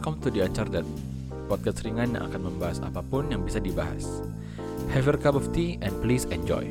welcome 0.00 0.16
to 0.24 0.32
The 0.32 0.48
Uncharted, 0.48 0.88
podcast 1.44 1.84
ringan 1.84 2.16
yang 2.16 2.24
akan 2.32 2.48
membahas 2.48 2.80
apa 2.80 3.04
pun 3.04 3.28
yang 3.28 3.44
bisa 3.44 3.60
dibahas. 3.60 4.24
Have 4.96 5.04
your 5.04 5.20
cup 5.20 5.36
of 5.36 5.52
tea 5.52 5.76
and 5.84 5.92
please 6.00 6.24
enjoy. 6.32 6.64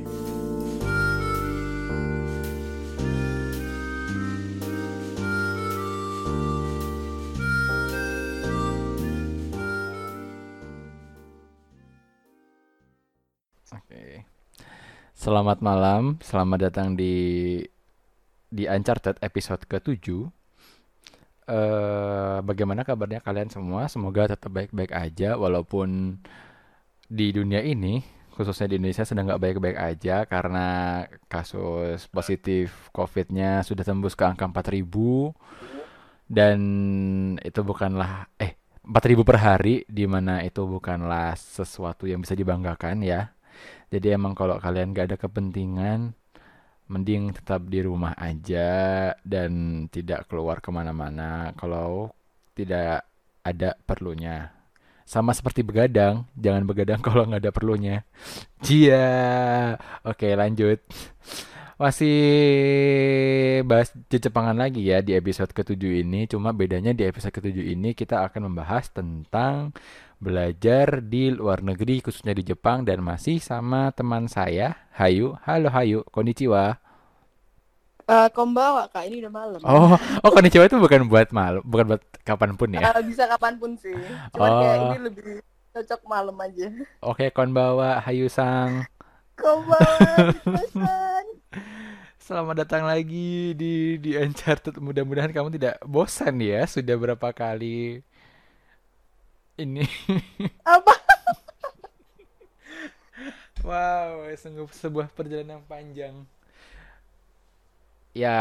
Selamat 15.14 15.62
malam, 15.62 16.18
selamat 16.26 16.74
datang 16.74 16.98
di 16.98 17.62
di 18.50 18.66
Uncharted 18.66 19.22
episode 19.22 19.70
ke-7. 19.70 20.39
Eh, 21.50 22.38
bagaimana 22.46 22.86
kabarnya 22.86 23.26
kalian 23.26 23.50
semua? 23.50 23.90
Semoga 23.90 24.30
tetap 24.30 24.54
baik-baik 24.54 24.94
aja 24.94 25.34
walaupun 25.34 26.22
di 27.10 27.34
dunia 27.34 27.66
ini, 27.66 28.06
khususnya 28.38 28.70
di 28.70 28.78
Indonesia 28.78 29.02
sedang 29.02 29.26
nggak 29.26 29.42
baik-baik 29.42 29.78
aja 29.82 30.30
karena 30.30 30.68
kasus 31.26 32.06
positif 32.14 32.94
COVID-nya 32.94 33.66
sudah 33.66 33.82
tembus 33.82 34.14
ke 34.14 34.30
angka 34.30 34.46
4000 34.46 35.34
dan 36.30 36.60
itu 37.42 37.62
bukanlah 37.66 38.30
eh 38.38 38.54
4000 38.86 39.26
per 39.26 39.38
hari 39.42 39.76
di 39.90 40.06
mana 40.06 40.46
itu 40.46 40.62
bukanlah 40.70 41.34
sesuatu 41.34 42.06
yang 42.06 42.22
bisa 42.22 42.38
dibanggakan 42.38 43.02
ya. 43.02 43.34
Jadi 43.90 44.14
emang 44.14 44.38
kalau 44.38 44.62
kalian 44.62 44.94
gak 44.94 45.10
ada 45.14 45.18
kepentingan, 45.18 46.14
mending 46.90 47.38
tetap 47.38 47.70
di 47.70 47.86
rumah 47.86 48.18
aja 48.18 49.14
dan 49.22 49.86
tidak 49.94 50.26
keluar 50.26 50.58
ke 50.58 50.74
mana-mana 50.74 51.54
kalau 51.54 52.10
tidak 52.58 53.06
ada 53.46 53.78
perlunya. 53.86 54.52
Sama 55.06 55.34
seperti 55.34 55.62
begadang, 55.66 56.26
jangan 56.34 56.66
begadang 56.66 57.02
kalau 57.06 57.30
nggak 57.30 57.46
ada 57.46 57.54
perlunya. 57.54 58.02
Cia, 58.66 59.78
oke 60.04 60.28
lanjut. 60.34 60.82
Masih 61.80 62.20
bahas 63.64 63.96
Jepangan 64.12 64.52
lagi 64.52 64.84
ya 64.84 65.00
di 65.00 65.16
episode 65.16 65.56
ke-7 65.56 66.04
ini. 66.04 66.28
Cuma 66.28 66.52
bedanya 66.52 66.92
di 66.92 67.08
episode 67.08 67.32
ke-7 67.32 67.56
ini 67.72 67.96
kita 67.96 68.20
akan 68.28 68.52
membahas 68.52 68.92
tentang 68.92 69.72
belajar 70.20 71.00
di 71.00 71.32
luar 71.32 71.64
negeri 71.64 72.04
khususnya 72.04 72.36
di 72.36 72.44
Jepang 72.44 72.84
dan 72.84 73.00
masih 73.00 73.40
sama 73.40 73.96
teman 73.96 74.28
saya 74.28 74.76
Hayu. 75.00 75.40
Halo 75.48 75.72
Hayu, 75.72 76.04
konnichiwa. 76.12 76.89
Eh, 78.10 78.30
kombawa 78.34 78.90
kak, 78.90 79.06
ini 79.06 79.22
udah 79.22 79.30
malam. 79.30 79.60
Oh, 79.62 79.94
oh 80.26 80.32
konnichiwa 80.34 80.66
itu 80.66 80.82
bukan 80.82 81.06
buat 81.06 81.30
malam, 81.30 81.62
bukan 81.62 81.94
buat 81.94 82.04
kapan 82.26 82.58
pun 82.58 82.74
ya. 82.74 82.82
Eh, 82.90 83.06
bisa 83.06 83.30
kapan 83.30 83.62
pun 83.62 83.78
sih. 83.78 83.94
Cuman 84.34 84.50
kayak 84.58 84.78
Oh, 84.78 84.86
ini 84.90 84.98
lebih 85.06 85.26
cocok 85.70 86.02
malam 86.10 86.34
aja. 86.42 86.68
oke 87.06 87.30
konbawa 87.30 88.02
Hayu 88.02 88.26
Sang. 88.26 88.82
Kombawa, 89.38 90.34
San. 90.74 91.26
Selamat 92.26 92.66
datang 92.66 92.86
lagi 92.86 93.54
di 93.54 94.02
di 94.02 94.18
Uncharted. 94.18 94.82
Mudah-mudahan 94.82 95.30
kamu 95.30 95.54
tidak 95.54 95.78
bosan 95.86 96.42
ya. 96.42 96.66
Sudah 96.66 96.98
berapa 96.98 97.30
kali 97.30 98.02
ini? 99.56 99.86
Apa? 100.66 100.94
Wow, 103.62 104.26
sungguh 104.34 104.66
sebuah 104.72 105.12
perjalanan 105.12 105.62
panjang. 105.68 106.26
Ya, 108.14 108.36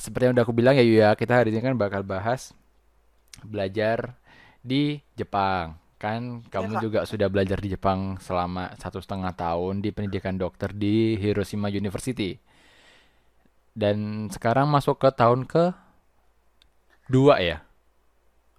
seperti 0.00 0.22
yang 0.32 0.34
udah 0.36 0.44
aku 0.48 0.56
bilang 0.56 0.74
ya 0.80 0.84
Yuya, 0.84 1.08
kita 1.14 1.36
hari 1.36 1.52
ini 1.52 1.60
kan 1.60 1.76
bakal 1.76 2.00
bahas 2.02 2.56
belajar 3.44 4.16
di 4.64 5.00
Jepang. 5.18 5.76
Kan 6.02 6.44
Ya 6.58 6.66
kamu 6.66 6.70
kak. 6.70 6.84
juga 6.84 7.00
sudah 7.08 7.28
belajar 7.32 7.58
di 7.60 7.68
Jepang 7.74 8.20
selama 8.20 8.72
satu 8.82 9.00
setengah 9.00 9.32
tahun 9.36 9.80
di 9.84 9.90
pendidikan 9.94 10.36
dokter 10.36 10.70
di 10.74 11.16
Hiroshima 11.20 11.68
University. 11.72 12.36
Dan 13.74 14.30
sekarang 14.30 14.70
masuk 14.70 15.02
ke 15.02 15.10
tahun 15.10 15.46
ke 15.50 15.74
dua 17.08 17.40
ya? 17.40 17.56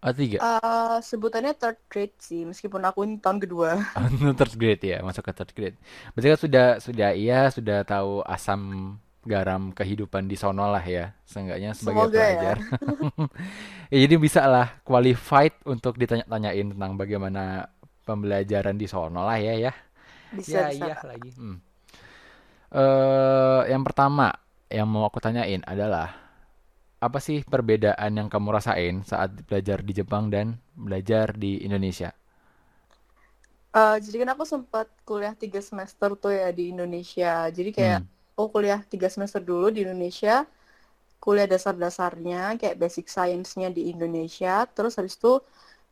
Atau 0.02 0.20
tiga? 0.24 0.41
Eh, 0.46 0.96
sebutannya 1.09 1.52
third 1.62 1.78
grade 1.91 2.16
sih, 2.28 2.41
meskipun 2.50 2.81
aku 2.88 3.00
ini 3.08 3.16
tahun 3.24 3.40
kedua. 3.44 3.70
third 4.40 4.53
grade 4.59 4.84
ya, 4.84 4.97
masuk 5.08 5.24
ke 5.24 5.31
third 5.31 5.52
grade. 5.56 5.78
Berarti 6.14 6.28
kan 6.36 6.40
sudah 6.40 6.66
sudah 6.84 7.09
iya 7.16 7.47
sudah 7.47 7.78
tahu 7.88 8.20
asam 8.28 8.62
garam 9.25 9.74
kehidupan 9.78 10.24
di 10.31 10.36
sono 10.40 10.66
lah 10.74 10.84
ya, 10.86 11.13
seenggaknya 11.25 11.72
sebagai 11.78 12.08
Semoga 12.08 12.24
ya. 12.30 12.53
pelajar. 12.53 12.58
Ya, 13.94 13.97
jadi 14.06 14.16
bisa 14.18 14.41
lah 14.50 14.68
qualified 14.86 15.53
untuk 15.66 15.97
ditanya-tanyain 16.02 16.74
tentang 16.75 16.94
bagaimana 16.97 17.69
pembelajaran 18.06 18.75
di 18.78 18.88
sono 18.90 19.22
lah 19.25 19.38
ya 19.41 19.53
ya. 19.69 19.74
Bisa, 20.38 20.59
Ya 20.59 20.69
bisa 20.69 20.85
iya 20.85 20.96
lagi. 21.09 21.31
Hmm. 21.38 21.58
Eh, 22.75 23.62
yang 23.72 23.84
pertama 23.88 24.34
yang 24.68 24.88
mau 24.90 25.06
aku 25.08 25.22
tanyain 25.24 25.62
adalah 25.64 26.12
apa 27.00 27.19
sih 27.24 27.44
perbedaan 27.46 28.12
yang 28.19 28.28
kamu 28.34 28.50
rasain 28.58 28.96
saat 29.06 29.31
belajar 29.47 29.80
di 29.85 29.94
Jepang 29.96 30.30
dan 30.34 30.58
belajar 30.75 31.35
di 31.38 31.62
Indonesia? 31.64 32.12
Eh, 33.75 33.96
jadi 34.03 34.16
kan 34.24 34.30
aku 34.34 34.46
sempat 34.53 34.88
kuliah 35.08 35.35
tiga 35.41 35.59
semester 35.69 36.09
tuh 36.22 36.31
ya 36.40 36.47
di 36.58 36.62
Indonesia. 36.74 37.52
Jadi 37.58 37.69
kayak 37.78 38.00
Hmm. 38.00 38.08
Aku 38.35 38.59
kuliah 38.59 38.84
tiga 38.84 39.07
semester 39.07 39.40
dulu 39.40 39.72
di 39.72 39.88
Indonesia, 39.88 40.44
kuliah 41.23 41.47
dasar-dasarnya 41.47 42.59
kayak 42.59 42.75
basic 42.75 43.07
science-nya 43.07 43.72
di 43.72 43.90
Indonesia, 43.90 44.68
terus 44.68 45.00
habis 45.00 45.16
itu 45.16 45.40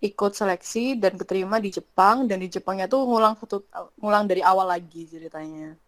ikut 0.03 0.35
seleksi 0.35 0.99
dan 0.99 1.15
keterima 1.15 1.63
di 1.63 1.71
Jepang 1.71 2.27
dan 2.27 2.43
di 2.43 2.51
Jepangnya 2.51 2.91
tuh 2.91 3.07
ngulang 3.07 3.39
satu 3.39 3.63
ngulang 4.03 4.27
dari 4.27 4.43
awal 4.43 4.67
lagi 4.67 5.07
ceritanya. 5.07 5.79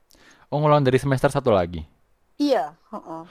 Oh, 0.48 0.64
ngulang 0.64 0.88
dari 0.88 0.96
semester 0.96 1.28
satu 1.28 1.52
lagi. 1.52 1.84
Iya, 2.40 2.72
heeh. 2.96 3.24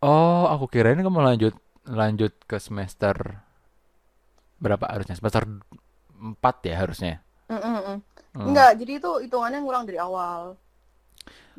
Oh, 0.00 0.48
aku 0.48 0.64
kirain 0.72 0.96
kamu 0.96 1.20
lanjut 1.20 1.54
lanjut 1.84 2.32
ke 2.48 2.56
semester 2.56 3.44
berapa 4.56 4.88
harusnya? 4.88 5.20
Semester 5.20 5.44
4 6.16 6.56
ya 6.64 6.80
harusnya. 6.80 7.20
Mm, 7.52 7.60
mm, 7.60 7.80
mm. 7.84 7.98
Enggak, 8.48 8.72
jadi 8.80 8.92
itu 8.96 9.10
hitungannya 9.28 9.60
ngulang 9.60 9.84
dari 9.84 10.00
awal 10.00 10.56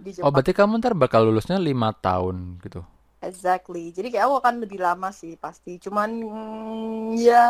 di 0.06 0.12
Oh, 0.23 0.29
Jepang. 0.29 0.34
berarti 0.34 0.51
kamu 0.57 0.73
ntar 0.81 0.94
bakal 1.03 1.22
lulusnya 1.28 1.57
lima 1.67 1.89
tahun 2.06 2.35
gitu. 2.66 2.81
Exactly. 3.28 3.84
Jadi 3.95 4.07
kayak 4.12 4.25
aku 4.28 4.35
akan 4.41 4.56
lebih 4.66 4.79
lama 4.88 5.09
sih 5.19 5.34
pasti. 5.44 5.72
Cuman 5.85 6.09
mm, 6.25 7.22
ya 7.28 7.45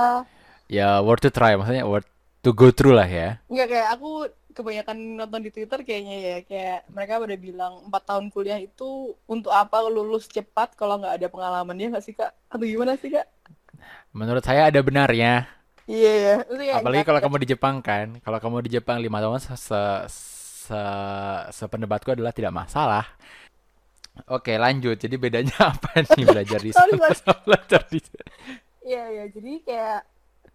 Ya, 0.72 1.02
worth 1.06 1.22
to 1.26 1.30
try. 1.30 1.54
Maksudnya 1.60 1.86
worth 1.86 2.08
to 2.44 2.50
go 2.56 2.68
through 2.74 2.96
lah 2.98 3.08
ya. 3.08 3.28
Enggak 3.52 3.68
kayak 3.72 3.88
aku 3.96 4.10
kebanyakan 4.58 4.98
nonton 5.20 5.42
di 5.48 5.50
Twitter 5.56 5.80
kayaknya 5.88 6.16
ya 6.28 6.36
kayak 6.50 6.78
mereka 6.96 7.14
udah 7.24 7.38
bilang 7.40 7.74
empat 7.88 8.04
tahun 8.10 8.26
kuliah 8.34 8.60
itu 8.60 9.16
untuk 9.34 9.52
apa 9.56 9.78
lulus 9.88 10.28
cepat 10.36 10.76
kalau 10.80 11.00
nggak 11.00 11.16
ada 11.20 11.28
pengalamannya 11.34 11.86
nggak 11.96 12.06
sih 12.06 12.16
kak? 12.20 12.32
Atau 12.52 12.66
gimana 12.68 12.94
sih 13.02 13.12
kak? 13.16 13.28
Menurut 14.12 14.44
saya 14.44 14.68
ada 14.70 14.80
benarnya. 14.84 15.48
Iya 15.90 16.10
ya, 16.26 16.34
kayak 16.60 16.80
Apalagi 16.80 17.04
kalau 17.04 17.20
kamu 17.20 17.36
di 17.44 17.48
Jepang 17.52 17.76
kan. 17.84 18.08
Kalau 18.24 18.40
kamu 18.40 18.64
di 18.66 18.70
Jepang 18.80 18.98
lima 19.04 19.20
tahun 19.20 19.40
se 19.44 19.54
se, 19.60 19.82
se- 20.72 21.48
sependapat 21.52 22.16
adalah 22.16 22.32
tidak 22.32 22.56
masalah. 22.56 23.04
Oke, 24.28 24.56
lanjut. 24.56 24.96
Jadi 25.00 25.16
bedanya 25.20 25.56
apa 25.72 26.04
nih 26.04 26.26
belajar 26.28 26.60
di 26.60 26.72
sana 26.76 27.12
sama 27.16 27.36
belajar 27.48 27.82
di 27.92 28.00
Iya 28.82 29.04
ya, 29.14 29.26
jadi 29.30 29.52
kayak 29.62 30.00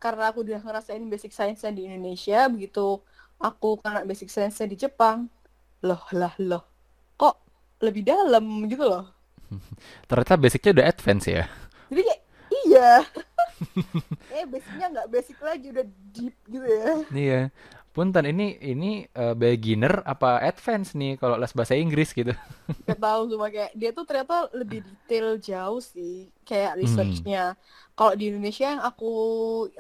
karena 0.03 0.35
aku 0.35 0.43
udah 0.43 0.59
ngerasain 0.61 1.05
basic 1.07 1.31
science-nya 1.31 1.73
di 1.73 1.87
Indonesia, 1.87 2.51
begitu 2.51 2.99
aku 3.39 3.79
kena 3.81 4.03
basic 4.03 4.29
science-nya 4.29 4.67
di 4.67 4.77
Jepang, 4.77 5.31
loh 5.87 6.03
lah 6.11 6.35
loh, 6.43 6.67
kok 7.15 7.39
lebih 7.81 8.03
dalam 8.03 8.67
gitu 8.67 8.83
loh. 8.83 9.15
Ternyata 10.11 10.35
basicnya 10.35 10.71
udah 10.75 10.87
advance 10.91 11.27
ya. 11.31 11.45
Jadi 11.87 12.03
kayak 12.03 12.21
iya, 12.67 12.91
eh 14.35 14.45
basicnya 14.45 14.87
nggak 14.91 15.09
basic 15.09 15.39
lagi 15.39 15.67
udah 15.71 15.87
deep 16.11 16.35
gitu 16.51 16.67
ya. 16.67 16.93
Iya. 17.15 17.41
Punten 17.97 18.25
ini 18.29 18.47
ini 18.61 18.91
eh, 19.09 19.35
beginner 19.43 20.05
apa 20.05 20.37
advance 20.45 20.93
nih 21.01 21.17
kalau 21.21 21.37
les 21.41 21.53
bahasa 21.57 21.75
Inggris 21.85 22.13
gitu. 22.13 22.33
Gak 22.87 23.03
tahu 23.03 23.21
cuma 23.35 23.47
kayak 23.51 23.73
dia 23.75 23.91
tuh 23.91 24.05
ternyata 24.07 24.47
lebih 24.55 24.79
detail 24.87 25.29
jauh 25.43 25.81
sih 25.83 26.31
kayak 26.47 26.77
Hmm. 26.77 26.79
researchnya. 26.79 27.43
Kalau 27.99 28.13
di 28.15 28.25
Indonesia 28.31 28.65
yang 28.77 28.83
aku 28.85 29.11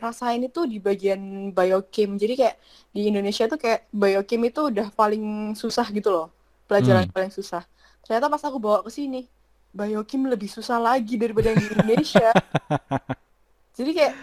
rasain 0.04 0.42
itu 0.42 0.60
di 0.66 0.78
bagian 0.82 1.20
biochem. 1.54 2.10
Jadi 2.18 2.34
kayak 2.40 2.56
di 2.90 3.00
Indonesia 3.06 3.44
tuh 3.46 3.58
kayak 3.62 3.80
biochem 3.94 4.42
itu 4.50 4.60
udah 4.72 4.88
paling 4.90 5.24
susah 5.54 5.86
gitu 5.94 6.08
loh. 6.10 6.26
Pelajaran 6.66 7.06
Hmm. 7.06 7.14
paling 7.14 7.30
susah. 7.30 7.62
Ternyata 8.02 8.26
pas 8.32 8.42
aku 8.42 8.58
bawa 8.58 8.78
ke 8.82 8.90
sini, 8.90 9.28
biochem 9.70 10.26
lebih 10.26 10.50
susah 10.50 10.78
lagi 10.82 11.14
daripada 11.14 11.52
yang 11.54 11.60
di 11.62 11.68
Indonesia. 11.70 12.34
Jadi 13.76 13.90
kayak 13.92 14.14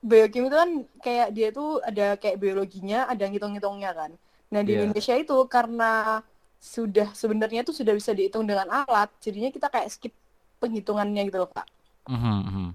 biochem 0.00 0.48
itu 0.48 0.56
kan 0.56 0.70
kayak 1.04 1.28
dia 1.36 1.48
tuh 1.52 1.80
ada 1.84 2.16
kayak 2.16 2.36
biologinya, 2.40 3.04
ada 3.08 3.24
ngitung-ngitungnya 3.28 3.90
kan. 3.92 4.10
Nah, 4.52 4.60
di 4.66 4.72
Iya. 4.74 4.88
Indonesia 4.88 5.14
itu 5.16 5.36
karena 5.46 6.20
sudah 6.60 7.08
sebenarnya 7.16 7.60
tuh 7.64 7.72
sudah 7.76 7.92
bisa 7.96 8.12
dihitung 8.12 8.44
dengan 8.44 8.68
alat, 8.68 9.08
jadinya 9.24 9.48
kita 9.52 9.68
kayak 9.72 9.88
skip 9.92 10.12
penghitungannya 10.60 11.22
gitu 11.28 11.38
loh, 11.40 11.50
Kak. 11.52 11.68
Mhm, 12.08 12.38
mhm. 12.48 12.68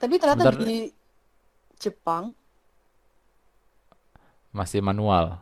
Tapi 0.00 0.14
ternyata 0.18 0.44
Bentar. 0.50 0.56
di 0.58 0.90
Jepang 1.78 2.34
Masih 4.52 4.84
manual. 4.84 5.40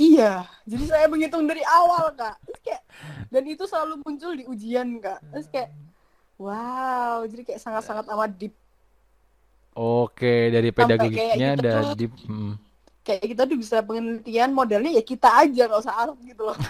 Iya, 0.00 0.48
jadi 0.64 0.84
saya 0.88 1.06
menghitung 1.12 1.44
dari 1.44 1.60
awal 1.68 2.16
kak. 2.16 2.40
Terus 2.46 2.60
kayak 2.64 2.82
dan 3.28 3.44
itu 3.44 3.64
selalu 3.68 4.00
muncul 4.00 4.32
di 4.32 4.44
ujian 4.48 4.96
kak. 4.96 5.20
Terus 5.28 5.46
kayak 5.52 5.68
wow, 6.40 7.20
jadi 7.28 7.42
kayak 7.44 7.60
sangat-sangat 7.60 8.06
amat 8.08 8.32
deep. 8.40 8.54
Oke, 9.76 10.50
dari 10.50 10.74
pedagogiknya 10.74 11.54
ada 11.54 11.94
tuh 11.94 11.94
di 11.94 12.06
hmm. 12.10 12.52
kayak 13.06 13.22
kita 13.22 13.42
tuh 13.46 13.58
bisa 13.58 13.76
penelitian 13.86 14.50
modelnya 14.50 14.90
ya 14.98 15.02
kita 15.06 15.30
aja 15.30 15.70
nggak 15.70 15.82
usah 15.86 15.94
alat 15.94 16.18
gitu 16.26 16.42
loh. 16.46 16.56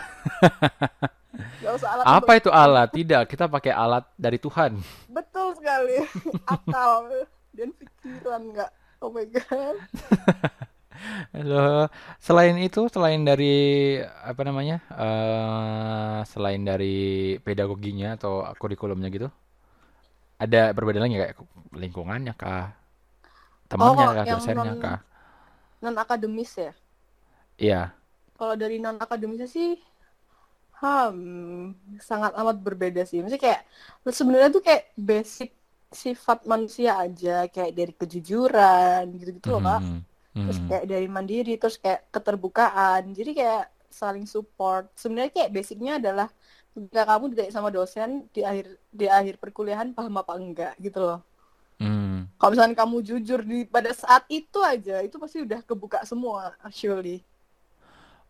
Nggak 1.61 1.75
usah 1.77 1.89
alat 1.97 2.05
Apa 2.05 2.33
itu 2.37 2.51
alat? 2.53 2.89
Tidak, 2.93 3.23
kita 3.29 3.45
pakai 3.49 3.73
alat 3.73 4.05
dari 4.17 4.37
Tuhan. 4.41 4.81
betul 5.09 5.57
sekali 5.57 6.05
akal 6.55 7.09
dan 7.57 7.69
pikiran 7.77 8.43
nggak. 8.53 8.71
Oh 9.01 9.09
my 9.09 9.25
god. 9.29 9.77
Loh, 11.49 11.89
selain 12.21 12.61
itu, 12.61 12.85
selain 12.93 13.25
dari 13.25 13.97
apa 14.05 14.45
namanya? 14.45 14.85
eh 14.93 16.19
selain 16.29 16.61
dari 16.61 17.41
pedagoginya 17.41 18.21
atau 18.21 18.45
kurikulumnya 18.61 19.09
gitu, 19.09 19.33
ada 20.37 20.77
perbedaan 20.77 21.09
lagi 21.09 21.17
kayak 21.17 21.37
lingkungannya 21.73 22.37
kah? 22.37 22.80
Oh 23.79 23.93
Temennya 23.93 23.97
kalau 23.99 24.15
kah? 24.15 24.25
yang 24.29 24.43
Dosennya 24.43 24.55
non 24.57 24.79
kah? 24.83 24.99
non 25.83 25.97
akademis 26.03 26.53
ya. 26.65 26.73
Iya. 27.59 27.95
Kalau 28.39 28.55
dari 28.63 28.77
non 28.83 28.97
akademisnya 29.05 29.49
sih 29.57 29.69
Hmm, 30.81 31.77
sangat 32.09 32.33
amat 32.41 32.57
berbeda 32.67 33.01
sih. 33.09 33.21
Maksudnya 33.21 33.43
kayak 33.47 33.61
sebenarnya 34.19 34.49
tuh 34.57 34.63
kayak 34.69 34.83
basic 35.09 35.49
sifat 36.05 36.39
manusia 36.53 36.91
aja, 37.05 37.31
kayak 37.55 37.73
dari 37.79 37.93
kejujuran 38.01 39.03
gitu-gitu 39.21 39.49
loh, 39.55 39.63
Kak. 39.69 39.81
Mhm. 39.81 39.97
Terus 40.45 40.59
Mhm. 40.59 40.69
kayak 40.69 40.85
dari 40.93 41.07
mandiri, 41.17 41.53
terus 41.61 41.77
kayak 41.85 42.01
keterbukaan. 42.15 43.03
Jadi 43.19 43.31
kayak 43.39 43.63
saling 44.01 44.25
support. 44.35 44.85
Sebenarnya 45.03 45.33
kayak 45.37 45.51
basicnya 45.57 45.93
adalah 46.01 46.29
ketika 46.75 47.03
kamu 47.11 47.25
ditanya 47.35 47.53
sama 47.57 47.71
dosen 47.77 48.11
di 48.35 48.41
akhir 48.51 48.67
di 49.01 49.07
akhir 49.19 49.35
perkuliahan 49.43 49.89
paham 49.97 50.15
apa 50.23 50.33
enggak 50.41 50.73
gitu 50.85 50.99
loh. 51.07 51.19
Hmm. 51.81 52.29
Kalau 52.41 52.51
misalnya 52.57 52.77
kamu 52.83 52.97
jujur 53.09 53.41
di 53.51 53.59
pada 53.75 53.91
saat 54.03 54.25
itu 54.33 54.59
aja, 54.73 54.97
itu 55.07 55.17
pasti 55.23 55.39
udah 55.47 55.61
kebuka 55.69 55.99
semua 56.11 56.57
actually. 56.69 57.17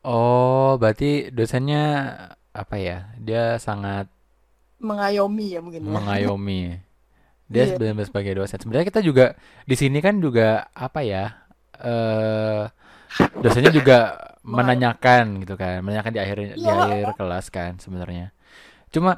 Oh, 0.04 0.80
berarti 0.80 1.28
dosennya 1.36 1.78
apa 2.56 2.76
ya? 2.80 2.96
Dia 3.20 3.60
sangat 3.60 4.08
Mengayomi 4.88 5.46
ya 5.54 5.60
mungkin 5.64 5.84
ya. 5.94 5.94
mengayomi. 5.94 6.80
Dia 7.52 7.64
Iya. 7.64 7.76
benar-benar 7.76 8.08
sebagai 8.10 8.32
dosen. 8.38 8.58
Sebenarnya 8.62 8.88
kita 8.90 9.02
juga 9.04 9.24
di 9.66 9.76
sini 9.78 9.98
kan 10.04 10.18
juga 10.22 10.68
apa 10.74 11.00
ya? 11.04 11.24
eh 11.80 12.64
dosennya 13.42 13.72
juga 13.74 13.96
menanyakan 14.56 15.42
gitu 15.44 15.54
kan, 15.60 15.80
menanyakan 15.84 16.12
di 16.16 16.20
akhir 16.22 16.38
di 16.64 16.70
Iya, 16.70 16.72
akhir 16.72 17.06
kelas 17.18 17.46
kan 17.52 17.72
sebenarnya. 17.82 18.32
Cuma 18.94 19.16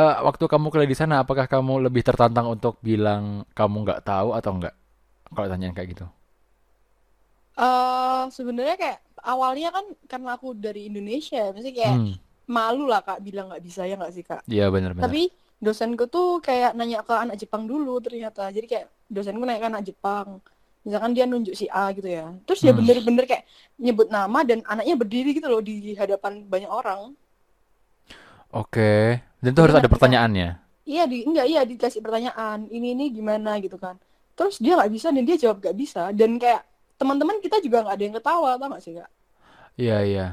eh, 0.00 0.14
waktu 0.26 0.44
kamu 0.52 0.66
kuliah 0.72 0.90
di 0.92 0.98
sana, 1.00 1.14
apakah 1.24 1.46
kamu 1.52 1.72
lebih 1.90 2.02
tertantang 2.08 2.46
untuk 2.54 2.74
bilang 2.88 3.24
kamu 3.58 3.76
nggak 3.84 4.00
tahu 4.10 4.28
atau 4.38 4.50
enggak? 4.56 4.74
Kalau 5.34 5.48
tanyain 5.52 5.74
kayak 5.76 5.90
gitu. 5.96 6.06
eh 7.60 8.20
sebenarnya 8.36 8.74
kayak 8.82 8.98
awalnya 9.30 9.68
kan 9.76 9.84
karena 10.10 10.28
aku 10.36 10.48
dari 10.64 10.80
Indonesia, 10.88 11.38
maksudnya 11.52 11.74
kayak 11.80 11.96
Hmm, 11.96 12.12
malu 12.56 12.82
lah 12.90 13.00
kak 13.06 13.18
bilang 13.26 13.44
nggak 13.50 13.62
bisa 13.68 13.80
ya 13.88 13.94
nggak 14.00 14.12
sih 14.16 14.24
kak. 14.30 14.42
iya 14.52 14.66
benar-benar. 14.74 15.16
Tapi 15.16 15.30
dosenku 15.64 16.04
tuh 16.14 16.26
kayak 16.46 16.70
nanya 16.78 16.98
ke 17.08 17.14
anak 17.24 17.36
Jepang 17.42 17.64
dulu 17.70 17.90
ternyata. 18.06 18.42
Jadi 18.56 18.66
kayak 18.72 18.86
dosenku 19.14 19.42
nanya 19.46 19.60
ke 19.64 19.68
anak 19.72 19.84
Jepang. 19.90 20.28
Misalkan 20.86 21.12
dia 21.16 21.24
nunjuk 21.30 21.54
si 21.60 21.66
A 21.70 21.92
gitu 21.96 22.08
ya. 22.08 22.24
Terus 22.46 22.60
dia 22.64 22.72
Hmm, 22.72 22.78
bener-bener 22.78 23.24
kayak 23.30 23.44
nyebut 23.84 24.08
nama 24.16 24.40
dan 24.48 24.60
anaknya 24.72 24.94
berdiri 25.00 25.30
gitu 25.36 25.48
loh 25.52 25.62
di 25.64 25.94
hadapan 26.00 26.32
banyak 26.52 26.70
orang. 26.70 27.00
Oke. 28.52 28.92
Dan 29.40 29.50
itu 29.54 29.60
harus 29.64 29.76
ada 29.76 29.88
anak 29.88 29.92
kita, 29.94 29.94
pertanyaannya. 29.94 30.48
iya 30.88 31.02
di 31.10 31.18
enggak 31.28 31.46
iya 31.52 31.60
dikasih 31.70 32.00
pertanyaan 32.04 32.58
ini 32.76 32.88
ini 32.96 33.04
gimana 33.16 33.50
gitu 33.64 33.76
kan. 33.84 33.96
Terus 34.38 34.56
dia 34.62 34.72
nggak 34.78 34.92
bisa 34.96 35.08
dan 35.14 35.24
dia 35.28 35.36
jawab 35.42 35.58
nggak 35.62 35.76
bisa 35.82 36.02
dan 36.18 36.30
kayak 36.42 36.62
teman-teman 37.00 37.38
kita 37.44 37.56
juga 37.64 37.76
nggak 37.84 37.96
ada 37.96 38.04
yang 38.06 38.16
ketawa 38.18 38.50
tau 38.60 38.68
gak 38.74 38.82
sih 38.84 38.94
kak? 38.98 39.10
Iya, 39.80 39.96
iya. 40.10 40.26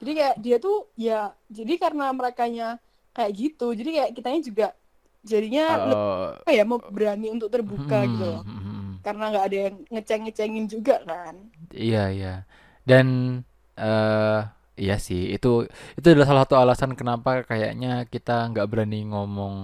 Jadi 0.00 0.10
kayak 0.18 0.36
dia 0.44 0.56
tuh 0.60 0.76
ya 0.98 1.18
jadi 1.48 1.72
karena 1.82 2.04
merekanya 2.12 2.66
kayak 3.16 3.32
gitu. 3.40 3.66
Jadi 3.78 3.90
kayak 3.96 4.10
kitanya 4.16 4.40
juga 4.48 4.66
jadinya 5.24 5.64
lebih 5.80 6.04
Eh, 6.04 6.42
apa 6.44 6.50
ya 6.52 6.64
mau 6.68 6.78
berani 6.96 7.26
untuk 7.32 7.48
terbuka 7.54 7.98
gitu 8.12 8.24
hmm, 8.24 8.34
loh. 8.34 8.42
hmm, 8.44 8.60
hmm. 8.66 8.88
Karena 9.04 9.24
nggak 9.32 9.46
ada 9.48 9.58
yang 9.68 9.76
ngeceng-ngecengin 9.92 10.66
juga 10.72 10.96
kan. 11.08 11.34
Iya, 11.72 12.02
iya. 12.12 12.34
Dan 12.88 13.06
eh 13.76 14.40
iya 14.82 14.94
sih, 15.06 15.20
itu 15.34 15.48
itu 15.98 16.06
adalah 16.12 16.26
salah 16.30 16.42
satu 16.46 16.56
alasan 16.62 16.92
kenapa 16.98 17.30
kayaknya 17.50 17.88
kita 18.12 18.32
nggak 18.50 18.66
berani 18.70 18.96
ngomong 19.10 19.54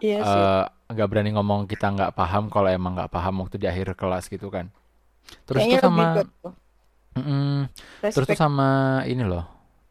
Iya 0.00 0.24
sih. 0.24 0.44
eh 0.46 0.62
nggak 0.92 1.08
berani 1.10 1.30
ngomong 1.36 1.60
kita 1.72 1.86
nggak 1.94 2.12
paham 2.18 2.44
kalau 2.52 2.68
emang 2.70 2.92
nggak 2.96 3.10
paham 3.14 3.34
waktu 3.42 3.56
di 3.62 3.66
akhir 3.72 3.86
kelas 4.00 4.24
gitu 4.32 4.48
kan. 4.54 4.66
Terus 5.48 5.64
Kayaknya 5.64 5.78
ke 5.82 5.84
sama 5.84 6.04
mm-mm. 7.16 7.68
terus 8.14 8.28
tuh 8.30 8.36
respect 8.36 8.42
sama 8.42 8.68
ini 9.10 9.22
loh. 9.26 9.44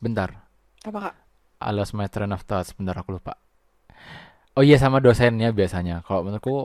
Bentar. 0.04 0.30
apa 0.86 1.00
kak? 1.04 1.16
Lost 1.76 1.94
my 1.98 2.08
train 2.14 2.32
of 2.36 2.44
thoughts. 2.48 2.72
Bentar 2.78 2.96
aku 3.02 3.12
lupa. 3.20 3.34
Oh 4.56 4.64
iya 4.64 4.78
sama 4.80 4.98
dosennya 5.04 5.50
biasanya. 5.52 5.96
Kalau 6.08 6.22
menurutku 6.26 6.56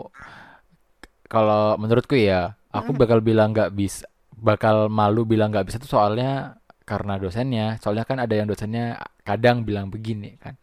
kalau 1.30 1.78
menurutku 1.80 2.16
ya 2.18 2.58
aku 2.74 2.90
bakal 2.94 3.18
bilang 3.22 3.54
nggak 3.54 3.70
bisa 3.74 4.06
bakal 4.34 4.88
malu 4.90 5.22
bilang 5.28 5.52
nggak 5.52 5.66
bisa 5.68 5.76
tuh 5.82 5.90
soalnya 5.90 6.58
karena 6.90 7.14
dosennya. 7.22 7.78
Soalnya 7.78 8.02
kan 8.02 8.18
ada 8.18 8.34
yang 8.34 8.50
dosennya 8.50 8.98
kadang 9.22 9.62
bilang 9.62 9.86
begini 9.86 10.34
kan. 10.42 10.58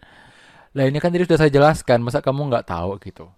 Lah 0.75 0.83
ini 0.83 0.99
kan 0.99 1.15
tadi 1.15 1.23
sudah 1.23 1.39
saya 1.39 1.51
jelaskan 1.51 2.03
masa 2.03 2.19
kamu 2.19 2.51
nggak 2.51 2.67
tahu 2.67 2.99
gitu? 2.99 3.31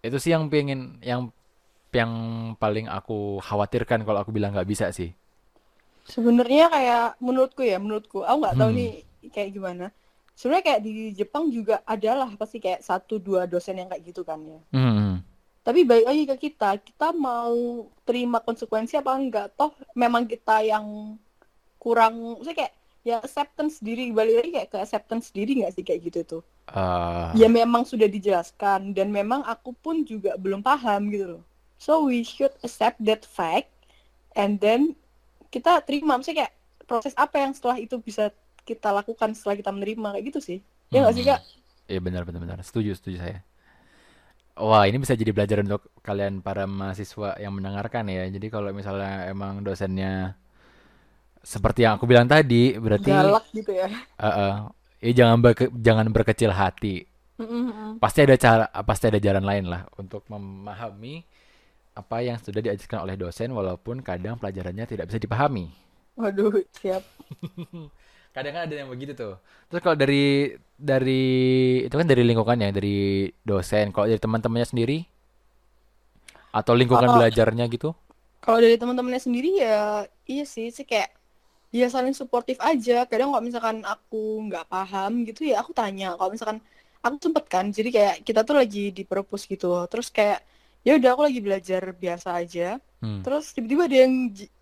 Itu 0.00 0.16
sih 0.16 0.32
yang 0.32 0.48
pengen 0.48 0.96
yang 1.04 1.28
yang 1.92 2.12
paling 2.56 2.88
aku 2.88 3.44
khawatirkan 3.44 4.08
kalau 4.08 4.24
aku 4.24 4.32
bilang 4.32 4.56
nggak 4.56 4.68
bisa 4.68 4.88
sih. 4.88 5.12
Sebenarnya 6.08 6.72
kayak 6.72 7.20
menurutku 7.20 7.60
ya, 7.60 7.76
menurutku, 7.76 8.24
aku 8.24 8.36
nggak 8.40 8.56
tahu 8.56 8.70
hmm. 8.72 8.78
nih 8.80 8.92
kayak 9.28 9.50
gimana. 9.52 9.86
Sebenarnya 10.32 10.64
kayak 10.64 10.80
di 10.80 10.92
Jepang 11.12 11.52
juga 11.52 11.84
adalah 11.84 12.32
pasti 12.40 12.62
kayak 12.62 12.80
satu 12.80 13.20
dua 13.20 13.44
dosen 13.44 13.76
yang 13.76 13.92
kayak 13.92 14.08
gitu 14.08 14.24
kan 14.24 14.40
ya. 14.40 14.60
hmm. 14.72 15.20
Tapi 15.68 15.84
balik 15.84 16.06
lagi 16.08 16.24
ke 16.24 16.36
kita, 16.48 16.80
kita 16.80 17.12
mau 17.12 17.84
terima 18.08 18.40
konsekuensi 18.40 18.96
apa 18.96 19.12
enggak? 19.20 19.52
Toh 19.52 19.76
memang 19.92 20.24
kita 20.24 20.64
yang 20.64 21.18
kurang, 21.84 22.14
maksudnya 22.38 22.56
kayak 22.66 22.74
ya 23.08 23.16
acceptance 23.24 23.76
diri, 23.86 24.10
balik 24.18 24.34
lagi 24.44 24.50
kayak 24.56 24.68
ke 24.72 24.76
acceptance 24.84 25.26
diri 25.36 25.52
nggak 25.62 25.72
sih 25.76 25.84
kayak 25.86 26.00
gitu 26.10 26.20
tuh. 26.32 26.42
Eh, 26.66 27.34
Ya 27.36 27.48
memang 27.52 27.84
sudah 27.84 28.08
dijelaskan 28.08 28.96
dan 28.96 29.08
memang 29.12 29.44
aku 29.44 29.70
pun 29.76 30.02
juga 30.08 30.36
belum 30.40 30.60
paham 30.64 31.12
gitu 31.12 31.26
loh. 31.38 31.42
So 31.78 32.08
we 32.08 32.24
should 32.24 32.54
accept 32.64 32.98
that 33.04 33.22
fact 33.28 33.70
and 34.34 34.58
then 34.64 34.96
kita 35.54 35.82
terima. 35.86 36.16
Maksudnya 36.18 36.48
kayak 36.48 36.54
proses 36.88 37.14
apa 37.16 37.36
yang 37.44 37.52
setelah 37.56 37.78
itu 37.80 37.96
bisa 38.00 38.32
kita 38.68 38.88
lakukan 38.92 39.36
setelah 39.36 39.56
kita 39.60 39.70
menerima 39.76 40.08
kayak 40.16 40.26
gitu 40.32 40.40
sih. 40.40 40.58
Ya 40.92 41.04
nggak 41.04 41.16
sih 41.16 41.24
hmm 41.24 41.28
Kak? 41.28 41.40
Iya 41.88 42.00
benar 42.04 42.22
benar 42.28 42.40
benar 42.44 42.58
setuju 42.68 42.92
setuju 43.00 43.16
saya 43.24 43.38
Wah, 44.58 44.90
ini 44.90 44.98
bisa 44.98 45.14
jadi 45.14 45.30
pelajaran 45.30 45.70
untuk 45.70 45.86
kalian 46.02 46.42
para 46.42 46.66
mahasiswa 46.66 47.38
yang 47.38 47.54
mendengarkan 47.54 48.10
ya. 48.10 48.26
Jadi 48.26 48.46
kalau 48.50 48.74
misalnya 48.74 49.30
emang 49.30 49.62
dosennya 49.62 50.34
seperti 51.42 51.84
yang 51.86 51.96
aku 51.98 52.06
bilang 52.10 52.26
tadi, 52.28 52.76
berarti 52.78 53.10
Galak 53.10 53.44
gitu 53.56 53.72
ya. 53.80 53.88
eh, 54.20 54.26
eh, 54.26 54.54
ya 55.06 55.12
jangan 55.24 55.38
berke- 55.44 55.72
jangan 55.86 56.06
berkecil 56.14 56.50
hati. 56.54 57.06
Mm-mm. 57.38 58.00
Pasti 58.02 58.20
ada 58.26 58.36
cara, 58.38 58.64
pasti 58.86 59.04
ada 59.10 59.18
jalan 59.18 59.44
lain 59.50 59.64
lah 59.72 59.82
untuk 59.98 60.22
memahami 60.32 61.26
apa 62.00 62.16
yang 62.26 62.38
sudah 62.40 62.60
diajarkan 62.64 63.00
oleh 63.06 63.16
dosen, 63.18 63.50
walaupun 63.58 63.96
kadang 64.06 64.36
pelajarannya 64.40 64.86
tidak 64.88 65.06
bisa 65.10 65.18
dipahami. 65.22 65.66
Waduh, 66.18 66.52
siap. 66.76 67.02
Kadang 68.34 68.52
kan 68.54 68.62
ada 68.70 68.74
yang 68.76 68.90
begitu 68.92 69.12
tuh. 69.18 69.34
Terus 69.72 69.80
kalau 69.82 69.96
dari 69.98 70.52
dari 70.78 71.22
itu 71.82 71.94
kan 71.94 72.06
dari 72.06 72.22
lingkungannya, 72.22 72.68
dari 72.70 73.26
dosen. 73.42 73.90
Kalau 73.90 74.06
dari 74.06 74.20
teman-temannya 74.20 74.68
sendiri 74.68 74.98
atau 76.52 76.72
lingkungan 76.76 77.08
Oh, 77.08 77.12
belajarnya 77.12 77.64
gitu? 77.72 77.92
kalau 78.44 78.58
dari 78.64 78.76
teman-temannya 78.80 79.22
sendiri 79.22 79.50
ya 79.62 80.06
iya 80.32 80.44
sih 80.46 80.70
sih 80.76 80.86
kayak 80.86 81.10
ya 81.72 81.86
saling 81.92 82.14
suportif 82.16 82.56
aja. 82.60 83.04
Kadang 83.10 83.32
kalau 83.32 83.44
misalkan 83.44 83.78
aku 83.84 84.48
nggak 84.48 84.66
paham 84.72 85.24
gitu 85.28 85.48
ya 85.50 85.60
aku 85.62 85.72
tanya. 85.76 86.16
Kalau 86.18 86.30
misalkan 86.32 86.58
aku 87.04 87.14
sempet 87.22 87.44
kan, 87.46 87.64
jadi 87.70 87.88
kayak 87.94 88.14
kita 88.26 88.40
tuh 88.42 88.56
lagi 88.58 88.90
di 88.90 89.02
perpus 89.06 89.44
gitu. 89.46 89.86
Terus 89.90 90.08
kayak 90.12 90.42
ya 90.86 90.96
udah 90.98 91.10
aku 91.14 91.22
lagi 91.28 91.40
belajar 91.44 91.82
biasa 91.94 92.28
aja. 92.40 92.80
Hmm. 93.02 93.22
Terus 93.22 93.54
tiba-tiba 93.54 93.86
ada 93.86 93.96
yang 94.06 94.14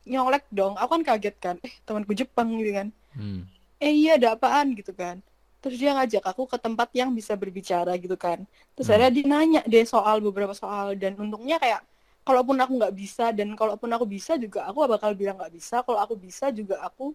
nyolek 0.04 0.44
dong. 0.52 0.74
Aku 0.76 0.90
kan 1.00 1.02
kaget 1.06 1.36
kan. 1.40 1.56
Eh, 1.64 1.72
temanku 1.86 2.12
Jepang 2.12 2.48
gitu 2.60 2.72
kan. 2.74 2.88
Hmm. 3.16 3.46
Eh 3.80 3.92
iya 3.92 4.16
ada 4.20 4.36
apaan 4.36 4.72
gitu 4.76 4.92
kan. 4.92 5.20
Terus 5.64 5.76
dia 5.82 5.96
ngajak 5.96 6.22
aku 6.22 6.46
ke 6.46 6.56
tempat 6.60 6.88
yang 6.94 7.10
bisa 7.16 7.34
berbicara 7.34 7.96
gitu 7.98 8.14
kan. 8.14 8.44
Terus 8.76 8.86
Hmm. 8.88 8.94
akhirnya 8.98 9.12
dia 9.16 9.26
nanya 9.26 9.60
deh 9.66 9.84
soal 9.88 10.20
beberapa 10.20 10.52
soal 10.52 10.94
dan 11.00 11.16
untungnya 11.16 11.56
kayak 11.58 11.80
kalaupun 12.26 12.58
aku 12.58 12.72
nggak 12.74 12.94
bisa 12.98 13.30
dan 13.30 13.54
kalaupun 13.54 13.86
aku 13.94 14.02
bisa 14.02 14.34
juga 14.34 14.66
aku 14.66 14.82
bakal 14.90 15.14
bilang 15.14 15.38
nggak 15.38 15.54
bisa. 15.54 15.86
Kalau 15.86 16.02
aku 16.02 16.18
bisa 16.18 16.50
juga 16.50 16.82
aku 16.82 17.14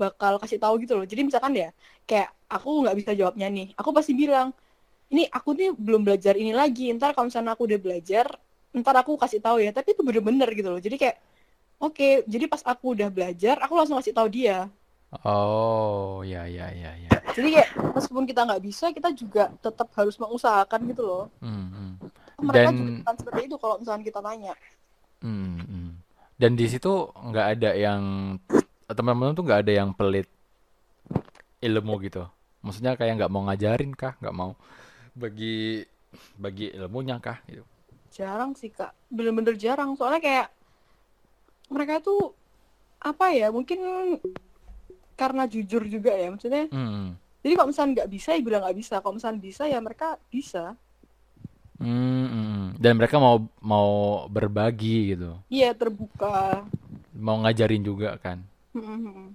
bakal 0.00 0.40
kasih 0.40 0.56
tahu 0.56 0.80
gitu 0.80 0.96
loh. 0.96 1.04
Jadi 1.04 1.28
misalkan 1.28 1.52
ya 1.52 1.68
kayak 2.08 2.32
aku 2.48 2.88
nggak 2.88 2.96
bisa 2.96 3.10
jawabnya 3.12 3.46
nih 3.52 3.68
aku 3.76 3.90
pasti 3.92 4.16
bilang 4.16 4.56
ini 5.12 5.28
aku 5.28 5.52
nih 5.54 5.70
belum 5.76 6.02
belajar 6.08 6.34
ini 6.40 6.56
lagi 6.56 6.88
ntar 6.96 7.12
kalau 7.12 7.28
misalnya 7.28 7.52
aku 7.52 7.68
udah 7.68 7.78
belajar 7.78 8.26
ntar 8.72 8.96
aku 8.96 9.20
kasih 9.20 9.44
tahu 9.44 9.60
ya. 9.60 9.70
Tapi 9.76 9.92
itu 9.92 10.00
bener-bener 10.00 10.48
gitu 10.56 10.68
loh. 10.72 10.80
Jadi 10.80 10.96
kayak 10.96 11.16
oke 11.76 12.24
jadi 12.24 12.44
pas 12.48 12.64
aku 12.64 12.96
udah 12.96 13.12
belajar 13.12 13.60
aku 13.60 13.76
langsung 13.76 14.00
kasih 14.00 14.16
tahu 14.16 14.28
dia. 14.32 14.72
Oh, 15.22 16.26
ya 16.26 16.50
ya 16.50 16.66
ya 16.74 16.92
ya. 16.98 17.10
jadi 17.30 17.48
kayak 17.62 17.68
meskipun 17.94 18.26
kita 18.26 18.42
nggak 18.42 18.62
bisa 18.64 18.90
kita 18.90 19.14
juga 19.14 19.54
tetap 19.62 19.86
harus 19.94 20.18
mengusahakan 20.18 20.80
gitu 20.90 21.02
loh. 21.06 21.24
Hmm, 21.38 21.68
hmm. 21.70 21.92
Mereka 22.36 22.70
Dan- 22.70 23.00
juga 23.00 23.12
seperti 23.16 23.40
itu 23.48 23.56
kalau 23.56 23.76
misalnya 23.80 24.04
kita 24.04 24.20
tanya. 24.20 24.52
Hmm, 25.24 25.56
hmm. 25.60 25.90
Dan 26.36 26.52
di 26.52 26.66
situ 26.68 26.92
nggak 27.10 27.46
ada 27.56 27.70
yang 27.72 28.02
teman-teman 28.86 29.32
tuh 29.32 29.44
nggak 29.44 29.60
ada 29.64 29.72
yang 29.72 29.90
pelit 29.96 30.28
ilmu 31.64 31.96
gitu. 32.04 32.28
Maksudnya 32.60 32.92
kayak 32.94 33.16
nggak 33.16 33.32
mau 33.32 33.48
ngajarin 33.48 33.96
kah, 33.96 34.14
nggak 34.20 34.36
mau 34.36 34.52
bagi 35.16 35.80
bagi 36.36 36.72
ilmunya 36.72 37.16
kah? 37.18 37.40
Gitu. 37.48 37.64
jarang 38.12 38.56
sih 38.56 38.72
kak. 38.72 38.96
Bener-bener 39.12 39.60
jarang. 39.60 39.92
Soalnya 39.92 40.24
kayak 40.24 40.48
mereka 41.68 42.00
tuh 42.00 42.32
apa 42.96 43.28
ya 43.28 43.52
mungkin 43.52 43.76
karena 45.20 45.44
jujur 45.44 45.84
juga 45.84 46.16
ya 46.16 46.32
maksudnya 46.32 46.64
Hmm, 46.72 47.12
jadi 47.44 47.52
kalau 47.60 47.68
misalnya 47.68 47.92
nggak 48.00 48.10
bisa 48.12 48.28
ya 48.32 48.40
bilang 48.40 48.62
nggak 48.64 48.78
bisa. 48.80 48.94
Kalau 49.04 49.14
misalnya 49.16 49.40
bisa 49.40 49.62
ya 49.68 49.78
mereka 49.80 50.16
bisa 50.32 50.76
hmm, 51.80 52.26
hmm. 52.32 52.60
Dan 52.76 52.92
mereka 53.00 53.16
mau 53.20 53.48
mau 53.60 53.88
berbagi 54.28 55.16
gitu, 55.16 55.36
iya 55.54 55.70
terbuka 55.74 56.62
mau 57.16 57.36
ngajarin 57.42 57.82
juga 57.82 58.10
kan. 58.22 58.38
Hmm, 58.74 59.34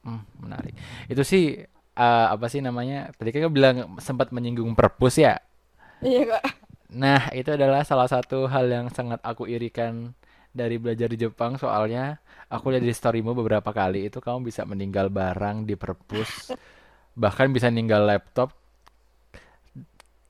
Hmm, 0.00 0.24
menarik. 0.40 0.72
Itu 1.12 1.22
sih 1.28 1.60
eh, 2.00 2.26
apa 2.34 2.46
sih 2.48 2.60
namanya? 2.64 3.12
Tadi 3.16 3.28
kan 3.34 3.52
bilang 3.52 3.76
sempat 4.00 4.32
menyinggung 4.32 4.72
perpus 4.72 5.20
ya. 5.20 5.36
iya 6.04 6.20
kak 6.30 6.44
Nah, 6.90 7.30
itu 7.38 7.54
adalah 7.54 7.86
salah 7.86 8.10
satu 8.10 8.50
hal 8.50 8.66
yang 8.66 8.86
sangat 8.90 9.22
aku 9.22 9.46
irikan 9.46 10.10
dari 10.50 10.76
belajar 10.82 11.06
di 11.06 11.18
Jepang. 11.22 11.54
Soalnya 11.54 12.18
aku 12.50 12.74
lihat 12.74 12.82
di 12.82 12.90
storymu 12.90 13.30
beberapa 13.38 13.70
kali 13.70 14.10
itu 14.10 14.18
kamu 14.18 14.50
bisa 14.50 14.66
meninggal 14.66 15.06
barang 15.06 15.70
di 15.70 15.78
perpus, 15.78 16.50
bahkan 17.22 17.48
bisa 17.54 17.70
ninggal 17.70 18.04
laptop. 18.06 18.54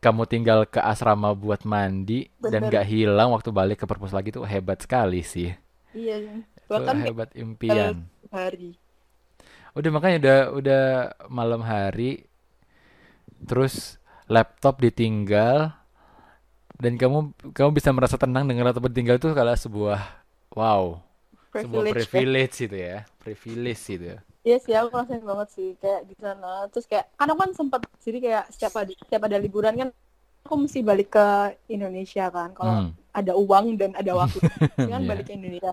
Kamu 0.00 0.24
tinggal 0.24 0.64
ke 0.64 0.80
asrama 0.80 1.36
buat 1.36 1.62
mandi 1.68 2.32
dan 2.40 2.68
Bener. 2.68 2.72
gak 2.72 2.88
hilang 2.88 3.36
waktu 3.36 3.52
balik 3.52 3.84
ke 3.84 3.86
perpus 3.88 4.16
lagi 4.16 4.32
tuh 4.32 4.48
hebat 4.48 4.80
sekali 4.80 5.20
sih. 5.20 5.52
iya 5.92 6.16
Itu 6.68 6.72
bahkan 6.72 6.96
hebat 7.04 7.30
impian. 7.36 8.08
hari 8.32 8.78
Udah 9.76 9.90
makanya 9.94 10.16
udah 10.18 10.38
udah 10.58 10.84
malam 11.30 11.62
hari, 11.62 12.26
terus 13.46 14.02
laptop 14.26 14.82
ditinggal 14.82 15.70
dan 16.80 16.92
kamu 16.96 17.30
kamu 17.54 17.70
bisa 17.76 17.90
merasa 17.92 18.16
tenang 18.16 18.48
dengan 18.48 18.66
laptop 18.66 18.88
ditinggal 18.90 19.20
itu 19.20 19.30
adalah 19.30 19.54
sebuah 19.54 20.00
wow, 20.56 20.98
sebuah 21.54 21.84
privilege 21.92 22.10
ya 22.14 22.24
privilege 22.26 22.56
itu 22.66 22.76
ya, 22.76 22.98
privilege 23.22 23.82
itu 23.94 24.04
ya. 24.16 24.18
Iya 24.46 24.56
sih 24.64 24.72
aku 24.78 24.88
ngerasain 24.92 25.24
banget 25.30 25.48
sih 25.56 25.68
kayak 25.82 26.00
di 26.10 26.14
sana. 26.24 26.46
Terus 26.72 26.86
kayak 26.90 27.06
karena 27.18 27.34
kan 27.40 27.50
sempat 27.58 27.80
jadi 28.06 28.18
kayak 28.24 28.44
setiap 28.54 28.72
ada 28.80 28.92
setiap 29.04 29.22
ada 29.28 29.38
liburan 29.44 29.74
kan 29.80 29.88
aku 30.44 30.54
mesti 30.64 30.80
balik 30.90 31.08
ke 31.16 31.24
Indonesia 31.74 32.24
kan 32.36 32.50
kalau 32.58 32.74
Hmm, 32.74 32.96
ada 33.18 33.32
uang 33.42 33.66
dan 33.80 33.90
ada 34.00 34.12
waktu. 34.20 34.38
Kan 34.92 35.02
iya. 35.02 35.10
balik 35.10 35.24
ke 35.28 35.34
Indonesia. 35.38 35.72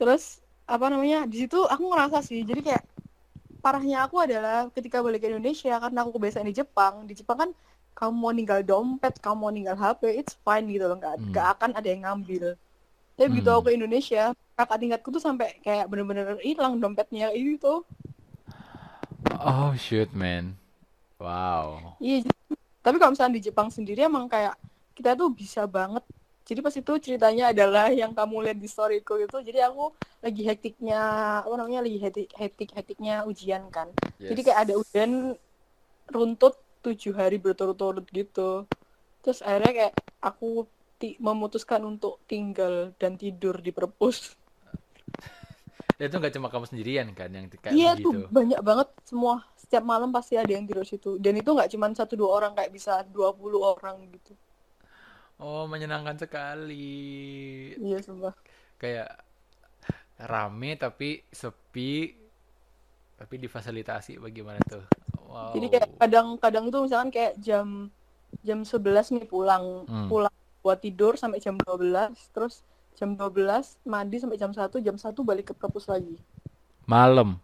Terus 0.00 0.22
apa 0.66 0.86
namanya 0.92 1.18
di 1.32 1.36
situ 1.44 1.58
aku 1.74 1.84
ngerasa 1.92 2.18
sih 2.28 2.40
jadi 2.48 2.60
kayak 2.66 2.82
parahnya 3.64 3.96
aku 4.06 4.16
adalah 4.26 4.68
ketika 4.76 4.98
balik 5.06 5.20
ke 5.24 5.28
Indonesia 5.32 5.74
karena 5.82 5.98
aku 6.04 6.10
kebiasaan 6.16 6.46
di 6.50 6.54
Jepang. 6.60 6.94
Di 7.08 7.14
Jepang 7.20 7.38
kan 7.42 7.50
kamu 7.98 8.14
mau 8.22 8.32
ninggal 8.34 8.60
dompet 8.70 9.14
kamu 9.24 9.36
mau 9.42 9.52
ninggal 9.54 9.76
HP 9.82 10.02
it's 10.20 10.34
fine 10.44 10.66
gitu 10.74 10.84
loh. 10.90 10.96
Nggak 11.00 11.16
Hmm, 11.16 11.44
akan 11.58 11.70
ada 11.78 11.88
yang 11.88 12.02
ngambil 12.06 12.44
tapi 13.14 13.26
begitu 13.30 13.48
hmm. 13.50 13.56
aku 13.58 13.64
ke 13.70 13.72
Indonesia 13.78 14.22
kakak 14.54 14.78
tingkatku 14.78 15.08
tuh 15.14 15.22
sampai 15.22 15.58
kayak 15.62 15.86
bener-bener 15.90 16.38
hilang 16.42 16.78
dompetnya 16.78 17.30
itu 17.34 17.58
tuh 17.58 17.82
Oh 19.44 19.72
shoot 19.76 20.12
man, 20.12 20.56
wow. 21.16 21.96
iya 21.98 22.22
tapi 22.84 23.00
kalau 23.00 23.16
misalnya 23.16 23.40
di 23.40 23.42
Jepang 23.48 23.72
sendiri 23.72 24.04
emang 24.04 24.28
kayak 24.28 24.54
kita 24.92 25.16
tuh 25.16 25.32
bisa 25.32 25.64
banget 25.64 26.04
jadi 26.44 26.60
pas 26.60 26.76
itu 26.76 26.92
ceritanya 27.00 27.50
adalah 27.50 27.88
yang 27.88 28.12
kamu 28.12 28.44
lihat 28.44 28.58
di 28.60 28.68
storyku 28.68 29.16
itu 29.16 29.40
jadi 29.40 29.72
aku 29.72 29.90
lagi 30.20 30.44
hektiknya 30.44 31.00
apa 31.40 31.54
namanya 31.56 31.80
lagi 31.88 31.98
hektik 31.98 32.28
hektik 32.36 32.70
hektiknya 32.76 33.24
ujian 33.24 33.64
kan 33.72 33.88
jadi 34.20 34.40
kayak 34.44 34.58
ada 34.68 34.72
Yes. 34.76 34.80
ujian 34.84 35.10
runtut 36.12 36.54
tujuh 36.84 37.16
hari 37.16 37.40
berturut-turut 37.40 38.04
gitu 38.12 38.68
terus 39.24 39.40
akhirnya 39.40 39.72
kayak 39.72 39.92
aku 40.20 40.68
memutuskan 41.26 41.82
untuk 41.92 42.14
tinggal 42.30 42.74
dan 43.00 43.12
tidur 43.22 43.54
di 43.66 43.70
perpus 43.78 44.16
Dan 45.98 46.04
itu 46.10 46.16
nggak 46.20 46.34
cuma 46.36 46.48
kamu 46.52 46.66
sendirian 46.70 47.08
kan 47.18 47.30
yang 47.36 47.46
kayak 47.50 47.78
iya 47.78 47.90
begitu. 47.90 48.02
tuh 48.04 48.14
banyak 48.36 48.60
banget 48.68 48.88
semua 49.10 49.34
setiap 49.62 49.84
malam 49.92 50.10
pasti 50.16 50.34
ada 50.42 50.50
yang 50.56 50.64
tidur 50.68 50.86
situ 50.92 51.10
dan 51.24 51.34
itu 51.40 51.48
nggak 51.56 51.70
cuma 51.72 51.86
satu 52.00 52.14
dua 52.20 52.30
orang 52.38 52.52
kayak 52.56 52.72
bisa 52.76 52.92
20 53.14 53.60
orang 53.74 53.96
gitu 54.14 54.32
Oh 55.42 55.66
menyenangkan 55.66 56.16
sekali. 56.18 56.74
iya 57.78 57.98
sumpah 58.02 58.34
Kayak 58.78 59.24
rame 60.18 60.78
tapi 60.78 61.22
sepi, 61.30 62.14
tapi 63.18 63.34
difasilitasi 63.38 64.18
bagaimana 64.18 64.60
tuh? 64.66 64.84
Jadi 65.54 65.66
kayak 65.72 65.88
Wow. 65.88 65.98
kadang-kadang 66.00 66.64
tuh 66.72 66.80
misalkan 66.84 67.10
kayak 67.14 67.32
jam 67.46 67.66
jam 68.46 68.58
11 68.70 69.06
nih 69.14 69.24
pulang 69.32 69.64
Hmm. 69.86 70.10
pulang 70.10 70.33
buat 70.64 70.80
tidur 70.80 71.20
sampai 71.20 71.44
jam 71.44 71.60
12 71.60 72.16
terus 72.32 72.64
jam 72.96 73.12
12 73.12 73.84
mandi 73.84 74.16
sampai 74.16 74.40
jam 74.40 74.48
1 74.48 74.64
jam 74.80 74.96
1 74.96 75.12
balik 75.20 75.52
ke 75.52 75.54
perpus 75.54 75.84
lagi. 75.84 76.16
Malam. 76.88 77.36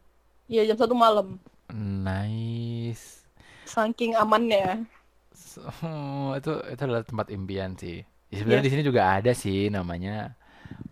Iya 0.48 0.72
jam 0.72 0.80
1 0.80 0.96
malam. 0.96 1.36
Nice. 1.76 3.28
Saking 3.68 4.16
amannya. 4.16 4.88
So, 5.36 5.62
itu 6.32 6.52
itu 6.72 6.80
adalah 6.80 7.04
tempat 7.04 7.28
impian 7.28 7.76
sih. 7.76 8.00
Ya, 8.32 8.40
sebenarnya 8.40 8.64
di 8.64 8.72
sini 8.72 8.82
juga 8.86 9.20
ada 9.20 9.36
sih 9.36 9.68
namanya 9.68 10.32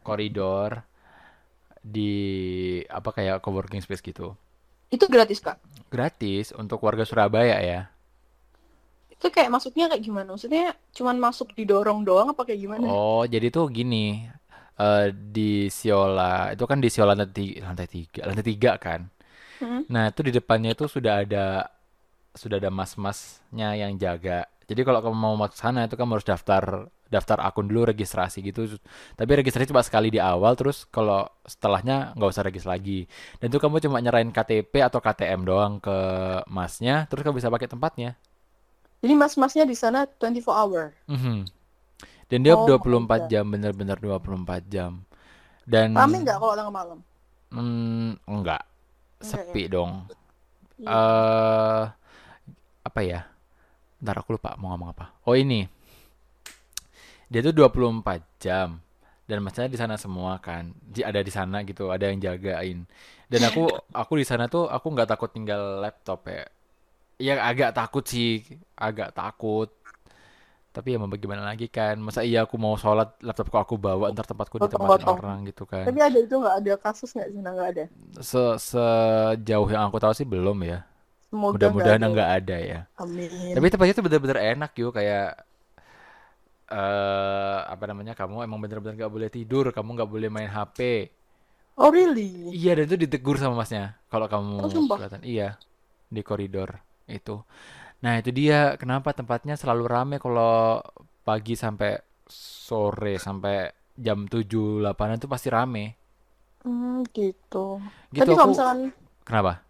koridor 0.04 0.84
di 1.80 2.12
apa 2.90 3.14
kayak 3.14 3.40
coworking 3.40 3.80
space 3.80 4.04
gitu. 4.04 4.36
Itu 4.92 5.08
gratis, 5.08 5.40
Kak. 5.40 5.56
Gratis 5.88 6.52
untuk 6.52 6.82
warga 6.84 7.08
Surabaya 7.08 7.56
ya. 7.62 7.88
Itu 9.18 9.28
kayak 9.34 9.50
masuknya 9.54 9.84
kayak 9.90 10.02
gimana? 10.06 10.28
Maksudnya 10.34 10.64
cuman 10.94 11.16
masuk 11.18 11.48
didorong 11.58 12.00
doang 12.06 12.28
apa 12.32 12.42
kayak 12.46 12.60
gimana? 12.64 12.86
Oh, 12.86 13.22
jadi 13.26 13.46
tuh 13.50 13.66
gini. 13.70 14.28
eh, 14.78 15.10
di 15.10 15.66
Siola, 15.74 16.54
itu 16.54 16.62
kan 16.70 16.78
di 16.78 16.86
Siola 16.86 17.10
lantai 17.18 17.34
tiga, 17.34 17.66
lantai 17.66 17.88
tiga, 17.90 18.20
lantai 18.30 18.46
tiga 18.46 18.72
kan. 18.78 19.00
Hmm. 19.62 19.82
Nah, 19.90 20.10
itu 20.12 20.20
di 20.26 20.32
depannya 20.34 20.70
itu 20.76 20.86
sudah 20.86 21.26
ada 21.26 21.66
sudah 22.36 22.56
ada 22.62 22.70
mas-masnya 22.70 23.74
yang 23.74 23.98
jaga. 23.98 24.46
Jadi 24.68 24.80
kalau 24.86 25.00
kamu 25.04 25.16
mau 25.16 25.34
masuk 25.40 25.56
sana 25.58 25.88
itu 25.88 25.96
kamu 25.98 26.20
harus 26.20 26.28
daftar 26.28 26.64
daftar 27.08 27.38
akun 27.42 27.66
dulu 27.70 27.88
registrasi 27.90 28.38
gitu. 28.44 28.78
Tapi 29.18 29.30
registrasi 29.40 29.70
cuma 29.72 29.82
sekali 29.82 30.12
di 30.12 30.20
awal 30.22 30.54
terus 30.60 30.84
kalau 30.92 31.26
setelahnya 31.48 32.12
nggak 32.14 32.30
usah 32.30 32.44
regis 32.46 32.68
lagi. 32.68 33.08
Dan 33.40 33.48
itu 33.50 33.58
kamu 33.58 33.80
cuma 33.88 33.98
nyerahin 34.04 34.30
KTP 34.30 34.72
atau 34.84 35.00
KTM 35.02 35.42
doang 35.48 35.80
ke 35.82 35.96
masnya, 36.46 37.08
terus 37.10 37.24
kamu 37.26 37.40
bisa 37.40 37.50
pakai 37.50 37.66
tempatnya. 37.70 38.14
Jadi 39.02 39.14
mas-masnya 39.22 39.64
di 39.70 39.76
sana 39.82 40.00
24 40.20 40.54
hour. 40.60 40.84
Mhm. 41.08 41.48
Dan 42.30 42.40
dia 42.44 42.54
Oh 42.54 42.74
my 42.76 42.76
24 42.76 43.20
God. 43.20 43.32
jam, 43.32 43.44
bener-bener 43.52 43.98
24 44.00 44.62
jam. 44.68 44.92
Dan 45.66 45.90
Rame 45.96 46.16
nggak 46.24 46.38
kalau 46.40 46.54
tengah 46.58 46.72
malam? 46.78 46.98
hmm, 47.52 48.20
enggak, 48.28 48.62
Enggak 49.22 49.44
ya? 49.50 49.58
sepi 49.58 49.68
dong. 49.70 49.92
Iya. 50.78 51.02
eh 51.02 51.84
apa 52.88 53.00
ya? 53.04 53.20
Ntar 54.02 54.16
aku 54.22 54.36
lupa 54.38 54.54
mau 54.60 54.72
ngomong 54.74 54.90
apa. 54.94 55.06
Oh 55.28 55.36
ini, 55.38 55.66
dia 57.28 57.40
tuh 57.44 57.52
24 57.54 58.20
jam 58.40 58.80
dan 59.28 59.38
masnya 59.44 59.68
di 59.68 59.76
sana 59.78 59.96
semua 60.00 60.40
kan. 60.40 60.72
Ada 60.96 61.20
di 61.20 61.32
sana 61.32 61.60
gitu, 61.68 61.92
ada 61.92 62.08
yang 62.08 62.18
jagain. 62.20 62.88
Dan 63.28 63.42
aku 63.44 63.68
aku 63.92 64.12
di 64.20 64.24
sana 64.24 64.48
tuh 64.48 64.66
aku 64.72 64.86
nggak 64.94 65.08
takut 65.12 65.30
tinggal 65.32 65.82
laptop 65.84 66.24
ya. 66.28 66.48
Ya 67.18 67.34
agak 67.50 67.70
takut 67.74 68.04
sih, 68.06 68.46
agak 68.78 69.10
takut. 69.18 69.68
Tapi 70.74 70.94
ya 70.94 70.98
mau 71.02 71.10
bagaimana 71.10 71.42
lagi 71.50 71.66
kan? 71.76 71.96
Masa 72.06 72.20
iya 72.22 72.38
aku 72.46 72.56
mau 72.64 72.74
sholat 72.82 73.08
laptopku 73.26 73.56
aku 73.58 73.74
bawa 73.86 74.04
ntar 74.14 74.26
tempatku 74.30 74.56
ditempatin 74.62 75.08
Gotong-gotong. 75.08 75.18
orang 75.18 75.38
gitu 75.50 75.64
kan? 75.72 75.88
Tapi 75.88 75.98
ada 76.06 76.18
itu 76.24 76.34
nggak 76.42 76.56
ada 76.60 76.72
kasus 76.84 77.10
nggak 77.16 77.28
sih? 77.32 77.40
Nggak 77.42 77.68
ada. 77.74 77.84
Se 78.20 78.42
sejauh 78.70 79.68
yang 79.72 79.82
aku 79.88 79.98
tahu 80.02 80.12
sih 80.18 80.26
belum 80.28 80.58
ya. 80.70 80.78
Semoga 81.30 81.66
nggak 81.74 81.88
Mudah-mudahan 81.88 82.02
ada. 82.02 82.08
enggak 82.08 82.28
ada 82.38 82.56
ya. 82.70 82.80
Amin. 83.02 83.54
Tapi 83.54 83.66
tempatnya 83.72 83.94
tuh 83.98 84.04
bener-bener 84.06 84.38
enak 84.56 84.70
yuk 84.80 84.92
kayak 84.96 85.26
eh 86.68 87.58
apa 87.64 87.84
namanya 87.88 88.12
kamu 88.12 88.44
emang 88.44 88.58
bener-bener 88.60 88.94
nggak 89.00 89.12
boleh 89.12 89.28
tidur, 89.32 89.64
kamu 89.72 89.88
nggak 89.96 90.10
boleh 90.14 90.28
main 90.28 90.50
HP. 90.52 91.08
Oh 91.80 91.88
really? 91.94 92.52
Iya 92.52 92.70
dan 92.80 92.84
itu 92.90 92.96
ditegur 93.08 93.36
sama 93.40 93.54
masnya 93.64 93.96
kalau 94.12 94.26
Oh 94.60 94.68
kamu 94.68 94.68
sumpah. 94.68 94.96
kelihatan. 95.00 95.22
Iya 95.24 95.48
di 96.08 96.20
koridor 96.24 96.70
itu. 97.10 97.42
Nah 98.04 98.12
itu 98.20 98.30
dia 98.34 98.76
kenapa 98.82 99.10
tempatnya 99.18 99.54
selalu 99.60 99.84
rame 99.94 100.16
kalau 100.24 100.82
pagi 101.26 101.54
sampai 101.58 101.90
sore 102.66 103.16
sampai 103.26 103.54
jam 103.98 104.18
7 104.32 104.80
8 104.82 105.18
itu 105.18 105.28
pasti 105.30 105.48
rame. 105.52 105.84
Hmm, 106.64 107.02
gitu. 107.16 107.58
Gitu 108.12 108.24
Tapi 108.24 108.32
kalau 108.36 108.48
aku 108.48 108.52
misalkan 108.52 108.78
kenapa? 109.26 109.62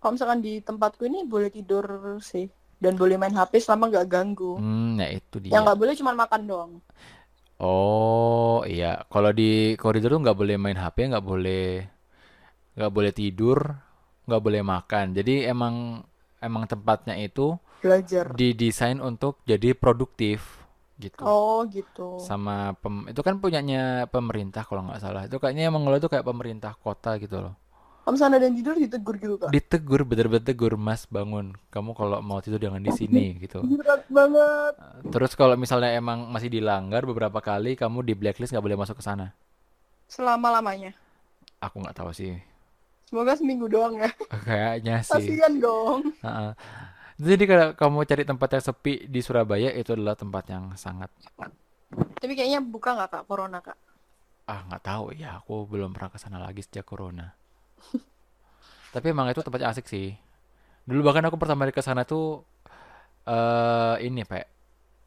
kalau 0.00 0.12
misalkan 0.16 0.40
di 0.46 0.52
tempatku 0.68 1.02
ini 1.10 1.18
boleh 1.32 1.50
tidur 1.56 1.84
sih 2.30 2.46
dan 2.82 2.92
boleh 3.00 3.16
main 3.20 3.34
HP 3.38 3.52
selama 3.64 3.84
nggak 3.92 4.08
ganggu. 4.14 4.54
Hmm, 4.58 4.98
ya 5.00 5.08
itu 5.18 5.36
Yang 5.52 5.60
dia. 5.60 5.64
nggak 5.64 5.78
boleh 5.80 5.94
cuma 6.00 6.12
makan 6.22 6.42
doang. 6.50 6.72
Oh 7.60 8.56
iya, 8.72 8.86
kalau 9.12 9.30
di 9.38 9.76
koridor 9.82 10.10
tuh 10.14 10.20
nggak 10.24 10.38
boleh 10.40 10.56
main 10.62 10.78
HP, 10.82 10.96
nggak 11.10 11.24
boleh 11.30 11.64
nggak 12.76 12.92
boleh 12.96 13.12
tidur, 13.20 13.58
nggak 14.26 14.42
boleh 14.44 14.62
makan. 14.72 15.06
Jadi 15.18 15.34
emang 15.52 15.74
emang 16.40 16.66
tempatnya 16.66 17.14
itu 17.16 17.56
Belajar. 17.80 18.32
didesain 18.34 18.98
untuk 18.98 19.40
jadi 19.44 19.76
produktif 19.76 20.60
gitu. 21.00 21.24
Oh 21.24 21.64
gitu. 21.64 22.20
Sama 22.20 22.76
pem, 22.76 23.08
itu 23.08 23.20
kan 23.24 23.40
punyanya 23.40 24.04
pemerintah 24.08 24.64
kalau 24.68 24.84
nggak 24.84 25.00
salah. 25.00 25.24
Itu 25.24 25.40
kayaknya 25.40 25.68
yang 25.68 25.74
mengelola 25.76 25.96
itu 25.96 26.12
kayak 26.12 26.26
pemerintah 26.28 26.76
kota 26.76 27.16
gitu 27.16 27.40
loh. 27.40 27.54
Kalau 28.00 28.16
misalnya 28.16 28.36
ada 28.40 28.46
yang 28.48 28.56
tidur 28.56 28.74
ditegur 28.74 29.14
gitu 29.20 29.34
kak. 29.36 29.50
Ditegur, 29.52 30.00
bener-bener 30.08 30.42
tegur, 30.42 30.72
Mas 30.74 31.04
bangun. 31.06 31.52
Kamu 31.68 31.92
kalau 31.92 32.18
mau 32.24 32.40
tidur 32.40 32.58
jangan 32.58 32.80
di 32.80 32.90
sini 32.90 33.32
gitu. 33.44 33.60
Berat 33.62 34.08
banget. 34.08 34.74
Terus 35.08 35.32
kalau 35.36 35.54
misalnya 35.54 35.92
emang 35.94 36.26
masih 36.28 36.48
dilanggar 36.48 37.04
beberapa 37.04 37.38
kali, 37.38 37.76
kamu 37.76 38.02
di 38.02 38.12
blacklist 38.16 38.50
nggak 38.50 38.64
boleh 38.64 38.80
masuk 38.80 38.98
ke 38.98 39.04
sana. 39.04 39.36
Selama-lamanya. 40.10 40.96
Aku 41.60 41.80
nggak 41.80 41.96
tahu 41.96 42.10
sih. 42.10 42.34
Semoga 43.10 43.34
seminggu 43.34 43.66
doang 43.66 43.98
ya. 43.98 44.10
Kayaknya 44.46 45.02
sih. 45.02 45.10
Kasihan 45.12 45.52
dong. 45.58 46.14
Heeh. 46.22 46.52
Jadi 47.20 47.44
kalau 47.44 47.66
kamu 47.76 47.98
cari 48.08 48.24
tempat 48.24 48.48
yang 48.56 48.64
sepi 48.64 48.94
di 49.04 49.20
Surabaya 49.20 49.68
itu 49.76 49.92
adalah 49.92 50.16
tempat 50.16 50.44
yang 50.48 50.72
sangat 50.72 51.12
Tapi 52.16 52.32
kayaknya 52.32 52.64
buka 52.64 52.96
nggak 52.96 53.10
kak 53.12 53.24
corona 53.28 53.58
kak? 53.60 53.76
ah 54.46 54.62
nggak 54.66 54.82
tahu 54.82 55.04
ya. 55.14 55.42
Aku 55.42 55.66
belum 55.66 55.92
pernah 55.92 56.10
ke 56.10 56.18
sana 56.18 56.38
lagi 56.40 56.62
sejak 56.62 56.86
corona. 56.86 57.34
Tapi 58.94 59.06
emang 59.10 59.30
itu 59.30 59.42
tempatnya 59.42 59.70
asik 59.70 59.86
sih. 59.86 60.14
Dulu 60.86 61.06
bahkan 61.06 61.22
aku 61.26 61.36
pertama 61.38 61.66
kali 61.66 61.74
ke 61.74 61.82
sana 61.84 62.02
tuh 62.02 62.42
eh 63.26 63.96
ini 64.06 64.22
Pak. 64.24 64.46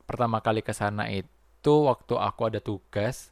Pertama 0.06 0.40
kali 0.44 0.62
ke 0.62 0.72
sana 0.76 1.08
itu 1.10 1.74
waktu 1.88 2.14
aku 2.20 2.42
ada 2.52 2.60
tugas 2.60 3.32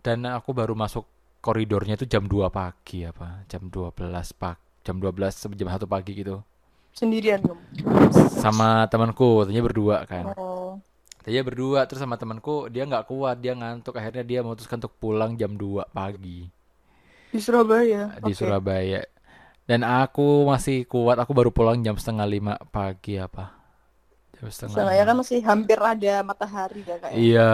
dan 0.00 0.24
aku 0.26 0.50
baru 0.56 0.72
masuk 0.72 1.04
koridornya 1.40 1.94
itu 1.98 2.04
jam 2.04 2.26
2 2.26 2.48
pagi 2.50 3.06
apa? 3.06 3.44
Jam 3.50 3.70
12 3.70 3.94
pagi. 4.34 4.62
Jam 4.82 4.96
12 4.98 5.34
sampai 5.34 5.56
jam 5.58 5.68
1 5.68 5.84
pagi 5.84 6.12
gitu. 6.16 6.40
Sendirian 6.96 7.38
kamu. 7.44 7.60
Sama 8.42 8.88
temanku, 8.90 9.44
tadinya 9.46 9.62
berdua 9.62 9.96
kan. 10.08 10.34
Oh. 10.34 10.80
Dia 11.28 11.44
berdua 11.44 11.84
terus 11.84 12.00
sama 12.00 12.16
temanku 12.16 12.72
dia 12.72 12.88
nggak 12.88 13.04
kuat 13.04 13.36
dia 13.44 13.52
ngantuk 13.52 14.00
akhirnya 14.00 14.24
dia 14.24 14.40
memutuskan 14.40 14.80
untuk 14.80 14.96
pulang 14.96 15.36
jam 15.36 15.52
2 15.60 15.92
pagi 15.92 16.48
Di 17.28 17.36
Surabaya. 17.36 18.16
di 18.24 18.32
Oke. 18.32 18.40
Surabaya 18.40 19.04
dan 19.68 19.84
aku 19.84 20.48
masih 20.48 20.88
kuat 20.88 21.20
aku 21.20 21.36
baru 21.36 21.52
pulang 21.52 21.76
jam 21.84 21.92
setengah 22.00 22.24
lima 22.24 22.56
pagi 22.72 23.20
apa 23.20 23.52
jam 24.40 24.48
setengah 24.48 24.88
lima 24.88 25.04
kan 25.04 25.16
masih 25.20 25.38
hampir 25.44 25.76
ada 25.76 26.24
matahari 26.24 26.80
ya 26.88 26.96
kak 26.96 27.12
ya. 27.12 27.16
iya 27.20 27.50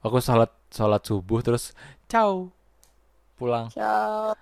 aku 0.00 0.16
sholat 0.24 0.48
sholat 0.72 1.04
subuh 1.04 1.44
terus 1.44 1.76
ciao 2.08 2.48
pulang 3.38 3.70
Ciao. 3.70 4.34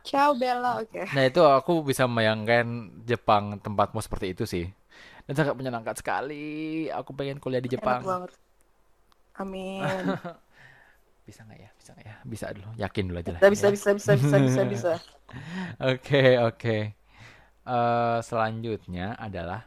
Ciao 0.00 0.32
Bella. 0.32 0.80
Oke. 0.80 1.04
nah 1.12 1.24
itu 1.28 1.44
aku 1.44 1.84
bisa 1.84 2.08
membayangkan 2.08 2.66
Jepang 3.04 3.60
tempatmu 3.60 4.00
seperti 4.00 4.32
itu 4.32 4.44
sih 4.48 4.64
dan 5.28 5.36
sangat 5.36 5.54
menyenangkan 5.54 5.94
sekali 5.94 6.88
aku 6.88 7.12
pengen 7.12 7.36
kuliah 7.38 7.60
di 7.60 7.68
Enak 7.70 7.76
Jepang 7.78 8.00
banget. 8.02 8.32
Amin. 9.36 9.84
bisa 11.28 11.46
nggak 11.46 11.60
ya 11.62 11.70
bisa 11.78 11.90
nggak 11.94 12.06
ya 12.10 12.16
bisa 12.26 12.46
dulu 12.50 12.68
yakin 12.74 13.04
dulu 13.06 13.18
aja 13.22 13.30
lah 13.38 13.40
Bisa 13.46 13.70
ya 13.70 13.70
bisa 13.70 13.70
bisa 13.70 13.90
bisa 13.94 14.16
bisa 14.18 14.36
bisa 14.42 14.62
bisa. 14.66 14.92
Oke, 15.94 16.42
oke. 16.42 16.76
Eh, 17.62 18.18
selanjutnya 18.26 19.14
adalah 19.14 19.62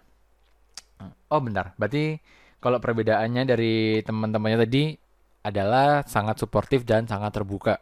Oh, 1.31 1.39
bentar. 1.39 1.71
Berarti 1.79 2.19
kalau 2.59 2.79
perbedaannya 2.83 3.43
dari 3.47 3.99
teman-temannya 4.03 4.59
tadi 4.67 4.83
adalah 5.43 6.03
sangat 6.07 6.39
suportif 6.39 6.87
dan 6.87 7.03
sangat 7.07 7.35
terbuka 7.35 7.79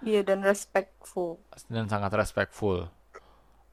Iya 0.00 0.20
dan 0.24 0.40
respectful. 0.40 1.40
dan 1.68 1.86
sangat 1.86 2.12
respectful. 2.16 2.88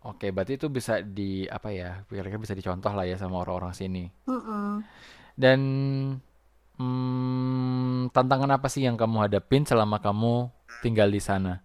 Oke, 0.03 0.31
berarti 0.31 0.55
itu 0.59 0.67
bisa 0.71 1.03
di 1.03 1.47
apa 1.47 1.71
ya? 1.71 2.03
Kira-kira 2.07 2.39
bisa 2.39 2.55
dicontoh 2.55 2.91
lah 2.91 3.03
ya 3.03 3.19
sama 3.19 3.43
orang-orang 3.43 3.73
sini. 3.75 4.07
Mm-mm. 4.27 4.83
Dan 5.35 5.59
hmm, 6.79 8.11
tantangan 8.11 8.51
apa 8.55 8.67
sih 8.71 8.83
yang 8.87 8.95
kamu 8.95 9.27
hadapin 9.27 9.63
selama 9.67 9.99
kamu 9.99 10.51
tinggal 10.83 11.11
di 11.11 11.19
sana? 11.19 11.63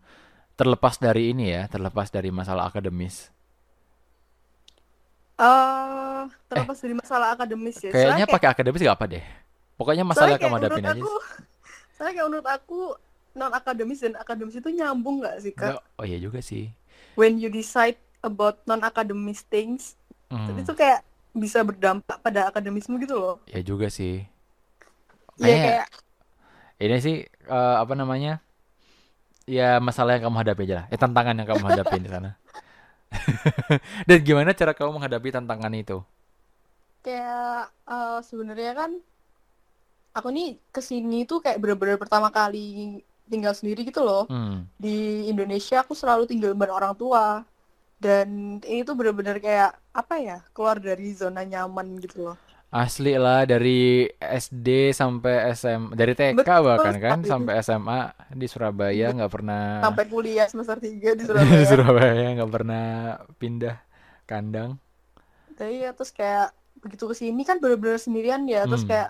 Terlepas 0.58 0.98
dari 0.98 1.34
ini 1.34 1.54
ya, 1.54 1.66
terlepas 1.70 2.10
dari 2.10 2.30
masalah 2.30 2.70
akademis. 2.70 3.30
Eh, 5.38 6.02
Eh, 6.22 6.30
terlepas 6.46 6.78
dari 6.78 6.94
masalah 6.94 7.28
akademis 7.34 7.76
ya. 7.82 7.90
Kayaknya 7.90 8.24
kayak 8.26 8.34
pakai 8.38 8.48
akademis 8.54 8.82
gak 8.86 8.96
apa 8.98 9.06
deh. 9.10 9.24
Pokoknya 9.74 10.04
masalah 10.06 10.38
kamu 10.38 10.54
hadapin 10.62 10.84
aja. 10.86 10.94
aku, 10.94 11.12
soalnya 11.98 12.12
kayak 12.14 12.26
menurut 12.30 12.48
aku 12.48 12.80
non 13.38 13.52
akademis 13.52 14.00
dan 14.04 14.14
akademis 14.18 14.56
itu 14.60 14.68
nyambung 14.72 15.16
nggak 15.24 15.36
sih 15.44 15.52
kak? 15.54 15.76
Nggak, 15.76 15.82
oh 16.00 16.04
iya 16.08 16.18
juga 16.20 16.40
sih. 16.44 16.64
When 17.16 17.40
you 17.40 17.48
decide 17.52 17.96
about 18.24 18.60
non 18.68 18.80
akademis 18.84 19.44
things, 19.48 19.96
Hmm, 20.32 20.56
itu 20.56 20.72
kayak 20.72 21.04
bisa 21.36 21.60
berdampak 21.60 22.16
pada 22.24 22.48
akademismu 22.48 22.96
gitu 23.04 23.16
loh. 23.20 23.36
ya 23.52 23.60
juga 23.60 23.88
sih. 23.92 24.24
Iya 25.40 25.56
kayak 25.58 25.86
ini 26.82 26.96
sih 27.04 27.16
eh, 27.48 27.76
apa 27.82 27.94
namanya? 27.94 28.42
Ya 29.46 29.82
masalah 29.82 30.14
yang 30.14 30.24
kamu 30.30 30.38
hadapi 30.46 30.62
aja 30.70 30.74
lah. 30.82 30.86
Eh 30.94 30.98
tantangan 31.02 31.34
yang 31.38 31.48
kamu 31.50 31.64
hadapi 31.74 31.96
di 31.98 32.08
sana. 32.10 32.30
Dan 34.08 34.18
gimana 34.24 34.50
cara 34.56 34.72
kamu 34.76 34.98
menghadapi 35.00 35.28
tantangan 35.34 35.72
itu? 35.74 35.98
kayak 37.04 37.62
eh, 37.90 38.18
sebenarnya 38.28 38.72
kan 38.78 38.90
aku 40.12 40.28
nih 40.36 40.48
ke 40.74 40.80
sini 40.84 41.24
tuh 41.24 41.38
kayak 41.44 41.58
bener-bener 41.62 41.96
pertama 41.96 42.28
kali 42.28 43.00
tinggal 43.32 43.54
sendiri 43.58 43.80
gitu 43.88 44.00
loh. 44.08 44.22
Hmm, 44.28 44.68
Di 44.82 44.88
Indonesia 45.32 45.76
aku 45.84 45.94
selalu 46.00 46.22
tinggal 46.30 46.52
bareng 46.60 46.76
orang 46.80 46.94
tua. 47.00 47.24
Dan 48.04 48.28
ini 48.70 48.80
tuh 48.88 48.94
bener-bener 48.98 49.36
kayak 49.46 49.70
apa 50.00 50.14
ya, 50.28 50.36
keluar 50.54 50.76
dari 50.88 51.04
zona 51.20 51.40
nyaman 51.52 51.86
gitu 52.04 52.16
loh. 52.26 52.36
asli 52.72 53.12
lah 53.24 53.44
dari 53.52 54.08
SD 54.16 54.96
sampai 55.00 55.34
SM, 55.52 55.82
dari 55.92 56.12
TK 56.16 56.38
Betul 56.38 56.62
bahkan 56.64 56.96
kan 57.04 57.18
sampai 57.30 57.60
SMA 57.60 58.00
di 58.40 58.46
Surabaya 58.48 59.12
nggak 59.12 59.32
pernah 59.34 59.62
Sampai 59.82 60.04
kuliah 60.12 60.46
semester 60.50 60.76
3 60.80 61.12
di 61.18 61.24
di 61.60 61.64
Surabaya. 61.64 61.68
Surabaya 61.68 62.34
nggak 62.36 62.52
pernah 62.52 62.84
pindah 63.40 63.76
kandang. 64.28 64.70
Tapi 65.58 65.84
ya 65.84 65.90
terus 65.96 66.10
kayak 66.18 66.46
begitu 66.82 67.04
ke 67.10 67.14
sini 67.22 67.40
kan 67.48 67.56
bener-bener 67.62 67.98
sendirian 68.00 68.42
ya. 68.48 68.64
Terus 68.70 68.82
Hmm, 68.82 68.88
kayak 68.90 69.08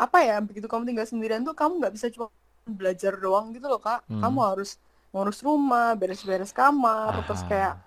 apa 0.00 0.18
ya, 0.28 0.34
begitu 0.44 0.66
kamu 0.70 0.84
tinggal 0.88 1.06
sendirian 1.10 1.42
tuh 1.48 1.54
kamu 1.58 1.72
nggak 1.82 1.94
bisa 1.96 2.08
cuma 2.14 2.26
belajar 2.68 3.16
doang 3.16 3.50
gitu 3.56 3.66
loh 3.66 3.80
Kak. 3.80 4.04
Kamu 4.06 4.40
hmm. 4.40 4.48
harus 4.52 4.76
ngurus 5.08 5.40
rumah, 5.40 5.96
beres-beres 5.96 6.52
kamar, 6.52 7.24
terus 7.24 7.40
kayak 7.48 7.80
Ah, 7.80 7.86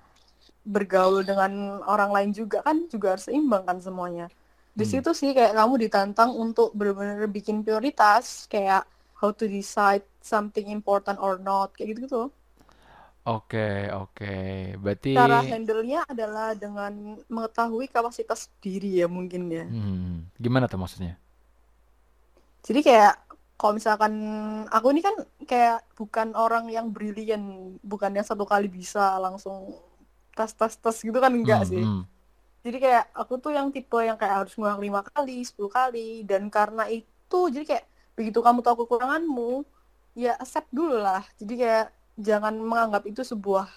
bergaul 0.61 1.25
dengan 1.25 1.81
orang 1.89 2.13
lain 2.13 2.29
juga 2.33 2.61
kan 2.61 2.85
juga 2.89 3.17
harus 3.17 3.25
seimbang 3.29 3.65
kan 3.65 3.77
semuanya. 3.81 4.29
Di 4.73 4.85
hmm. 4.85 4.91
situ 4.93 5.11
sih 5.13 5.33
kayak 5.33 5.57
kamu 5.57 5.89
ditantang 5.89 6.31
untuk 6.33 6.73
benar-benar 6.77 7.25
bikin 7.29 7.65
prioritas 7.65 8.45
kayak 8.45 8.85
how 9.17 9.33
to 9.33 9.45
decide 9.49 10.05
something 10.21 10.69
important 10.69 11.17
or 11.17 11.37
not 11.41 11.73
kayak 11.73 11.97
gitu-gitu. 11.97 12.29
Oke, 13.21 13.85
oke. 13.93 14.33
Berarti, 14.81 15.13
Cara 15.13 15.45
handle-nya 15.45 16.01
adalah 16.09 16.57
dengan 16.57 17.21
mengetahui 17.29 17.85
kapasitas 17.85 18.49
diri 18.57 18.97
ya 18.97 19.05
mungkin 19.05 19.45
ya. 19.45 19.65
hmm, 19.69 20.41
gimana 20.41 20.65
tuh 20.65 20.81
maksudnya? 20.81 21.21
Jadi 22.65 22.81
kayak 22.81 23.13
kalau 23.61 23.73
misalkan 23.79 24.13
aku 24.75 24.87
ini 24.93 25.01
kan 25.07 25.15
kayak 25.49 25.77
bukan 25.99 26.29
orang 26.43 26.65
yang 26.75 26.87
brilian, 26.95 27.43
bukan 27.91 28.11
yang 28.17 28.25
satu 28.27 28.45
kali 28.49 28.67
bisa 28.79 29.01
langsung 29.25 29.57
tas 30.37 30.51
tas 30.59 30.75
tas 30.83 30.97
gitu 31.07 31.17
kan 31.25 31.33
enggak 31.39 31.61
Hmm, 31.61 31.69
sih. 31.71 31.83
hmm. 31.83 32.01
Jadi 32.65 32.77
kayak 32.83 33.05
aku 33.21 33.33
tuh 33.43 33.51
yang 33.57 33.67
tipe 33.75 33.97
yang 34.09 34.17
kayak 34.21 34.35
harus 34.45 34.53
ngulang 34.57 34.81
lima 34.85 35.01
kali, 35.13 35.41
10 35.47 35.71
kali, 35.73 36.25
dan 36.29 36.43
karena 36.57 36.83
itu 36.91 37.39
jadi 37.53 37.65
kayak 37.71 37.85
begitu 38.17 38.39
kamu 38.45 38.59
tahu 38.65 38.75
kekuranganmu, 38.85 39.65
ya 40.17 40.31
accept 40.43 40.69
dulu 40.73 40.95
lah. 41.01 41.23
Jadi 41.41 41.53
kayak 41.61 41.85
jangan 42.27 42.53
menganggap 42.61 43.03
itu 43.09 43.21
sebuah 43.25 43.67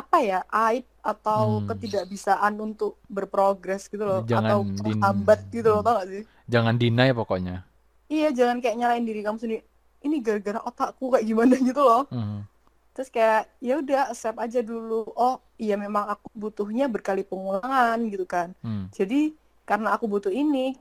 apa 0.00 0.18
ya 0.22 0.38
aib 0.70 0.84
atau 1.02 1.44
Hmm. 1.44 1.68
ketidakbisaan 1.68 2.54
untuk 2.62 2.98
berprogres 3.10 3.90
gitu 3.92 4.04
loh, 4.06 4.22
Jangan 4.28 4.56
atau 4.56 4.66
din, 4.84 5.00
menghambat 5.02 5.40
gitu 5.54 5.68
loh, 5.72 5.80
tau 5.86 6.00
gak 6.02 6.08
sih? 6.12 6.24
jangan 6.52 6.74
deny 6.80 7.10
pokoknya. 7.14 7.67
Iya 8.08 8.28
jangan 8.30 8.58
kayak 8.58 8.76
nyalain 8.76 9.02
diri 9.02 9.20
kamu 9.20 9.36
sendiri 9.36 9.62
ini 10.00 10.16
gara-gara 10.18 10.60
otakku 10.60 11.08
kayak 11.08 11.24
gimana 11.24 11.54
gitu 11.62 11.78
loh 11.78 12.04
Hmm. 12.08 12.44
terus 12.92 13.08
kayak 13.08 13.46
ya 13.58 13.78
udah 13.78 14.10
accept 14.10 14.36
aja 14.36 14.60
dulu 14.60 15.06
oh 15.08 15.38
iya 15.56 15.74
memang 15.74 16.08
aku 16.08 16.26
butuhnya 16.32 16.86
berkali 16.86 17.22
pengulangan 17.22 17.98
gitu 18.06 18.24
kan 18.24 18.52
Hmm. 18.58 18.90
jadi 18.90 19.32
karena 19.62 19.92
aku 19.92 20.04
butuh 20.06 20.30
ini 20.30 20.74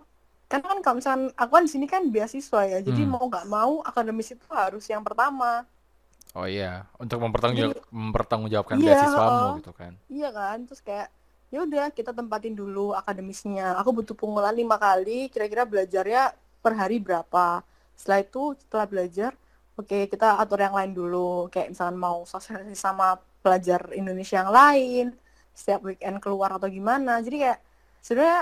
kan 0.47 0.59
kan 0.59 0.79
kalau 0.79 0.95
misalkan 0.95 1.27
aku 1.33 1.51
kan 1.51 1.63
di 1.63 1.71
sini 1.71 1.85
kan 1.85 2.07
beasiswa 2.07 2.61
ya 2.65 2.79
jadi 2.79 3.01
Hmm. 3.03 3.11
mau 3.13 3.23
nggak 3.25 3.45
mau 3.45 3.79
akademis 3.81 4.31
itu 4.31 4.47
harus 4.49 4.83
yang 4.85 5.01
pertama 5.01 5.67
Oh 6.35 6.45
iya, 6.45 6.85
untuk 6.95 7.17
mempertanggungjawab, 7.17 7.87
mempertanggungjawabkan 7.89 8.77
Iya, 8.77 8.85
beasiswamu 8.85 9.31
heeh. 9.41 9.55
gitu 9.57 9.71
kan. 9.73 9.91
iya 10.07 10.29
kan 10.29 10.57
terus 10.63 10.81
kayak 10.81 11.07
ya 11.47 11.63
udah 11.63 11.89
kita 11.89 12.11
tempatin 12.11 12.53
dulu 12.53 12.91
akademisnya 12.93 13.73
aku 13.73 13.89
butuh 13.95 14.13
pengulangan 14.13 14.53
lima 14.53 14.77
kali 14.77 15.27
kira-kira 15.27 15.63
belajarnya 15.63 16.35
per 16.63 16.73
hari 16.75 16.97
berapa 17.01 17.61
setelah 17.97 18.19
itu 18.21 18.43
setelah 18.61 18.85
belajar 18.85 19.31
oke 19.77 20.09
kita 20.09 20.41
atur 20.41 20.59
yang 20.61 20.75
lain 20.75 20.91
dulu 20.93 21.47
kayak 21.49 21.73
misalkan 21.73 21.97
mau 21.97 22.25
sosialisasi 22.25 22.77
sama 22.77 23.17
pelajar 23.41 23.93
Indonesia 23.93 24.43
yang 24.43 24.51
lain 24.51 25.05
setiap 25.57 25.81
weekend 25.85 26.21
keluar 26.21 26.53
atau 26.57 26.69
gimana 26.69 27.21
jadi 27.21 27.37
kayak 27.37 27.59
sebenarnya 28.01 28.41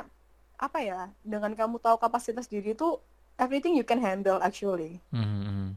apa 0.56 0.80
ya 0.80 0.99
dengan 1.23 1.51
kamu 1.51 1.80
tahu 1.84 1.99
kapasitas 1.99 2.47
diri 2.47 2.75
itu 2.75 2.99
everything 3.36 3.75
you 3.75 3.84
can 3.84 3.99
handle 3.99 4.39
actually 4.39 5.04
Hmm, 5.12 5.23
hmm. 5.23 5.69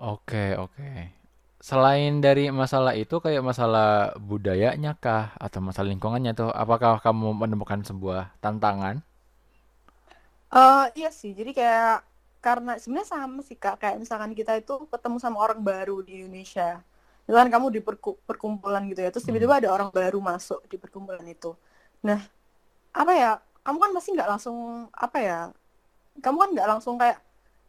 Oke, 0.00 0.56
oke. 0.56 1.12
Selain 1.60 2.24
dari 2.24 2.48
masalah 2.48 2.96
itu, 2.96 3.20
kayak 3.20 3.44
masalah 3.44 4.16
budayanya 4.16 4.96
kah, 4.96 5.36
atau 5.36 5.60
masalah 5.60 5.92
lingkungannya 5.92 6.32
tuh, 6.32 6.48
apakah 6.48 7.04
kamu 7.04 7.36
menemukan 7.36 7.84
sebuah 7.84 8.32
tantangan? 8.40 9.04
Eh 10.50 10.84
iya 10.98 11.08
sih, 11.20 11.30
jadi 11.38 11.50
kayak 11.58 11.94
karena 12.44 12.70
sebenarnya 12.82 13.08
sama 13.14 13.38
sih 13.48 13.54
Kak, 13.62 13.74
kayak 13.82 13.96
misalkan 14.02 14.32
kita 14.38 14.52
itu 14.58 14.72
ketemu 14.92 15.16
sama 15.22 15.38
orang 15.44 15.60
baru 15.62 16.02
di 16.06 16.10
Indonesia. 16.24 16.82
Misalkan 17.26 17.50
kamu 17.54 17.66
di 17.76 17.80
perku- 17.86 18.18
perkumpulan 18.28 18.82
gitu 18.90 19.00
ya, 19.04 19.10
terus 19.14 19.22
Hmm. 19.22 19.28
tiba-tiba 19.28 19.54
ada 19.62 19.70
orang 19.70 19.88
baru 19.94 20.18
masuk 20.18 20.60
di 20.66 20.76
perkumpulan 20.82 21.22
itu. 21.30 21.54
Nah, 22.02 22.18
apa 22.94 23.12
ya, 23.22 23.30
kamu 23.66 23.78
kan 23.84 23.92
pasti 23.96 24.10
nggak 24.16 24.30
langsung, 24.32 24.58
apa 24.96 25.18
ya, 25.22 25.38
kamu 26.24 26.36
kan 26.42 26.48
nggak 26.56 26.68
langsung 26.72 26.94
kayak, 27.00 27.18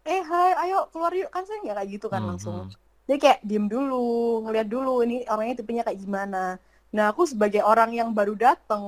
eh 0.07 0.21
hai, 0.31 0.51
ayo 0.67 0.77
keluar 0.93 1.13
yuk, 1.15 1.29
kan 1.35 1.43
saya 1.47 1.59
nggak 1.63 1.77
kayak 1.79 1.89
gitu 1.95 2.07
kan 2.13 2.21
Hmm, 2.21 2.27
langsung. 2.29 2.57
hmm. 2.67 2.75
Jadi 3.09 3.19
kayak 3.23 3.39
diem 3.47 3.65
dulu, 3.71 4.41
ngeliat 4.47 4.67
dulu 4.71 5.03
ini 5.05 5.25
orangnya 5.31 5.55
tipenya 5.61 5.83
kayak 5.87 5.99
gimana. 6.01 6.57
Nah, 6.95 7.05
aku 7.13 7.23
sebagai 7.29 7.61
orang 7.65 7.91
yang 7.95 8.09
baru 8.17 8.33
dateng, 8.37 8.85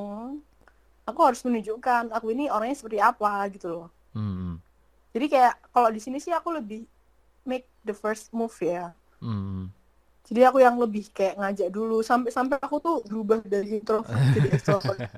aku 1.04 1.20
harus 1.24 1.42
menunjukkan 1.44 2.12
aku 2.16 2.32
ini 2.32 2.48
orangnya 2.48 2.78
seperti 2.80 3.00
apa 3.00 3.48
gitu 3.52 3.68
loh. 3.72 3.88
Hmm, 4.14 4.62
Jadi 5.14 5.26
kayak 5.30 5.54
kalau 5.74 5.90
di 5.90 6.02
sini 6.02 6.18
sih 6.22 6.34
aku 6.34 6.54
lebih 6.54 6.86
make 7.46 7.68
the 7.84 7.94
first 7.94 8.32
move 8.32 8.54
ya. 8.62 8.94
hmm. 9.20 9.70
Jadi 10.24 10.40
aku 10.48 10.64
yang 10.64 10.80
lebih 10.80 11.12
kayak 11.12 11.36
ngajak 11.36 11.68
dulu 11.68 12.00
sampai 12.00 12.32
sampai 12.32 12.56
aku 12.64 12.80
tuh 12.80 13.04
berubah 13.04 13.44
dari 13.44 13.84
introvert 13.84 14.16
jadi 14.32 14.50
extrovert. 14.56 15.00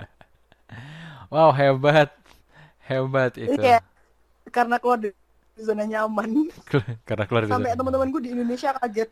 Wow, 1.33 1.49
hebat. 1.57 2.13
Hebat 2.85 3.33
Jadi 3.33 3.57
itu. 3.57 3.61
kayak 3.61 3.81
karena 4.53 4.77
keluar 4.77 5.01
dari 5.01 5.17
zona 5.57 5.83
nyaman 5.89 6.53
Karena 7.07 7.23
keluar 7.25 7.43
dari 7.49 7.51
sampai 7.51 7.73
teman-temanku 7.73 8.17
di 8.21 8.29
Indonesia 8.33 8.77
kaget 8.77 9.09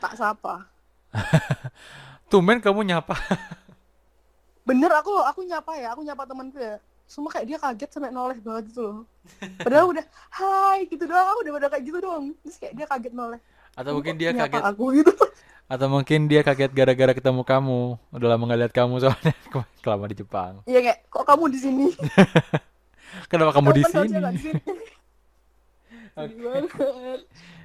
tak 0.00 0.12
sapa. 0.16 0.64
Tumben 2.32 2.58
kamu 2.60 2.82
nyapa. 2.88 3.14
Bener 4.66 4.90
aku 4.90 5.14
aku 5.22 5.40
nyapa 5.46 5.72
ya, 5.78 5.94
aku 5.94 6.02
nyapa 6.02 6.26
temanku 6.26 6.58
ya. 6.58 6.76
Semua 7.06 7.30
kayak 7.30 7.46
dia 7.46 7.58
kaget 7.62 7.90
sampai 7.94 8.10
noleh 8.10 8.34
banget 8.42 8.74
gitu 8.74 8.82
loh. 8.82 8.98
Padahal 9.62 9.94
udah 9.94 10.04
hai 10.42 10.90
gitu 10.90 11.06
doang, 11.06 11.38
udah 11.46 11.52
udah 11.54 11.68
kayak 11.70 11.84
gitu 11.86 11.98
doang. 12.02 12.34
Terus 12.42 12.56
kayak 12.58 12.74
dia 12.74 12.86
kaget 12.90 13.12
noleh. 13.14 13.38
Atau 13.78 13.94
"Kamu 13.94 13.96
mungkin 14.02 14.14
dia 14.18 14.30
kaget, 14.34 14.62
aku 14.66 14.84
gitu. 14.98 15.12
atau 15.72 15.86
mungkin 15.90 16.20
dia 16.26 16.42
kaget 16.42 16.70
gara-gara 16.74 17.12
ketemu 17.14 17.42
kamu. 17.46 17.80
Udah 18.10 18.28
lama 18.34 18.54
lihat 18.58 18.74
kamu 18.74 19.06
soalnya 19.06 19.34
lama 19.90 20.04
di 20.10 20.16
Jepang. 20.18 20.52
Iya 20.66 20.80
kayak 20.82 20.98
kok 21.14 21.24
kamu 21.30 21.44
di 21.54 21.58
sini? 21.62 21.86
Kenapa 23.30 23.54
kamu 23.54 23.70
di 23.70 23.82
sini? 23.86 24.18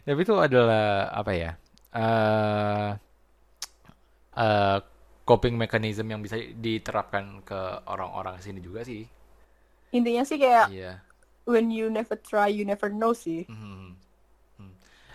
Tapi 0.05 0.19
itu 0.21 0.33
adalah 0.37 1.09
apa 1.09 1.31
ya? 1.33 1.51
eh 1.91 2.89
eh, 4.37 4.77
coping 5.31 5.55
mechanism 5.55 6.11
yang 6.11 6.19
bisa 6.19 6.35
diterapkan 6.35 7.39
ke 7.47 7.59
orang-orang 7.87 8.35
sini 8.43 8.59
juga 8.59 8.83
sih. 8.83 9.07
Intinya 9.95 10.27
sih 10.27 10.35
kayak 10.35 10.67
Iya. 10.67 10.99
when 11.47 11.71
you 11.71 11.87
never 11.87 12.19
try, 12.19 12.51
you 12.51 12.67
never 12.67 12.91
know 12.91 13.15
sih. 13.15 13.47
Mhm. 13.47 13.95
Hmm. 14.59 14.73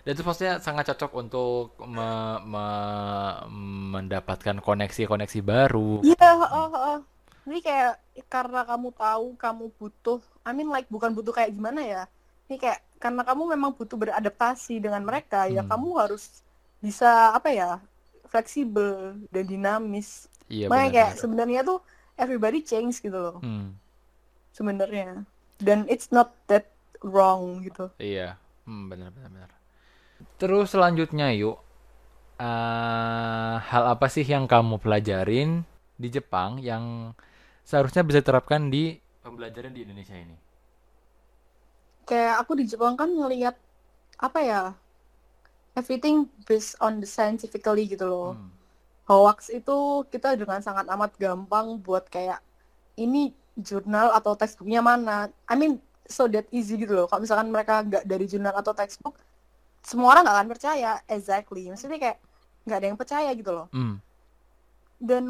Dan 0.08 0.10
itu 0.16 0.24
pastinya 0.24 0.56
sangat 0.56 0.88
cocok 0.88 1.12
untuk 1.20 1.76
me- 1.84 2.40
me- 2.48 3.44
mendapatkan 3.92 4.56
koneksi-koneksi 4.64 5.40
baru. 5.44 6.00
Iya, 6.00 6.28
heeh, 6.40 6.68
heeh. 6.72 6.98
Jadi 7.46 7.58
kayak 7.60 7.92
karena 8.26 8.60
kamu 8.64 8.88
tahu 8.96 9.26
kamu 9.36 9.64
butuh, 9.76 10.18
I 10.42 10.50
mean 10.56 10.72
like 10.72 10.88
bukan 10.88 11.12
butuh 11.12 11.36
kayak 11.36 11.52
gimana 11.52 11.84
ya. 11.84 12.02
Ini 12.48 12.56
kayak 12.56 12.80
karena 12.96 13.20
kamu 13.20 13.52
memang 13.52 13.76
butuh 13.76 14.00
beradaptasi 14.00 14.80
dengan 14.80 15.04
mereka, 15.04 15.44
ya 15.44 15.60
Hmm. 15.60 15.70
kamu 15.76 15.88
harus 16.00 16.40
bisa 16.80 17.36
apa 17.36 17.52
ya, 17.52 17.70
fleksibel 18.36 18.92
dan 19.32 19.44
dinamis. 19.48 20.28
Iya 20.46 20.68
Makanya 20.68 20.90
kayak 20.92 21.12
benar-benar. 21.16 21.22
sebenarnya 21.24 21.60
tuh 21.64 21.78
everybody 22.14 22.60
change 22.60 23.00
gitu 23.00 23.16
loh, 23.16 23.40
Hmm. 23.40 23.80
sebenarnya. 24.52 25.24
Dan 25.58 25.88
it's 25.88 26.12
not 26.12 26.36
that 26.46 26.68
wrong 27.00 27.64
gitu. 27.64 27.88
Iya. 27.96 28.36
Hmm, 28.66 28.92
benar 28.92 29.08
benar 29.10 29.30
benar. 29.32 29.50
Terus 30.40 30.72
selanjutnya 30.72 31.32
yuk. 31.32 31.56
eh, 32.36 33.54
hal 33.70 33.84
apa 33.96 34.12
sih 34.12 34.20
yang 34.20 34.44
kamu 34.44 34.76
pelajarin 34.76 35.64
di 35.96 36.08
Jepang 36.12 36.60
yang 36.60 37.16
seharusnya 37.64 38.04
bisa 38.04 38.20
diterapkan 38.20 38.68
di 38.68 39.00
pembelajaran 39.24 39.72
di 39.72 39.88
Indonesia 39.88 40.12
ini? 40.12 40.36
Kayak 42.06 42.34
aku 42.46 42.52
di 42.60 42.64
Jepang 42.70 42.94
kan 42.94 43.10
ngelihat 43.10 43.56
apa 44.18 44.40
ya, 44.42 44.60
everything 45.76 46.26
based 46.48 46.74
on 46.80 46.98
the 46.98 47.08
scientifically 47.08 47.86
gitu 47.86 48.08
loh. 48.08 48.32
Hmm. 48.34 48.50
hoax 49.06 49.54
itu 49.54 50.02
kita 50.10 50.34
dengan 50.34 50.58
sangat 50.58 50.82
amat 50.90 51.14
gampang 51.14 51.78
buat 51.78 52.10
kayak 52.10 52.42
ini 52.98 53.30
jurnal 53.54 54.10
atau 54.10 54.34
textbooknya 54.34 54.82
mana. 54.82 55.30
I 55.46 55.54
mean 55.54 55.78
so 56.10 56.26
that 56.26 56.50
easy 56.50 56.74
gitu 56.74 56.90
loh. 56.90 57.06
Kalau 57.06 57.22
misalkan 57.22 57.46
mereka 57.54 57.86
nggak 57.86 58.02
dari 58.02 58.26
jurnal 58.26 58.50
atau 58.58 58.74
textbook, 58.74 59.14
semua 59.78 60.10
orang 60.10 60.26
nggak 60.26 60.36
akan 60.42 60.48
percaya. 60.50 60.92
Exactly. 61.06 61.70
Maksudnya 61.70 62.02
kayak 62.02 62.18
nggak 62.66 62.78
ada 62.82 62.86
yang 62.90 62.98
percaya 62.98 63.30
gitu 63.30 63.50
loh. 63.54 63.70
Hmm. 63.70 64.02
Dan 64.98 65.24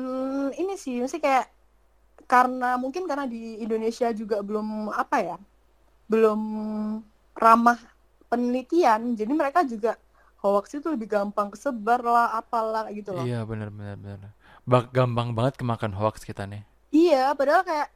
ini 0.57 0.79
sih, 0.81 1.03
maksudnya 1.03 1.25
kayak 1.27 1.47
karena 2.25 2.81
mungkin 2.81 3.05
karena 3.05 3.29
di 3.29 3.61
Indonesia 3.61 4.09
juga 4.17 4.41
belum 4.41 4.89
apa 4.89 5.17
ya, 5.21 5.37
belum 6.09 6.41
ramah 7.37 7.77
penelitian, 8.33 9.15
jadi 9.15 9.33
mereka 9.37 9.63
juga 9.69 10.01
hoax 10.55 10.79
itu 10.79 10.87
lebih 10.87 11.11
gampang 11.11 11.51
kesebar 11.51 12.01
lah, 12.03 12.39
apalah 12.39 12.87
gitu 12.95 13.11
loh. 13.11 13.27
Iya 13.27 13.43
benar 13.43 13.75
benar 13.75 13.97
benar. 13.99 14.31
Bak 14.63 14.95
gampang 14.95 15.35
banget 15.35 15.59
kemakan 15.59 15.95
hoax 15.95 16.23
kita 16.23 16.47
nih. 16.47 16.63
Iya, 16.95 17.35
padahal 17.35 17.67
kayak 17.67 17.89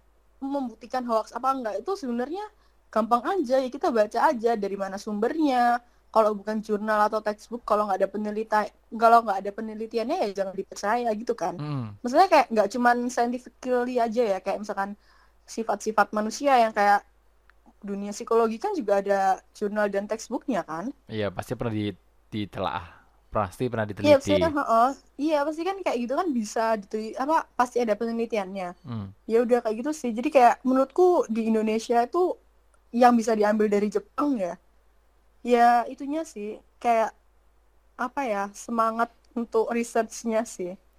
membuktikan 0.43 1.05
hoax 1.07 1.31
apa 1.37 1.53
enggak 1.53 1.75
itu 1.85 1.93
sebenarnya 1.95 2.45
gampang 2.91 3.23
aja 3.23 3.63
ya 3.63 3.69
kita 3.71 3.95
baca 3.95 4.19
aja 4.35 4.59
dari 4.59 4.77
mana 4.77 4.99
sumbernya. 4.99 5.79
Kalau 6.11 6.35
bukan 6.35 6.59
jurnal 6.59 7.07
atau 7.07 7.23
textbook, 7.23 7.63
kalau 7.63 7.87
nggak 7.87 8.03
ada 8.03 8.11
penelitian, 8.11 8.67
kalau 8.99 9.23
nggak 9.23 9.47
ada 9.47 9.51
penelitiannya 9.55 10.17
ya 10.27 10.43
jangan 10.43 10.59
dipercaya 10.59 11.07
gitu 11.15 11.39
kan. 11.39 11.55
Hmm. 11.55 11.95
Maksudnya 12.03 12.27
kayak 12.27 12.47
nggak 12.51 12.69
cuman 12.75 12.97
scientifically 13.07 14.03
aja 14.03 14.23
ya, 14.35 14.39
kayak 14.43 14.59
misalkan 14.59 14.99
sifat-sifat 15.47 16.11
manusia 16.11 16.59
yang 16.59 16.75
kayak 16.75 17.07
dunia 17.81 18.11
psikologi 18.13 18.61
kan 18.61 18.77
juga 18.77 19.01
ada 19.01 19.39
jurnal 19.57 19.87
dan 19.87 20.11
textbooknya 20.11 20.67
kan. 20.67 20.93
Iya 21.09 21.33
pasti 21.33 21.57
pernah 21.57 21.73
di 21.73 21.95
ditelaah. 22.31 22.99
Pasti 23.31 23.71
pernah 23.71 23.87
Iya, 23.87 23.95
diteliti. 24.19 24.35
maksudnya, 24.35 24.51
heeh. 24.51 24.88
Iya, 25.23 25.38
pasti 25.47 25.62
kan 25.62 25.77
kayak 25.79 25.99
gitu 26.03 26.14
kan 26.19 26.29
bisa 26.31 26.75
diteliti, 26.75 27.14
apa 27.14 27.47
pasti 27.55 27.79
ada 27.79 27.95
penelitiannya. 27.95 28.75
Hmm. 28.83 29.14
ya 29.23 29.47
udah 29.47 29.62
kayak 29.62 29.77
gitu 29.79 29.93
sih 29.95 30.11
jadi 30.11 30.29
kayak 30.29 30.55
menurutku 30.66 31.23
di 31.31 31.47
Indonesia 31.47 32.03
itu 32.03 32.35
yang 32.90 33.14
bisa 33.14 33.38
diambil 33.38 33.71
dari 33.71 33.87
Jepang 33.87 34.35
ya 34.35 34.59
ya 35.40 35.87
itunya 35.87 36.27
sih 36.27 36.59
kayak 36.77 37.14
apa 37.95 38.21
ya 38.27 38.43
semangat 38.51 39.07
untuk 39.33 39.71
researchnya 39.71 40.43
sih 40.43 40.75
Iya 40.75 40.89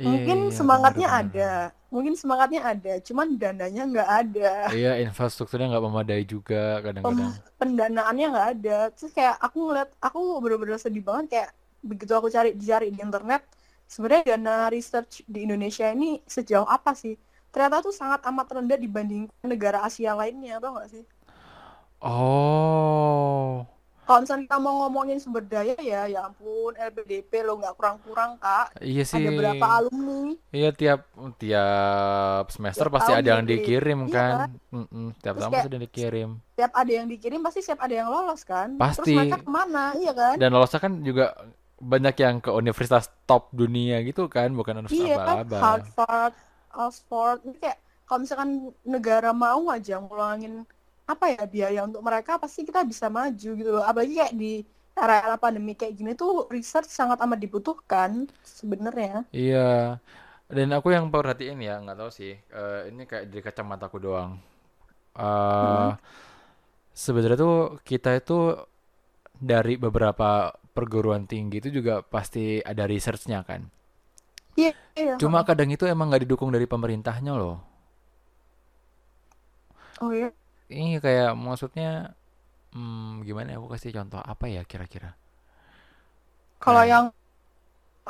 mungkin 0.00 0.48
iya 0.48 0.56
semangatnya 0.58 1.08
benar 1.08 1.20
benar. 1.20 1.32
ada. 1.34 1.50
Mungkin 1.92 2.14
semangatnya 2.16 2.60
ada 2.64 2.92
cuman 3.04 3.26
dananya 3.36 3.82
nggak 3.92 4.10
ada. 4.20 4.52
Iya 4.72 4.88
infrastrukturnya 5.04 5.66
nggak 5.70 5.84
memadai 5.86 6.24
juga 6.24 6.80
kadang-kadang. 6.84 7.32
Pendanaannya 7.60 8.26
nggak 8.32 8.48
ada. 8.58 8.76
Terus 8.96 9.12
kayak 9.16 9.36
aku 9.38 9.58
ngeliat 9.68 9.90
aku 10.00 10.18
bener-bener 10.42 10.78
sedih 10.80 11.04
banget 11.04 11.26
kayak 11.32 11.50
begitu 11.82 12.12
aku 12.14 12.28
cari 12.30 12.50
cari 12.54 12.86
di 12.94 13.00
internet 13.02 13.42
sebenarnya 13.90 14.38
dana 14.38 14.54
research 14.70 15.26
di 15.26 15.38
Indonesia 15.46 15.86
ini 15.90 16.22
sejauh 16.26 16.66
apa 16.66 16.92
sih? 16.96 17.14
Ternyata 17.52 17.84
tuh 17.84 17.94
sangat 17.94 18.24
amat 18.30 18.46
rendah 18.56 18.78
dibandingkan 18.80 19.44
negara 19.44 19.84
Asia 19.84 20.16
lainnya 20.16 20.56
tau 20.62 20.72
nggak 20.76 20.88
sih? 20.94 21.04
Oh, 22.02 23.66
Kalau 24.02 24.18
misalnya 24.18 24.42
kita 24.44 24.58
mau 24.58 24.74
ngomongin 24.82 25.16
sumber 25.16 25.46
daya 25.46 25.78
ya, 25.78 26.10
ya 26.10 26.26
ampun, 26.26 26.74
LPDP 26.74 27.46
lo 27.46 27.54
nggak 27.56 27.74
kurang-kurang 27.74 28.34
Kak. 28.36 28.74
iya 28.82 29.02
sih. 29.02 29.16
Ada 29.16 29.30
berapa 29.30 29.66
alumni 29.78 30.34
Iya 30.50 30.70
tiap 30.72 31.00
tiap 31.38 32.44
semester 32.50 32.86
tiap 32.86 32.94
pasti 32.98 33.12
ada 33.14 33.28
yang 33.30 33.46
ngirim. 33.46 33.56
dikirim 33.62 33.98
Iya 34.02 34.12
kan. 34.12 34.34
kan? 34.34 34.50
Mm-mm, 34.74 35.06
tiap 35.16 35.34
Terus 35.34 35.40
tahun 35.40 35.52
pasti 35.52 35.66
ada 35.66 35.74
yang 35.74 35.84
dikirim. 35.86 36.28
tiap 36.52 36.72
ada 36.74 36.92
yang 36.92 37.06
dikirim 37.06 37.40
pasti 37.40 37.60
siap 37.62 37.78
ada 37.78 37.94
yang 37.94 38.08
lolos 38.10 38.42
kan. 38.42 38.68
Terus 38.74 39.06
Pasti. 39.06 39.14
mereka 39.14 39.38
ke 39.38 39.48
mana? 39.48 39.84
Iya 39.94 40.12
kan? 40.12 40.34
Dan 40.36 40.48
lolosnya 40.50 40.80
kan 40.80 40.92
juga 41.00 41.26
banyak 41.78 42.14
yang 42.16 42.36
ke 42.38 42.50
universitas 42.50 43.10
top 43.24 43.50
dunia 43.50 44.02
gitu 44.02 44.26
kan, 44.26 44.50
bukan 44.50 44.82
universitas 44.82 45.02
Iya, 45.02 45.16
abal-abal. 45.18 45.60
Harvard, 45.62 46.34
Oxford, 46.72 47.38
ini 47.42 47.54
kayak 47.58 47.78
kalau 48.02 48.18
misalkan 48.22 48.50
negara 48.84 49.30
mau 49.30 49.66
aja 49.66 49.98
ngulangin 49.98 50.62
apa 51.14 51.26
ya 51.34 51.42
biaya 51.54 51.80
untuk 51.88 52.02
mereka 52.08 52.32
pasti 52.42 52.60
kita 52.68 52.80
bisa 52.90 53.06
maju 53.18 53.50
gitu 53.58 53.70
loh. 53.74 53.84
Apalagi 53.84 54.14
kayak 54.20 54.34
di 54.42 54.52
era-era 55.02 55.36
pandemi 55.40 55.72
kayak 55.80 55.94
gini 55.98 56.12
tuh 56.22 56.48
research 56.54 56.90
sangat 56.92 57.18
amat 57.24 57.38
dibutuhkan 57.44 58.10
sebenarnya. 58.44 59.24
Iya. 59.32 59.98
Dan 60.52 60.68
aku 60.76 60.88
yang 60.96 61.08
perhatiin 61.14 61.60
ya, 61.68 61.74
nggak 61.82 61.98
tahu 62.00 62.10
sih. 62.12 62.32
eh, 62.36 62.80
ini 62.92 63.02
kayak 63.10 63.24
dari 63.32 63.42
kacamataku 63.46 63.96
doang. 64.06 64.32
Mm-mm. 65.62 65.92
sebenarnya 66.92 67.38
tuh 67.40 67.56
kita 67.84 68.10
itu 68.20 68.38
dari 69.50 69.74
beberapa 69.76 70.52
perguruan 70.76 71.24
tinggi 71.28 71.60
itu 71.60 71.68
juga 71.82 72.00
pasti 72.00 72.64
ada 72.64 72.84
researchnya 72.88 73.44
kan. 73.44 73.68
Iya, 74.56 74.72
iya. 75.00 75.14
Cuma 75.20 75.40
kadang 75.48 75.68
itu 75.72 75.84
emang 75.88 76.06
nggak 76.12 76.24
didukung 76.28 76.50
dari 76.52 76.66
pemerintahnya 76.68 77.32
loh. 77.40 77.56
Oh 80.00 80.12
iya. 80.12 80.32
Ini 80.78 80.98
kayak 81.04 81.30
maksudnya, 81.46 81.88
hmm, 82.74 83.24
gimana 83.28 83.48
ya? 83.54 83.58
Aku 83.60 83.68
kasih 83.74 83.90
contoh 83.96 84.20
apa 84.32 84.46
ya 84.54 84.62
kira-kira? 84.70 85.10
Kalau 86.62 86.82
Kayak, 86.82 86.92
yang 86.92 87.06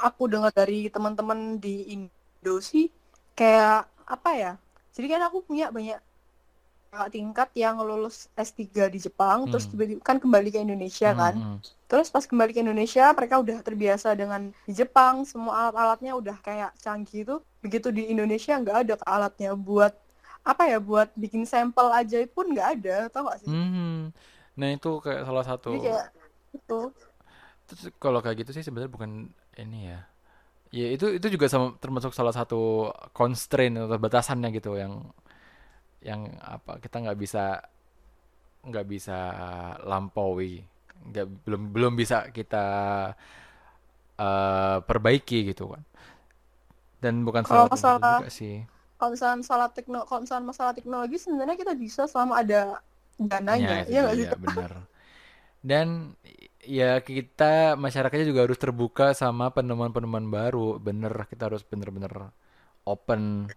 aku 0.09 0.23
dengar 0.33 0.53
dari 0.55 0.89
teman-teman 0.95 1.59
di 1.65 1.75
Indo 1.95 2.55
sih 2.71 2.89
kayak 3.39 3.89
apa 4.09 4.31
ya? 4.37 4.53
Jadi 4.95 5.07
kan 5.13 5.23
aku 5.29 5.39
punya 5.49 5.73
banyak 5.73 5.99
kakak 6.93 7.11
tingkat 7.17 7.49
yang 7.57 7.77
lulus 7.81 8.29
S3 8.37 8.93
di 8.93 9.01
Jepang, 9.01 9.49
terus 9.49 9.65
hmm, 9.65 9.73
tiba-tiba 9.73 10.01
kan 10.05 10.17
kembali 10.21 10.49
ke 10.53 10.61
Indonesia 10.61 11.11
hmm, 11.13 11.21
kan. 11.21 11.35
hmm. 11.41 11.59
Terus 11.89 12.09
pas 12.13 12.25
kembali 12.29 12.53
ke 12.53 12.61
Indonesia, 12.61 13.05
mereka 13.17 13.41
udah 13.41 13.59
terbiasa 13.65 14.13
dengan 14.13 14.53
di 14.69 14.73
Jepang, 14.77 15.25
semua 15.25 15.69
alat-alatnya 15.73 16.13
udah 16.21 16.37
kayak 16.45 16.71
canggih 16.85 17.25
tuh. 17.25 17.41
Begitu 17.65 17.89
di 17.97 18.13
Indonesia 18.13 18.53
nggak 18.61 18.77
ada 18.85 18.95
alatnya 19.09 19.57
buat 19.57 19.97
apa 20.43 20.63
ya, 20.67 20.79
buat 20.83 21.09
bikin 21.15 21.47
sampel 21.47 21.87
aja 21.95 22.19
pun 22.31 22.51
nggak 22.51 22.69
ada, 22.79 22.97
tau 23.11 23.31
gak 23.31 23.47
sih? 23.47 23.49
Hmm. 23.51 24.11
Nah 24.59 24.69
itu 24.75 24.91
kayak 25.01 25.23
salah 25.25 25.45
Jadi 25.47 25.55
satu. 25.55 25.71
kayak 25.79 26.07
itu. 26.53 26.81
Terus 27.71 27.83
kalau 27.97 28.19
kayak 28.21 28.45
gitu 28.45 28.51
sih 28.53 28.65
sebenarnya 28.67 28.93
bukan 28.93 29.31
ini 29.57 29.81
ya. 29.95 30.01
Ya 30.73 30.89
itu 30.89 31.07
itu 31.21 31.27
juga 31.29 31.47
sama 31.53 31.77
termasuk 31.77 32.17
salah 32.17 32.33
satu 32.33 32.93
constraint 33.13 33.77
atau 33.77 34.01
batasannya 34.01 34.49
gitu 34.57 34.81
yang 34.81 35.05
yang 36.03 36.27
apa 36.43 36.83
kita 36.83 36.99
nggak 36.99 37.19
bisa 37.21 37.63
nggak 38.67 38.87
bisa 38.87 39.19
lampaui 39.87 40.63
nggak 41.13 41.27
belum 41.47 41.63
belum 41.75 41.93
bisa 41.99 42.31
kita 42.31 42.65
eh, 44.19 44.79
perbaiki 44.85 45.39
gitu 45.53 45.73
kan 45.73 45.83
dan 47.03 47.27
bukan 47.27 47.43
salah 47.43 47.67
masalah 47.67 48.23
juga 48.23 48.31
sih 48.31 48.63
kalau 49.03 49.19
misalnya 49.19 49.43
masalah 49.43 49.67
tekno 49.75 50.07
kalau 50.07 50.23
misalnya 50.23 50.47
masalah 50.47 50.73
teknologi 50.79 51.19
sebenarnya 51.19 51.59
kita 51.59 51.75
bisa 51.75 52.07
selama 52.07 52.39
ada 52.39 52.79
ya 53.19 53.27
dananya 53.27 53.83
iya 53.91 53.99
nggak 54.07 54.15
sih? 54.15 54.23
dia 54.23 54.39
benar. 54.39 54.71
Dan 55.63 56.15
ya 56.63 57.03
kita 57.03 57.75
masyarakatnya 57.75 58.27
juga 58.31 58.47
harus 58.47 58.59
terbuka 58.59 59.11
sama 59.11 59.51
penemuan-penemuan 59.51 60.31
baru. 60.31 60.79
Bener 60.79 61.11
kita 61.27 61.51
harus 61.51 61.67
bener-bener 61.67 62.31
open. 62.87 63.51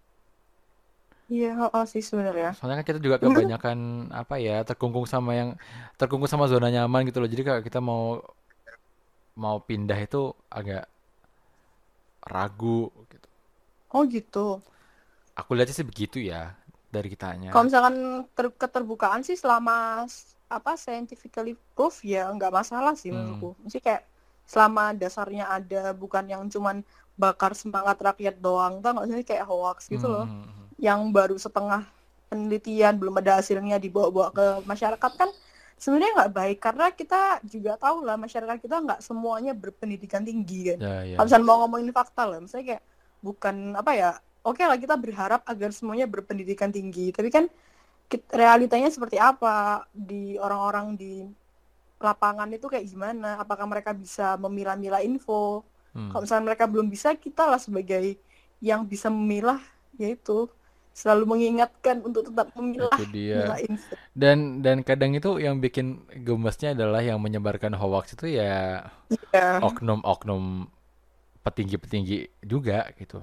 Iya 1.30 1.70
oh, 1.70 1.86
sih 1.86 2.02
sebenarnya. 2.02 2.54
Soalnya 2.58 2.82
kan 2.82 2.86
kita 2.90 2.98
juga 2.98 3.22
kebanyakan 3.22 3.78
apa 4.26 4.38
ya 4.42 4.66
terkungkung 4.66 5.06
sama 5.06 5.34
yang 5.34 5.50
terkungkung 5.94 6.30
sama 6.30 6.50
zona 6.50 6.70
nyaman 6.70 7.06
gitu 7.06 7.22
loh. 7.22 7.30
Jadi 7.30 7.42
kalau 7.46 7.60
kita 7.62 7.78
mau 7.78 8.18
mau 9.38 9.62
pindah 9.62 9.98
itu 10.02 10.34
agak 10.50 10.90
ragu 12.26 12.90
gitu. 13.10 13.28
Oh 13.94 14.02
gitu 14.06 14.62
aku 15.36 15.50
lihatnya 15.56 15.74
sih 15.76 15.86
begitu 15.86 16.18
ya 16.18 16.56
dari 16.90 17.08
kitanya. 17.12 17.52
Kalau 17.52 17.64
misalkan 17.68 17.96
ter 18.36 18.46
keterbukaan 18.56 19.20
sih 19.26 19.36
selama 19.36 20.06
apa 20.46 20.72
scientifically 20.78 21.58
proof 21.74 22.06
ya 22.06 22.30
nggak 22.30 22.52
masalah 22.54 22.94
sih 22.96 23.10
hmm. 23.10 23.16
menurutku. 23.16 23.48
Mesti 23.66 23.78
kayak 23.82 24.02
selama 24.46 24.94
dasarnya 24.94 25.44
ada 25.50 25.90
bukan 25.92 26.24
yang 26.30 26.42
cuman 26.48 26.82
bakar 27.18 27.52
semangat 27.52 27.98
rakyat 28.00 28.40
doang. 28.40 28.80
Tau 28.80 28.96
nggak 28.96 29.06
sih 29.10 29.26
kayak 29.26 29.46
hoax 29.50 29.90
gitu 29.92 30.06
Hmm, 30.06 30.14
loh. 30.14 30.26
Hmm, 30.26 30.46
hmm. 30.48 30.66
yang 30.80 31.00
baru 31.12 31.36
setengah 31.36 31.84
penelitian 32.30 32.94
belum 32.98 33.14
ada 33.22 33.38
hasilnya 33.42 33.78
dibawa-bawa 33.78 34.28
ke 34.34 34.46
masyarakat 34.66 35.12
kan 35.20 35.30
sebenarnya 35.76 36.12
nggak 36.24 36.32
baik. 36.32 36.58
Karena 36.62 36.86
kita 36.94 37.20
juga 37.44 37.72
tahu 37.76 38.06
lah 38.06 38.16
masyarakat 38.16 38.56
kita 38.62 38.76
nggak 38.82 39.00
semuanya 39.04 39.52
berpendidikan 39.52 40.22
tinggi 40.24 40.72
kan. 40.74 40.78
Ya 40.80 40.96
ya. 41.04 41.16
Kalau 41.20 41.44
mau 41.44 41.56
ngomongin 41.66 41.92
fakta 41.92 42.22
lah 42.28 42.38
misalnya 42.40 42.66
kayak 42.76 42.84
bukan 43.24 43.56
apa 43.74 43.92
ya 43.96 44.10
oke 44.46 44.62
lah 44.62 44.78
kita 44.78 44.94
berharap 44.94 45.42
agar 45.42 45.74
semuanya 45.74 46.06
berpendidikan 46.06 46.70
tinggi. 46.70 47.10
Tapi 47.10 47.28
kan 47.34 47.50
realitanya 48.30 48.86
seperti 48.88 49.18
apa? 49.18 49.84
Di 49.90 50.38
orang-orang 50.38 50.94
di 50.94 51.26
lapangan 51.98 52.46
itu 52.54 52.70
kayak 52.70 52.86
gimana? 52.86 53.42
Apakah 53.42 53.66
mereka 53.66 53.90
bisa 53.90 54.38
memilah-milah 54.38 55.02
info? 55.02 55.66
Kalau 55.96 56.12
hmm. 56.12 56.22
misalnya 56.22 56.46
mereka 56.52 56.64
belum 56.70 56.86
bisa 56.92 57.16
kita 57.18 57.48
lah 57.48 57.58
sebagai 57.58 58.20
yang 58.62 58.86
bisa 58.86 59.10
memilah 59.10 59.60
yaitu 59.96 60.46
selalu 60.96 61.36
mengingatkan 61.36 62.00
untuk 62.00 62.32
tetap 62.32 62.52
memilah 62.56 62.88
itu 62.96 63.04
dia. 63.12 63.52
info. 63.60 63.92
Dan 64.16 64.64
dan 64.64 64.80
kadang 64.80 65.12
itu 65.12 65.36
yang 65.36 65.60
bikin 65.60 66.04
gemesnya 66.24 66.72
adalah 66.72 67.04
yang 67.04 67.20
menyebarkan 67.20 67.76
hoax 67.76 68.16
itu 68.16 68.40
ya 68.40 68.80
ya 69.32 69.60
oknum-oknum 69.60 70.72
petinggi-petinggi 71.44 72.48
juga 72.48 72.88
gitu 72.96 73.20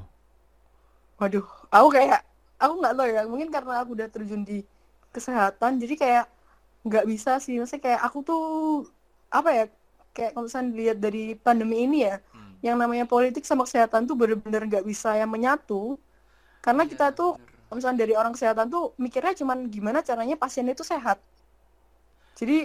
waduh 1.24 1.46
aku 1.76 1.88
kayak 1.98 2.20
aku 2.64 2.74
nggak 2.82 2.94
tahu 2.98 3.08
ya 3.18 3.22
mungkin 3.32 3.50
karena 3.56 3.74
aku 3.84 3.92
udah 3.98 4.08
terjun 4.14 4.42
di 4.50 4.58
kesehatan 5.16 5.72
jadi 5.84 5.96
kayak 6.04 6.26
nggak 6.88 7.06
bisa 7.12 7.32
sih 7.46 7.56
maksudnya 7.60 7.84
kayak 7.88 8.02
aku 8.08 8.20
tuh 8.30 8.42
apa 9.38 9.50
ya 9.58 9.64
kayak 10.16 10.30
kalau 10.36 10.46
misalnya 10.48 10.70
dilihat 10.76 10.98
dari 11.06 11.24
pandemi 11.46 11.78
ini 11.88 11.98
ya 12.10 12.16
Hmm. 12.34 12.54
yang 12.66 12.78
namanya 12.82 13.06
politik 13.14 13.44
sama 13.50 13.64
kesehatan 13.68 14.08
tuh 14.10 14.16
bener-bener 14.22 14.64
nggak 14.70 14.86
bisa 14.92 15.10
yang 15.22 15.30
menyatu 15.36 16.00
karena 16.66 16.84
Iya, 16.84 16.90
kita 16.92 17.06
tuh 17.20 17.32
bener. 17.36 17.50
kalau 17.68 17.78
misalnya 17.80 18.00
dari 18.06 18.14
orang 18.20 18.34
kesehatan 18.38 18.68
tuh 18.76 18.84
mikirnya 19.04 19.34
cuman 19.42 19.60
gimana 19.76 20.00
caranya 20.06 20.36
pasien 20.40 20.68
itu 20.70 20.84
sehat 20.86 21.20
jadi 22.38 22.58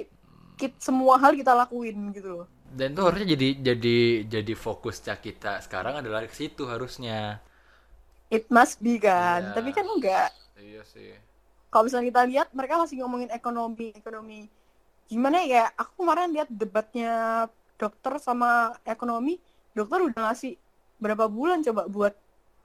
kit- 0.59 0.81
semua 0.83 1.15
hal 1.23 1.33
kita 1.39 1.53
lakuin 1.57 1.97
gitu 2.17 2.29
loh 2.43 2.47
Dan 2.79 2.89
itu 2.95 3.01
harusnya 3.07 3.29
jadi 3.35 3.49
jadi 3.69 3.97
jadi 4.35 4.53
fokusnya 4.65 5.15
kita 5.27 5.53
sekarang 5.67 5.95
adalah 6.05 6.21
ke 6.29 6.35
situ 6.41 6.63
harusnya. 6.73 7.41
It 8.29 8.45
must 8.53 8.81
be 8.81 9.01
kan. 9.01 9.53
Iya, 9.53 9.55
tapi 9.57 9.71
kan 9.73 9.87
enggak. 9.89 10.31
Iya 10.59 10.83
sih. 10.85 11.17
kalau 11.69 11.85
misalnya 11.85 12.09
kita 12.09 12.23
lihat 12.25 12.49
mereka 12.57 12.81
masih 12.81 12.97
ngomongin 13.05 13.29
ekonomi 13.29 13.93
ekonomi. 13.93 14.49
Gimana 15.05 15.45
ya 15.45 15.69
aku 15.77 16.01
kemarin 16.01 16.33
lihat 16.33 16.49
debatnya 16.49 17.45
dokter 17.77 18.17
sama 18.17 18.73
ekonomi 18.89 19.37
dokter 19.77 20.01
udah 20.03 20.33
ngasih 20.33 20.57
berapa 20.99 21.31
bulan 21.31 21.63
coba 21.63 21.87
buat 21.87 22.15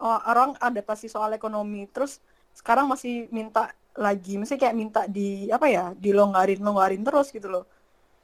oh, 0.01 0.19
orang 0.25 0.55
adaptasi 0.57 1.11
soal 1.11 1.35
ekonomi. 1.35 1.85
Terus 1.91 2.23
sekarang 2.55 2.87
masih 2.89 3.27
minta 3.29 3.69
lagi 3.93 4.41
masih 4.41 4.57
kayak 4.57 4.73
minta 4.73 5.01
di 5.05 5.51
apa 5.53 5.69
ya 5.69 5.93
dilonggarin 5.93 6.63
longgarin 6.63 7.03
terus 7.05 7.29
gitu 7.29 7.51
loh. 7.51 7.65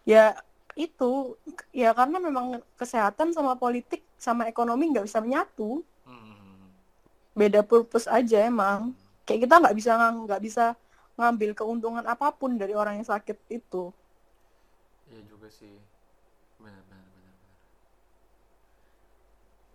Ya 0.07 0.33
itu 0.73 1.37
ya 1.75 1.91
karena 1.93 2.17
memang 2.23 2.63
kesehatan 2.79 3.35
sama 3.35 3.59
politik 3.59 4.01
sama 4.17 4.49
ekonomi 4.49 4.89
nggak 4.95 5.05
bisa 5.05 5.19
menyatu. 5.21 5.85
Beda 7.39 7.61
purpose 7.63 8.07
aja 8.11 8.43
emang 8.43 8.91
kayak 9.23 9.47
kita 9.47 9.55
nggak 9.63 9.75
bisa 9.79 9.91
nggak 9.95 10.41
bisa 10.43 10.65
ngambil 11.15 11.51
keuntungan 11.55 12.03
apa 12.03 12.27
pun 12.35 12.59
dari 12.59 12.75
orang 12.75 12.99
yang 12.99 13.07
sakit 13.07 13.37
itu 13.51 13.91
Iya 15.09 15.21
juga 15.25 15.49
sih. 15.49 15.73
Benar 16.61 16.81
benar 16.85 17.07
benar 17.09 17.33
benar. 17.33 17.57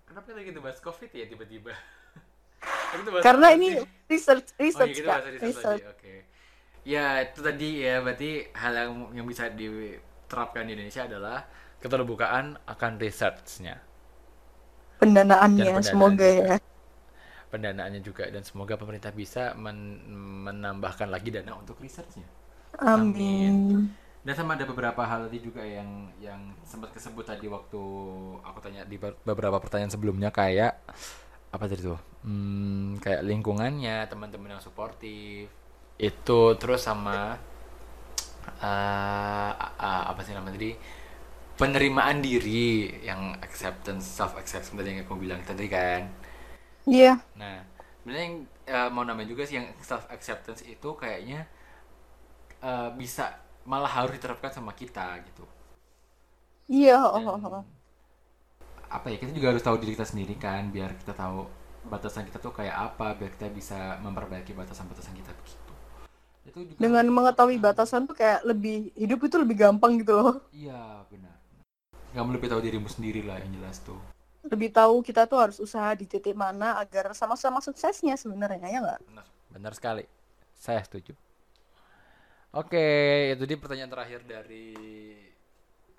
Kenapa 0.06 0.26
kita 0.30 0.40
gitu 0.46 0.60
bahas 0.62 0.78
COVID 0.78 1.10
ya 1.10 1.26
tiba-tiba? 1.26 1.74
Karena 3.26 3.50
ini 3.50 3.82
sih? 3.82 3.86
research 4.06 4.54
Oh 4.74 4.86
iya 4.86 4.94
research 4.94 4.96
kak 5.02 5.20
research 5.42 5.42
research. 5.42 5.84
Oke. 5.90 6.14
Ya 6.86 7.24
itu 7.26 7.40
tadi 7.42 7.68
ya 7.82 7.98
berarti 7.98 8.30
hal 8.54 8.72
yang 8.78 8.92
yang 9.16 9.26
bisa 9.26 9.50
diterapkan 9.50 10.68
di 10.68 10.78
Indonesia 10.78 11.02
adalah 11.10 11.38
keterbukaan 11.82 12.56
akan 12.64 12.92
researchnya 13.02 13.76
dan 15.04 15.10
pendanaannya 15.10 15.72
pendanaan 15.74 15.84
semoga 15.84 16.28
ya 16.28 16.54
Pendanaannya 17.54 18.02
juga 18.08 18.24
dan 18.34 18.42
semoga 18.42 18.74
pemerintah 18.82 19.12
bisa 19.14 19.42
men- 19.64 20.02
menambahkan 20.46 21.06
lagi 21.14 21.30
dana 21.36 21.54
untuk 21.62 21.78
researchnya. 21.84 22.26
Amin. 22.92 23.54
Dan 24.24 24.34
sama 24.34 24.56
ada 24.56 24.64
beberapa 24.64 25.04
hal 25.04 25.28
tadi 25.28 25.38
juga 25.44 25.60
yang 25.60 26.08
yang 26.16 26.40
sempat 26.64 26.90
kesebut 26.96 27.28
tadi 27.28 27.46
waktu 27.46 27.82
aku 28.40 28.58
tanya 28.64 28.82
di 28.88 28.96
be- 28.96 29.20
beberapa 29.28 29.60
pertanyaan 29.60 29.92
sebelumnya 29.92 30.32
kayak 30.32 30.72
apa 31.54 31.64
tadi 31.70 31.82
tuh? 31.84 32.00
Hmm, 32.24 32.96
kayak 33.04 33.22
lingkungannya, 33.28 34.08
teman-teman 34.08 34.56
yang 34.56 34.64
suportif. 34.64 35.46
Itu 36.00 36.40
terus 36.60 36.82
sama 36.88 37.38
eh, 38.62 39.52
eh, 39.80 40.02
apa 40.10 40.20
sih 40.24 40.32
namanya 40.36 40.56
tadi? 40.58 40.72
Penerimaan 41.54 42.18
diri 42.18 42.90
yang 43.06 43.38
acceptance, 43.38 44.04
self 44.18 44.34
acceptance 44.34 44.74
tadi 44.74 44.88
yang 44.98 45.06
aku 45.06 45.14
bilang 45.18 45.40
tadi 45.46 45.66
kan. 45.70 46.02
Iya, 46.86 47.20
Nah, 47.40 47.56
sebenarnya 48.00 48.24
yang 48.28 48.36
eh, 48.66 48.88
mau 48.94 49.04
namanya 49.06 49.28
juga 49.32 49.42
sih 49.48 49.56
yang 49.58 49.68
self 49.82 50.04
acceptance 50.10 50.62
itu 50.66 50.88
kayaknya 51.02 51.46
eh, 52.62 52.88
bisa 53.00 53.24
malah 53.64 53.88
harus 53.96 54.12
diterapkan 54.16 54.50
sama 54.52 54.72
kita 54.76 55.06
gitu. 55.28 55.44
iya. 56.68 56.96
oh, 57.00 57.20
Dan 57.20 57.28
oh, 57.28 57.38
oh. 57.60 57.64
apa 58.96 59.06
ya 59.12 59.16
kita 59.20 59.32
juga 59.36 59.50
harus 59.52 59.64
tahu 59.66 59.76
diri 59.82 59.92
kita 59.96 60.06
sendiri 60.06 60.34
kan 60.38 60.62
biar 60.74 60.90
kita 61.00 61.12
tahu 61.16 61.38
batasan 61.92 62.24
kita 62.28 62.38
tuh 62.40 62.52
kayak 62.58 62.76
apa 62.92 63.06
biar 63.18 63.30
kita 63.36 63.46
bisa 63.52 63.78
memperbaiki 64.04 64.52
batasan-batasan 64.56 65.14
kita 65.20 65.30
begitu. 65.36 65.72
Itu 66.48 66.60
juga 66.70 66.84
Dengan 66.84 67.04
mengetahui 67.16 67.56
batasan 67.60 68.06
tuh 68.08 68.16
kayak 68.20 68.44
lebih 68.50 68.92
hidup 68.96 69.20
itu 69.26 69.36
lebih 69.40 69.56
gampang 69.62 69.92
gitu 70.00 70.12
loh. 70.16 70.34
Iya, 70.54 71.04
benar. 71.12 71.36
Kamu 72.14 72.30
lebih 72.36 72.48
tahu 72.52 72.60
dirimu 72.64 72.88
sendiri 72.88 73.20
lah 73.28 73.36
yang 73.42 73.52
jelas 73.60 73.76
tuh. 73.84 74.00
Lebih 74.44 74.70
tahu 74.76 75.00
kita 75.00 75.24
tuh 75.24 75.40
harus 75.40 75.56
usaha 75.56 75.96
di 75.96 76.04
titik 76.04 76.36
mana 76.36 76.76
agar 76.76 77.16
sama-sama 77.16 77.64
suksesnya 77.64 78.16
sebenarnya 78.20 78.68
ya 78.68 78.78
nggak? 78.84 79.00
Benar, 79.08 79.26
benar 79.56 79.72
sekali. 79.72 80.04
Saya 80.52 80.84
setuju. 80.84 81.16
Oke, 82.54 82.86
itu 83.34 83.42
dia 83.48 83.58
pertanyaan 83.58 83.90
terakhir 83.90 84.20
dari 84.28 84.76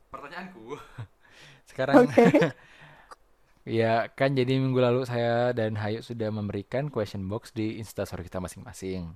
pertanyaanku. 0.08 0.78
Sekarang 1.70 2.06
Oke. 2.06 2.24
Ya, 3.66 4.14
kan 4.14 4.38
jadi 4.38 4.62
minggu 4.62 4.78
lalu 4.78 5.10
saya 5.10 5.50
dan 5.50 5.74
Hayu 5.74 6.06
sudah 6.06 6.30
memberikan 6.30 6.94
question 6.94 7.26
box 7.26 7.50
di 7.50 7.82
Instastory 7.82 8.22
kita 8.22 8.38
masing-masing. 8.38 9.10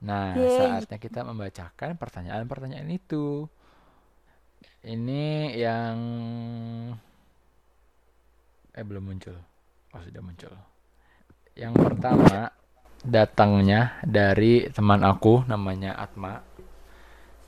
Nah, 0.00 0.32
Yeay. 0.32 0.80
saatnya 0.80 0.96
kita 0.96 1.20
membacakan 1.20 2.00
pertanyaan-pertanyaan 2.00 2.88
itu. 2.88 3.44
Ini 4.80 5.52
yang 5.52 5.96
eh 8.72 8.84
belum 8.84 9.04
muncul. 9.04 9.36
Oh, 9.92 10.00
sudah 10.00 10.22
muncul. 10.24 10.52
Yang 11.52 11.74
pertama 11.76 12.48
datangnya 13.04 14.00
dari 14.00 14.64
teman 14.72 15.04
aku 15.04 15.44
namanya 15.44 15.92
Atma. 16.00 16.40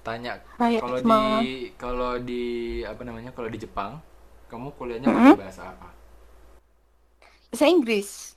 Tanya 0.05 0.37
kalau 0.61 1.01
di 1.01 1.73
kalau 1.81 2.13
di 2.21 2.45
apa 2.85 3.01
namanya? 3.09 3.33
Kalau 3.33 3.49
di 3.49 3.57
Jepang, 3.57 4.05
kamu 4.53 4.77
kuliahnya 4.77 5.09
Mm-mm. 5.09 5.33
pakai 5.33 5.41
bahasa 5.41 5.63
apa? 5.73 5.89
Bahasa 7.49 7.67
Inggris. 7.73 8.37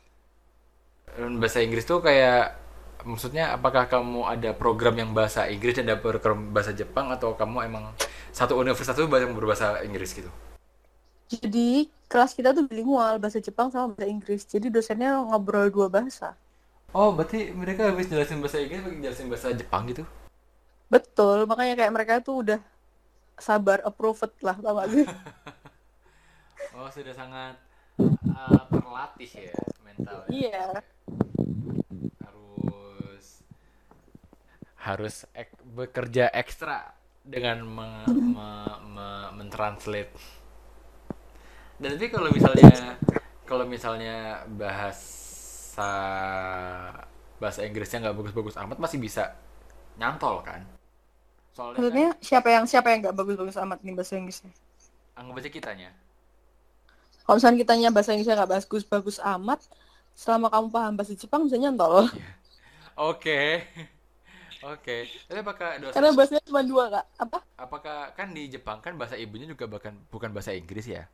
Bahasa 1.18 1.60
Inggris 1.60 1.84
tuh 1.84 2.00
kayak 2.00 2.56
maksudnya 3.04 3.52
apakah 3.52 3.92
kamu 3.92 4.24
ada 4.32 4.56
program 4.56 4.96
yang 4.96 5.12
bahasa 5.12 5.44
Inggris 5.52 5.76
dan 5.76 5.92
ada 5.92 6.00
program 6.00 6.56
bahasa 6.56 6.72
Jepang 6.72 7.12
atau 7.12 7.36
kamu 7.36 7.68
emang 7.68 7.92
satu 8.32 8.56
universitas 8.56 8.96
tuh 8.96 9.12
yang 9.12 9.36
berbahasa 9.36 9.84
Inggris 9.84 10.16
gitu? 10.16 10.32
Jadi 11.28 11.92
kelas 12.08 12.32
kita 12.32 12.56
tuh 12.56 12.64
bilingual 12.70 13.20
bahasa 13.20 13.44
Jepang 13.44 13.68
sama 13.68 13.92
bahasa 13.92 14.08
Inggris. 14.08 14.48
Jadi 14.48 14.72
dosennya 14.72 15.20
ngobrol 15.28 15.68
dua 15.68 15.88
bahasa. 15.92 16.34
Oh, 16.96 17.12
berarti 17.12 17.52
mereka 17.52 17.92
habis 17.92 18.08
jelasin 18.08 18.40
bahasa 18.40 18.64
Inggris, 18.64 18.80
habis 18.80 19.00
jelasin 19.04 19.28
bahasa 19.28 19.48
Jepang 19.52 19.84
gitu? 19.92 20.04
Betul, 20.88 21.44
makanya 21.44 21.76
kayak 21.76 21.94
mereka 21.94 22.14
tuh 22.24 22.48
udah 22.48 22.60
sabar 23.38 23.84
approved 23.84 24.32
lah, 24.40 24.56
tau 24.56 24.74
gak 24.80 24.90
sih? 24.96 25.06
Oh, 26.78 26.86
sudah 26.94 27.10
sangat 27.10 27.58
uh, 28.30 28.62
terlatih 28.70 29.50
ya 29.50 29.58
mentalnya. 29.82 30.30
Iya, 30.30 30.66
Harus 32.22 33.26
harus 34.78 35.16
ek- 35.34 35.58
bekerja 35.74 36.30
ekstra 36.38 36.94
dengan 37.26 37.66
me- 37.66 38.14
me- 38.14 38.80
me- 38.94 39.30
mentranslate. 39.42 40.14
Dan 41.78 41.94
tapi 41.94 42.10
kalau 42.10 42.30
misalnya 42.34 42.98
kalau 43.46 43.64
misalnya 43.70 44.44
bahasa 44.50 45.94
bahasa 47.38 47.62
Inggrisnya 47.62 48.02
nggak 48.02 48.18
bagus-bagus 48.18 48.58
amat 48.58 48.78
masih 48.82 48.98
bisa 48.98 49.38
nyantol 50.02 50.42
kan? 50.42 50.66
Soalnya 51.54 51.78
kan 51.78 51.82
maksudnya 51.82 52.10
siapa 52.22 52.50
yang 52.50 52.66
siapa 52.66 52.88
yang 52.90 53.00
nggak 53.06 53.18
bagus-bagus 53.18 53.58
amat 53.62 53.80
nih 53.86 53.94
bahasa 53.94 54.18
Inggrisnya? 54.18 54.54
anggap 55.18 55.42
aja 55.42 55.50
kitanya. 55.50 55.90
Kalau 57.26 57.42
misalnya 57.42 57.58
kitanya 57.62 57.90
bahasa 57.90 58.14
Inggrisnya 58.14 58.38
nggak 58.38 58.52
bagus-bagus 58.58 59.18
amat, 59.22 59.60
selama 60.18 60.50
kamu 60.50 60.68
paham 60.74 60.94
bahasa 60.98 61.14
Jepang 61.14 61.46
bisa 61.46 61.58
nyantol. 61.62 62.10
Oke. 62.98 63.66
Oke. 64.66 65.06
Tapi 65.30 65.40
apakah 65.46 65.78
dosen 65.78 65.94
Karena 65.94 66.10
bahasanya 66.18 66.42
cuma 66.42 66.62
dua 66.66 66.90
kak. 66.90 67.06
Apa? 67.22 67.38
apakah 67.58 67.98
kan 68.18 68.34
di 68.34 68.50
Jepang 68.50 68.82
kan 68.82 68.98
bahasa 68.98 69.14
ibunya 69.14 69.46
juga 69.46 69.70
bahkan 69.70 69.94
bukan 70.10 70.34
bahasa 70.34 70.54
Inggris 70.58 70.90
ya? 70.90 71.06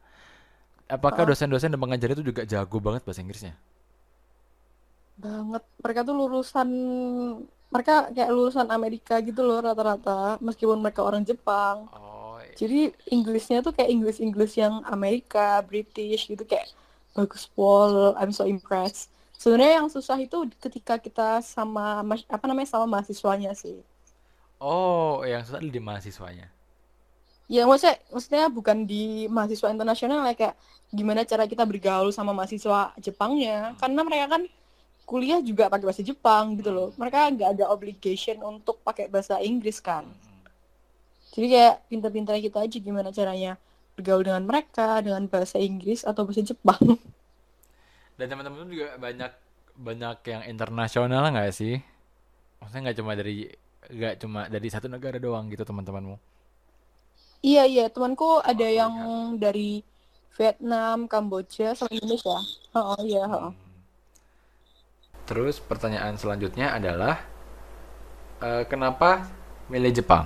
Apakah 0.87 1.23
dosen-dosen 1.27 1.71
dan 1.73 1.79
pengajar 1.81 2.09
itu 2.15 2.23
juga 2.23 2.43
jago 2.47 2.77
banget 2.79 3.01
bahasa 3.03 3.23
Inggrisnya? 3.23 3.55
Banget. 5.17 5.63
Mereka 5.83 5.99
tuh 6.07 6.15
lulusan 6.17 6.69
mereka 7.73 7.93
kayak 8.15 8.29
lulusan 8.35 8.67
Amerika 8.69 9.17
gitu 9.25 9.41
loh 9.41 9.57
rata-rata, 9.65 10.37
meskipun 10.47 10.77
mereka 10.83 11.01
orang 11.01 11.25
Jepang. 11.25 11.89
Oh, 11.93 12.37
Jadi 12.59 12.93
Inggrisnya 13.15 13.65
tuh 13.65 13.73
kayak 13.77 13.89
Inggris-Inggris 13.95 14.53
yang 14.61 14.85
Amerika, 14.85 15.61
British 15.65 16.29
gitu 16.29 16.43
kayak 16.45 16.69
bagus 17.17 17.49
pol. 17.49 18.13
I'm 18.21 18.33
so 18.33 18.45
impressed. 18.45 19.09
Sebenarnya 19.41 19.81
yang 19.83 19.89
susah 19.91 20.17
itu 20.21 20.37
ketika 20.61 20.93
kita 21.01 21.41
sama 21.43 22.01
apa 22.29 22.45
namanya 22.49 22.69
sama 22.73 22.85
mahasiswanya 22.93 23.51
sih. 23.57 23.81
oh, 24.61 25.21
yang 25.27 25.43
susah 25.45 25.59
di 25.61 25.81
mahasiswanya. 25.81 26.52
Ya 27.51 27.67
maksudnya 27.67 27.99
maksudnya 28.09 28.47
bukan 28.47 28.87
di 28.87 29.27
mahasiswa 29.27 29.67
internasional 29.67 30.23
ya 30.31 30.33
kayak 30.33 30.55
gimana 30.93 31.27
cara 31.27 31.43
kita 31.43 31.67
bergaul 31.67 32.09
sama 32.15 32.31
mahasiswa 32.31 32.95
Jepangnya. 32.99 33.75
Karena 33.77 34.01
mereka 34.05 34.39
kan 34.39 34.43
kuliah 35.03 35.43
juga 35.43 35.67
pakai 35.67 35.85
bahasa 35.85 36.03
Jepang 36.05 36.55
gitu 36.55 36.71
loh. 36.71 36.89
Mereka 36.95 37.35
nggak 37.35 37.49
ada 37.59 37.65
obligation 37.69 38.39
untuk 38.41 38.79
pakai 38.81 39.11
bahasa 39.11 39.37
Inggris 39.43 39.83
kan. 39.83 40.07
Mm-mm. 40.07 40.47
Jadi 41.33 41.47
kayak 41.49 41.75
pintar-pintar 41.89 42.37
kita 42.39 42.63
aja 42.63 42.77
gimana 42.79 43.09
caranya 43.11 43.59
bergaul 43.93 44.25
dengan 44.25 44.43
mereka 44.45 45.01
dengan 45.01 45.25
bahasa 45.29 45.61
Inggris 45.61 46.01
atau 46.05 46.25
bahasa 46.25 46.41
Jepang. 46.41 46.79
Dan 48.17 48.25
teman-teman 48.29 48.69
juga 48.69 48.95
banyak 48.97 49.31
banyak 49.73 50.17
yang 50.29 50.43
internasional 50.45 51.33
nggak 51.33 51.53
sih? 51.53 51.81
Maksudnya 52.61 52.81
nggak 52.89 52.97
cuma 53.01 53.11
dari 53.17 53.49
nggak 53.83 54.13
cuma 54.21 54.41
dari 54.47 54.67
satu 54.69 54.87
negara 54.87 55.17
doang 55.17 55.49
gitu 55.49 55.65
teman-temanmu. 55.65 56.15
Iya 57.43 57.63
iya 57.67 57.85
temanku 57.91 58.39
ada 58.39 58.63
Oh, 58.63 58.71
yang 58.79 58.93
lihat. 58.95 59.41
dari 59.43 59.71
Vietnam, 60.39 60.97
Kamboja, 61.11 61.75
sama 61.77 61.91
Indonesia. 61.91 62.39
Oh 62.73 62.97
iya. 63.03 63.23
heeh. 63.27 63.51
Hmm. 63.51 63.79
Terus 65.27 65.59
pertanyaan 65.59 66.15
selanjutnya 66.15 66.71
adalah 66.71 67.15
eh, 68.39 68.63
kenapa 68.71 69.27
milih 69.67 69.91
Jepang? 69.91 70.25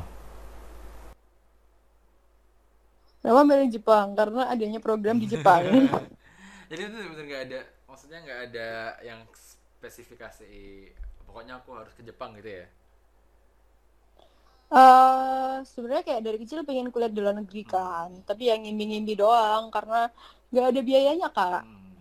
Kenapa 3.22 3.42
milih 3.44 3.70
Jepang? 3.74 4.08
Karena 4.14 4.42
adanya 4.48 4.80
program 4.80 5.18
di 5.18 5.28
Jepang. 5.28 5.62
Jadi 6.70 6.82
itu 6.86 6.98
bener 7.02 7.26
nggak 7.28 7.44
ada, 7.50 7.60
maksudnya 7.90 8.20
nggak 8.24 8.40
ada 8.52 8.68
yang 9.02 9.20
spesifikasi. 9.34 10.48
Pokoknya 11.28 11.60
aku 11.60 11.76
harus 11.76 11.94
ke 11.98 12.04
Jepang 12.06 12.38
gitu 12.38 12.64
ya. 12.64 12.66
Eh 14.68 15.64
sebenarnya 15.64 16.04
kayak 16.04 16.22
dari 16.28 16.38
kecil 16.44 16.68
pengen 16.68 16.92
kuliah 16.92 17.08
di 17.08 17.24
luar 17.24 17.40
negeri 17.40 17.64
kan, 17.64 18.12
tapi 18.28 18.52
yang 18.52 18.68
ngimpi-ngimpi 18.68 19.16
doang 19.16 19.72
karena 19.72 20.12
nggak 20.52 20.66
ada 20.76 20.82
biayanya 20.84 21.28
kak. 21.32 21.64
Hmm. 21.64 21.96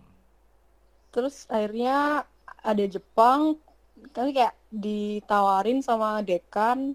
Terus 1.15 1.47
akhirnya 1.47 2.27
ada 2.59 2.83
Jepang, 2.83 3.55
kali 4.11 4.35
kayak 4.35 4.51
ditawarin 4.67 5.79
sama 5.79 6.19
dekan 6.19 6.91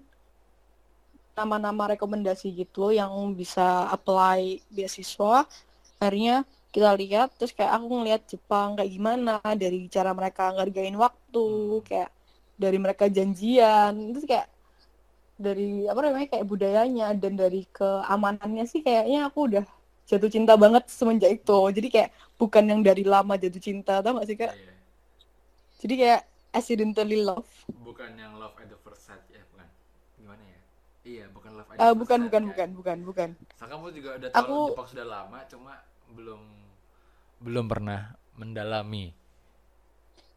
nama-nama 1.33 1.97
rekomendasi 1.97 2.53
gitu 2.53 2.93
yang 2.93 3.09
bisa 3.33 3.89
apply 3.89 4.61
beasiswa. 4.69 5.49
Akhirnya 5.97 6.45
kita 6.69 6.93
lihat, 7.01 7.33
terus 7.41 7.57
kayak 7.57 7.73
aku 7.81 7.87
ngeliat 7.97 8.23
Jepang 8.29 8.77
kayak 8.77 8.93
gimana 8.93 9.41
dari 9.57 9.89
cara 9.89 10.13
mereka 10.13 10.53
ngargain 10.53 10.97
waktu, 11.01 11.49
Hmm. 11.81 11.85
kayak 11.89 12.11
dari 12.61 12.77
mereka 12.77 13.09
janjian, 13.09 14.13
terus 14.13 14.29
kayak 14.29 14.53
dari 15.43 15.91
apa 15.91 15.99
namanya 15.99 16.29
kayak 16.31 16.47
budayanya 16.47 17.11
dan 17.19 17.35
dari 17.35 17.67
keamanannya 17.69 18.65
sih 18.65 18.81
kayaknya 18.81 19.27
aku 19.27 19.51
udah 19.51 19.65
jatuh 20.07 20.31
cinta 20.31 20.55
banget 20.55 20.87
semenjak 20.87 21.35
itu. 21.35 21.59
Jadi 21.75 21.89
kayak 21.91 22.11
bukan 22.39 22.65
yang 22.65 22.81
dari 22.81 23.03
lama 23.03 23.35
jatuh 23.35 23.59
cinta, 23.59 23.99
tau 23.99 24.15
gak 24.17 24.29
sih 24.31 24.39
kak? 24.39 24.55
Iya. 24.55 24.75
Jadi 25.83 25.95
kayak 25.99 26.21
accidentally 26.53 27.19
love. 27.19 27.49
Bukan 27.83 28.15
yang 28.15 28.39
love 28.39 28.55
at 28.57 28.71
the 28.71 28.79
first 28.79 29.03
sight 29.03 29.23
ya, 29.29 29.43
bukan. 29.51 29.67
gimana 30.15 30.43
ya? 30.43 30.61
Iya, 31.03 31.25
bukan 31.35 31.51
love 31.59 31.67
at 31.67 31.75
Eh, 31.75 31.83
first 31.83 31.99
bukan 31.99 32.19
sight, 32.19 32.27
bukan 32.31 32.43
kan? 32.43 32.51
bukan 32.51 32.69
bukan 32.79 32.99
bukan. 33.03 33.29
So, 33.59 33.65
kamu 33.67 33.87
juga 33.91 34.11
udah 34.23 34.29
tahu 34.31 34.39
Aku- 34.39 34.69
Jepang 34.71 34.89
sudah 34.91 35.07
lama, 35.07 35.39
cuma 35.51 35.73
belum 36.13 36.43
belum 37.43 37.65
pernah 37.67 38.15
mendalami. 38.37 39.11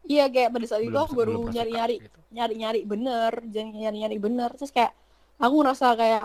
Iya 0.06 0.30
kayak 0.30 0.50
pada 0.54 0.66
saat 0.70 0.82
itu 0.86 0.94
aku 0.94 1.12
baru 1.18 1.50
nyari-nyari 1.50 1.96
gitu. 1.98 2.18
nyari-nyari 2.30 2.80
bener, 2.86 3.32
jangan 3.50 3.74
nyari-nyari 3.74 4.16
bener. 4.22 4.50
Terus 4.54 4.70
kayak 4.70 4.94
aku 5.42 5.54
ngerasa 5.60 5.86
kayak 5.98 6.24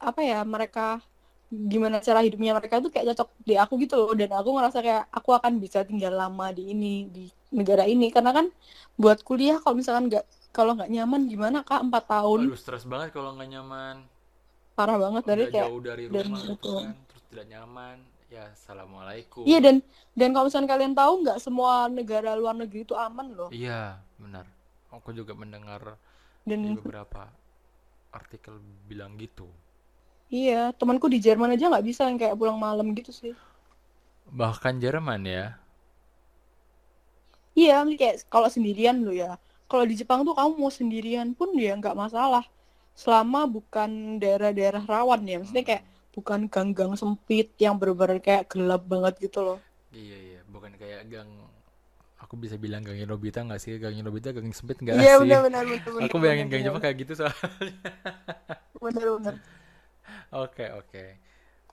apa 0.00 0.20
ya 0.24 0.38
mereka 0.42 0.98
gimana 1.50 1.98
cara 1.98 2.22
hidupnya 2.22 2.54
mereka 2.54 2.78
tuh 2.78 2.94
kayak 2.94 3.10
cocok 3.12 3.28
di 3.42 3.54
aku 3.58 3.74
gitu 3.82 3.98
loh 3.98 4.14
dan 4.14 4.30
aku 4.30 4.54
ngerasa 4.54 4.78
kayak 4.86 5.04
aku 5.10 5.30
akan 5.34 5.58
bisa 5.58 5.82
tinggal 5.82 6.14
lama 6.14 6.54
di 6.54 6.70
ini 6.70 7.10
di 7.10 7.26
negara 7.50 7.82
ini 7.90 8.06
karena 8.14 8.30
kan 8.30 8.46
buat 8.94 9.26
kuliah 9.26 9.58
kalau 9.58 9.74
misalkan 9.74 10.06
nggak 10.06 10.22
kalau 10.54 10.78
nggak 10.78 10.86
nyaman 10.90 11.26
gimana 11.26 11.66
kak 11.66 11.82
empat 11.82 12.06
tahun 12.06 12.54
Aduh, 12.54 12.58
stres 12.58 12.86
banget 12.86 13.10
kalau 13.10 13.34
nggak 13.34 13.50
nyaman. 13.50 14.06
parah 14.78 14.96
banget 14.96 15.22
dari 15.26 15.44
kayak 15.50 15.66
jauh 15.68 15.80
dari 15.82 16.04
dari 16.06 16.30
rumah 16.30 16.40
gitu 16.46 16.54
itu. 16.54 16.72
kan, 16.78 16.94
terus 17.10 17.22
tidak 17.34 17.46
nyaman. 17.50 17.96
Ya, 18.30 18.46
assalamualaikum. 18.54 19.42
iya 19.42 19.58
dan 19.58 19.82
dan 20.14 20.30
kalau 20.30 20.46
misalkan 20.46 20.70
kalian 20.70 20.94
tahu 20.94 21.12
nggak 21.26 21.38
semua 21.42 21.90
negara 21.90 22.38
luar 22.38 22.54
negeri 22.54 22.86
itu 22.86 22.94
aman 22.94 23.26
loh 23.34 23.50
Iya, 23.50 23.98
benar. 24.22 24.46
Aku 24.94 25.10
juga 25.10 25.34
mendengar 25.34 25.98
dan 26.46 26.58
di 26.62 26.70
beberapa 26.78 27.26
artikel 28.14 28.54
bilang 28.86 29.18
gitu. 29.18 29.46
iya 30.30 30.70
temanku 30.78 31.06
di 31.10 31.18
Jerman 31.18 31.54
aja 31.54 31.66
nggak 31.70 31.86
bisa 31.90 32.02
yang 32.08 32.18
kayak 32.20 32.38
pulang 32.38 32.58
malam 32.58 32.86
gitu 32.98 33.10
sih 33.10 33.34
Bahkan 34.40 34.80
Jerman 34.82 35.22
ya. 35.26 35.44
Iya, 37.58 37.74
kayak 38.00 38.16
kalau 38.32 38.48
sendirian 38.54 38.96
lo 39.06 39.12
ya. 39.22 39.30
Kalau 39.70 39.84
di 39.90 39.94
Jepang 40.00 40.20
tuh 40.26 40.34
kamu 40.38 40.52
mau 40.62 40.72
sendirian 40.78 41.28
pun 41.38 41.48
ya 41.58 41.72
nggak 41.80 41.96
masalah. 42.02 42.44
Selama 43.02 43.40
bukan 43.56 43.90
daerah-daerah 44.22 44.82
rawan 44.92 45.20
ya. 45.30 45.36
Maksudnya 45.42 45.64
kayak 45.68 45.84
bukan 46.14 46.40
gang-gang 46.54 46.92
sempit 47.00 47.48
yang 47.64 47.74
bener-bener 47.80 48.18
kayak 48.26 48.44
gelap 48.52 48.82
banget 48.92 49.14
gitu 49.24 49.38
loh. 49.46 49.58
Iya, 49.90 50.16
iya, 50.22 50.40
bukan 50.46 50.72
kayak 50.78 51.10
gang 51.10 51.30
aku 52.22 52.34
bisa 52.38 52.56
bilang 52.60 52.82
gangnya 52.86 53.06
Nobita 53.10 53.40
nggak 53.42 53.60
sih? 53.62 53.74
Gangnya 53.82 54.02
Nobita 54.06 54.30
gang 54.34 54.46
sempit 54.54 54.78
nggak 54.82 54.98
Iya, 54.98 55.10
sih? 55.10 55.26
benar-benar 55.26 55.64
benar 55.66 56.10
Aku 56.10 56.16
bayangin 56.22 56.48
gang 56.52 56.62
Jepang 56.66 56.82
kayak 56.82 56.96
gitu 57.02 57.12
soal. 57.18 57.34
Bener-bener. 58.80 59.40
Oke, 60.30 60.66
oke. 60.74 61.04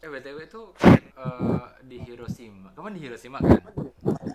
Eh, 0.01 0.09
BTW 0.09 0.37
itu 0.45 0.61
eh, 1.17 1.65
di 1.85 1.97
Hiroshima. 2.05 2.69
Kamu 2.73 2.93
di 2.93 3.01
Hiroshima 3.01 3.39
kan? 3.41 3.61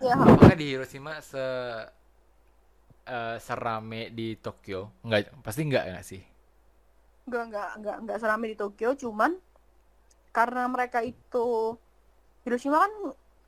Iya, 0.02 0.16
Apakah 0.18 0.54
di 0.58 0.64
Hiroshima 0.74 1.18
se 1.22 1.44
eh, 3.06 3.36
serame 3.42 4.10
di 4.14 4.38
Tokyo? 4.38 4.80
Enggak, 5.06 5.30
pasti 5.42 5.60
enggak 5.66 5.84
nggak 5.90 6.06
sih? 6.06 6.22
nggak 7.28 7.42
nggak 7.50 7.68
nggak 7.80 7.96
nggak 8.04 8.18
seramai 8.22 8.48
di 8.52 8.56
Tokyo, 8.62 8.88
cuman 9.02 9.30
karena 10.32 10.64
mereka 10.66 11.04
itu 11.04 11.76
Hiroshima 12.42 12.82
kan 12.82 12.92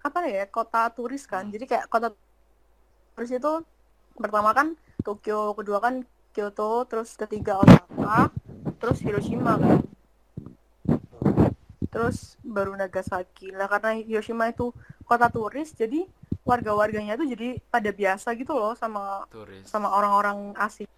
apa 0.04 0.18
ya 0.28 0.44
kota 0.46 0.92
turis 0.92 1.24
kan, 1.24 1.48
jadi 1.48 1.64
kayak 1.64 1.86
kota 1.88 2.12
turis 3.16 3.32
itu 3.32 3.52
pertama 4.14 4.52
kan 4.52 4.76
Tokyo, 5.00 5.56
kedua 5.56 5.80
kan 5.80 6.04
Kyoto, 6.30 6.84
terus 6.84 7.14
ketiga 7.14 7.58
Osaka, 7.58 8.30
terus 8.78 8.98
Hiroshima 9.00 9.54
kan. 9.56 9.80
Terus 11.88 12.34
baru 12.42 12.74
Nagasaki. 12.74 13.54
Lah 13.54 13.70
karena 13.70 13.94
Hiroshima 14.02 14.50
itu 14.50 14.74
kota 15.06 15.30
turis, 15.30 15.70
jadi 15.72 16.04
warga-warganya 16.42 17.14
tuh 17.14 17.24
jadi 17.30 17.62
pada 17.70 17.88
biasa 17.94 18.34
gitu 18.34 18.52
loh 18.52 18.74
sama 18.74 19.24
Turis. 19.30 19.64
sama 19.64 19.94
orang-orang 19.94 20.52
asing. 20.58 20.90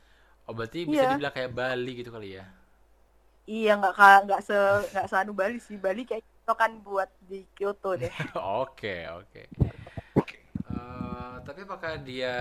Oh, 0.49 0.55
berarti 0.57 0.89
bisa 0.89 1.05
Iya. 1.05 1.11
dibilang 1.15 1.35
kayak 1.35 1.53
Bali 1.53 1.93
gitu 2.01 2.11
kali 2.11 2.41
ya? 2.41 2.47
Iya 3.47 3.71
nggak 3.79 3.93
nggak 4.27 4.41
se 4.49 4.55
nggak 4.93 5.07
seanu 5.11 5.33
Bali 5.41 5.59
sih. 5.67 5.77
Bali 5.85 6.03
kayak 6.09 6.23
itu 6.27 6.53
kan 6.61 6.73
buat 6.87 7.09
di 7.31 7.37
Kyoto 7.57 7.91
deh. 8.03 8.13
Oke, 8.35 9.07
oke. 9.09 9.43
Eh, 10.67 11.35
tapi 11.47 11.61
apakah 11.67 11.93
dia 12.03 12.35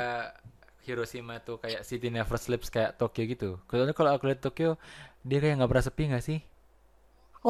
Hiroshima 0.85 1.41
tuh 1.41 1.57
kayak 1.63 1.81
City 1.85 2.09
Never 2.13 2.37
Sleeps 2.37 2.69
kayak 2.73 2.97
Tokyo 3.01 3.23
gitu? 3.25 3.49
Soalnya 3.69 3.95
kalau 3.97 4.11
aku 4.13 4.29
lihat 4.29 4.41
Tokyo, 4.45 4.77
dia 5.25 5.37
kayak 5.41 5.55
nggak 5.61 5.69
pernah 5.71 5.85
sepi 5.85 6.03
nggak 6.13 6.25
sih? 6.25 6.39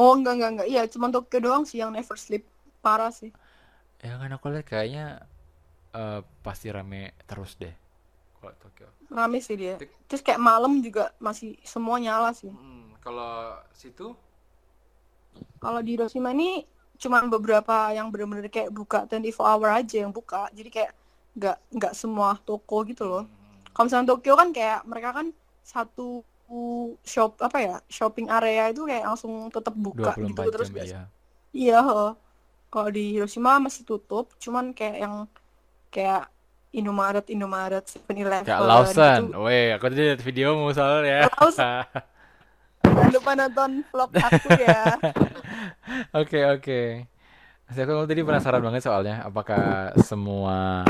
Oh 0.00 0.10
enggak 0.16 0.34
enggak 0.36 0.50
enggak. 0.52 0.68
Iya 0.72 0.82
cuma 0.92 1.06
Tokyo 1.14 1.38
doang 1.44 1.64
sih 1.68 1.78
yang 1.82 1.90
never 1.96 2.16
sleep. 2.24 2.42
Parah 2.84 3.10
sih. 3.20 3.30
Ya 4.04 4.14
kan 4.20 4.30
aku 4.36 4.46
lihat 4.52 4.66
kayaknya 4.68 5.04
eh, 5.96 6.20
pasti 6.44 6.68
rame 6.76 7.02
terus 7.28 7.52
deh 7.62 7.74
kalau 8.38 8.54
Tokyo. 8.62 8.88
Rame 9.10 9.38
sih 9.46 9.56
dia. 9.58 9.74
Terus 10.10 10.22
kayak 10.26 10.42
malam 10.42 10.72
juga 10.82 11.14
masih 11.22 11.58
semua 11.62 11.96
nyala 12.02 12.30
sih. 12.34 12.50
Hmm, 12.50 12.95
kalau 13.06 13.54
situ 13.70 14.06
Kalau 15.62 15.80
di 15.84 15.90
Hiroshima 15.96 16.30
ini 16.36 16.64
cuma 16.96 17.20
beberapa 17.28 17.92
yang 17.92 18.08
bener-bener 18.12 18.48
kayak 18.48 18.70
buka 18.72 18.98
24 19.04 19.36
hour 19.48 19.68
aja 19.80 19.96
yang 20.04 20.12
buka. 20.12 20.48
Jadi 20.56 20.68
kayak 20.72 20.92
nggak 21.36 21.56
nggak 21.76 21.92
semua 22.00 22.40
toko 22.48 22.76
gitu 22.88 23.04
loh. 23.04 23.24
hmm, 23.28 23.72
Kalau 23.76 23.84
misalnya 23.88 24.08
Tokyo 24.16 24.32
kan 24.40 24.48
kayak 24.56 24.80
mereka 24.88 25.10
kan 25.12 25.26
satu 25.60 26.24
shop 27.04 27.42
apa 27.42 27.58
ya 27.58 27.76
shopping 27.90 28.30
area 28.30 28.70
itu 28.70 28.86
kayak 28.86 29.04
langsung 29.10 29.32
tetap 29.50 29.74
buka 29.74 30.14
gitu 30.22 30.46
24 30.46 30.54
terus 30.54 30.68
jam 30.70 30.86
ya. 30.86 31.02
Iya, 31.52 31.78
heeh. 31.82 32.12
Kalau 32.72 32.88
di 32.92 33.02
Hiroshima 33.16 33.58
masih 33.62 33.82
tutup, 33.88 34.34
cuman 34.42 34.74
kayak 34.76 34.96
yang 35.04 35.14
kayak 35.90 36.28
Indomaret, 36.76 37.24
Indomaret, 37.32 37.84
7-Eleven 37.88 38.44
Kayak 38.44 38.62
Lawson. 38.68 39.22
gitu. 39.32 39.40
Weh, 39.48 39.72
aku 39.72 39.84
tadi 39.88 40.02
lihat 40.12 40.20
videomu 40.20 40.66
soalnya. 40.76 41.26
Lawson. 41.40 41.84
Jangan 43.06 43.14
lupa 43.14 43.32
nonton 43.38 43.70
vlog 43.88 44.10
aku 44.12 44.48
ya. 44.58 44.82
Oke, 46.20 46.42
oke. 46.42 46.80
Masih 47.66 47.82
aku 47.86 47.92
tadi 48.10 48.20
penasaran 48.26 48.58
banget 48.62 48.82
soalnya 48.82 49.22
apakah 49.22 49.94
semua 50.02 50.82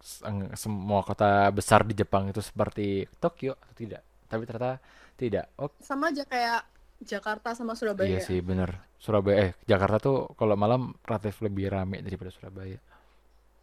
sem- 0.00 0.52
semua 0.54 1.00
kota 1.02 1.48
besar 1.50 1.82
di 1.84 1.96
Jepang 1.96 2.28
itu 2.28 2.40
seperti 2.44 3.08
Tokyo 3.18 3.56
atau 3.56 3.74
tidak? 3.74 4.02
Tapi 4.28 4.42
ternyata 4.44 4.76
tidak. 5.16 5.48
Oh, 5.56 5.72
Sama 5.80 6.12
aja 6.12 6.22
kayak 6.28 6.62
Jakarta 7.00 7.54
sama 7.56 7.72
Surabaya. 7.72 8.08
iya 8.08 8.20
sih 8.20 8.44
bener. 8.44 8.76
Surabaya, 8.98 9.36
eh 9.40 9.50
Jakarta 9.64 9.96
tuh 10.02 10.16
kalau 10.34 10.58
malam 10.58 10.92
relatif 11.06 11.38
lebih 11.40 11.70
rame 11.70 12.02
daripada 12.02 12.28
Surabaya. 12.34 12.76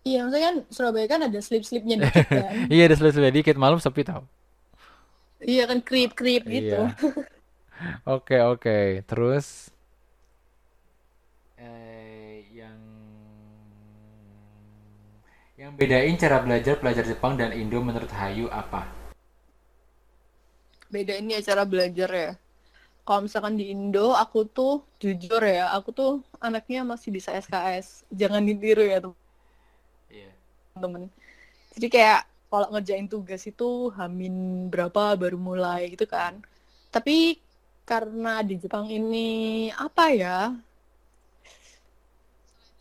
Iya, 0.06 0.26
maksudnya 0.26 0.46
kan 0.46 0.58
Surabaya 0.72 1.06
kan 1.10 1.22
ada 1.26 1.40
slip-slipnya 1.42 1.96
dikit 2.02 2.28
kan. 2.28 2.54
Iya, 2.72 2.84
ada 2.90 2.96
selesai 2.98 3.32
dikit 3.34 3.56
malam 3.60 3.78
sepi 3.78 4.02
tau. 4.02 4.24
Iya 5.44 5.68
kan 5.70 5.80
creep-creep 5.84 6.44
gitu. 6.48 6.80
Iya. 6.82 6.96
Oke, 8.06 8.36
oke. 8.42 9.04
Terus 9.10 9.70
eh 11.58 12.48
yang 12.56 12.80
yang 15.62 15.72
bedain 15.80 16.16
cara 16.24 16.38
belajar 16.46 16.76
pelajar 16.82 17.04
Jepang 17.12 17.34
dan 17.40 17.52
Indo 17.62 17.80
menurut 17.88 18.12
Hayu 18.20 18.48
apa? 18.62 18.82
Beda 20.94 21.14
ini 21.22 21.30
ya 21.38 21.42
cara 21.50 21.64
belajar 21.72 22.10
ya. 22.24 22.30
Kalau 23.08 23.22
misalkan 23.28 23.56
di 23.60 23.66
Indo, 23.74 24.06
aku 24.24 24.40
tuh 24.58 24.74
jujur 25.04 25.42
ya, 25.58 25.64
aku 25.78 25.90
tuh 26.00 26.12
anaknya 26.48 26.80
masih 26.92 27.10
bisa 27.18 27.32
SKS. 27.46 27.88
Jangan 28.22 28.44
ditiru 28.50 28.84
ya 28.94 29.00
Iya. 30.10 30.36
temen. 30.84 31.04
Jadi 31.76 31.88
kayak 31.96 32.20
kalau 32.52 32.68
ngerjain 32.74 33.08
tugas 33.14 33.44
itu 33.52 33.92
hamin 33.98 34.34
berapa 34.74 35.02
baru 35.22 35.38
mulai 35.40 35.82
gitu 35.94 36.06
kan. 36.10 36.34
Tapi 36.94 37.40
karena 37.86 38.42
di 38.42 38.58
Jepang 38.58 38.90
ini 38.90 39.70
apa 39.72 40.12
ya? 40.12 40.52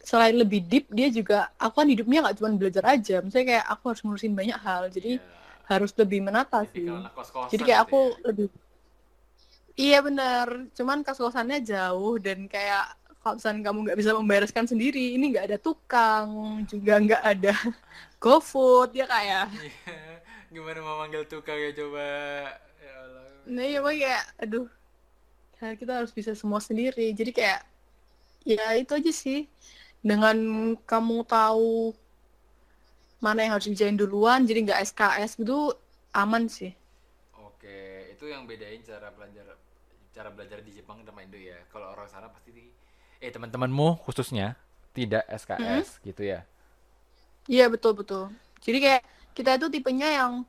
Selain 0.05 0.37
lebih 0.37 0.61
deep, 0.65 0.89
dia 0.93 1.09
juga 1.09 1.49
aku 1.57 1.81
kan 1.81 1.89
hidupnya 1.89 2.25
nggak 2.25 2.37
cuma 2.41 2.53
belajar 2.57 2.85
aja. 2.89 3.21
Misalnya 3.25 3.47
kayak 3.57 3.67
aku 3.69 3.85
harus 3.93 4.01
ngurusin 4.05 4.35
banyak 4.37 4.59
hal. 4.61 4.83
Jadi 4.89 5.17
harus 5.65 5.93
lebih 5.97 6.21
menata 6.21 6.65
sih. 6.73 6.89
Jadi 7.53 7.63
kayak 7.65 7.89
aku 7.89 8.01
lebih 8.25 8.49
Iya 9.75 10.07
benar, 10.07 10.71
cuman 10.71 11.03
kos-kosannya 11.03 11.59
jauh 11.67 12.15
dan 12.23 12.47
kayak 12.47 12.95
kalau 13.19 13.35
misalnya 13.35 13.61
kamu 13.67 13.79
nggak 13.83 13.99
bisa 13.99 14.11
membereskan 14.15 14.67
sendiri, 14.71 15.19
ini 15.19 15.35
nggak 15.35 15.51
ada 15.51 15.59
tukang, 15.59 16.63
juga 16.71 16.95
nggak 17.03 17.23
ada 17.27 17.51
GoFood 18.23 18.95
ya 18.95 19.11
kayak. 19.11 19.51
Gimana 20.55 20.79
mau 20.79 21.03
manggil 21.03 21.27
tukang 21.27 21.59
ya 21.59 21.75
coba? 21.75 22.07
Ya 22.79 22.95
Allah. 23.03 23.27
Nah 23.51 23.65
ya 23.67 23.81
kayak, 23.83 24.23
aduh, 24.39 24.71
ya 25.61 25.75
kita 25.79 26.03
harus 26.03 26.13
bisa 26.15 26.33
semua 26.35 26.59
sendiri. 26.63 27.13
Jadi 27.15 27.31
kayak, 27.31 27.61
ya 28.47 28.75
itu 28.79 28.93
aja 28.95 29.13
sih. 29.13 29.47
Dengan 30.05 30.37
kamu 30.85 31.25
tahu 31.25 31.97
mana 33.25 33.41
yang 33.41 33.57
harus 33.57 33.65
dikerjain 33.73 33.97
duluan, 33.97 34.45
jadi 34.45 34.69
nggak 34.69 34.81
SKS 34.93 35.41
gitu, 35.41 35.73
aman 36.13 36.45
sih. 36.45 36.77
Oke, 37.41 38.13
itu 38.13 38.29
yang 38.29 38.45
bedain 38.45 38.85
cara 38.85 39.09
belajar 39.09 39.57
cara 40.15 40.29
belajar 40.31 40.61
di 40.61 40.71
Jepang 40.77 41.01
sama 41.03 41.25
Indo 41.25 41.41
ya. 41.41 41.57
Kalau 41.73 41.91
orang 41.91 42.07
sana 42.07 42.29
pasti 42.29 42.53
di 42.53 42.65
eh 43.19 43.33
teman-temanmu 43.33 44.05
khususnya 44.05 44.55
tidak 44.93 45.25
SKS 45.27 45.99
gitu 46.05 46.23
ya. 46.23 46.45
Iya 47.49 47.73
betul 47.73 47.97
betul. 47.99 48.31
Jadi 48.61 48.79
kayak 48.85 49.03
kita 49.35 49.59
itu 49.59 49.67
tipenya 49.73 50.09
yang 50.13 50.47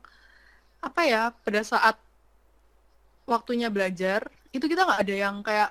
apa 0.84 1.02
ya 1.02 1.22
pada 1.42 1.64
saat 1.66 1.98
waktunya 3.26 3.66
belajar 3.68 4.30
itu 4.56 4.66
kita 4.72 4.82
nggak 4.88 5.00
ada 5.04 5.14
yang 5.24 5.36
kayak 5.46 5.68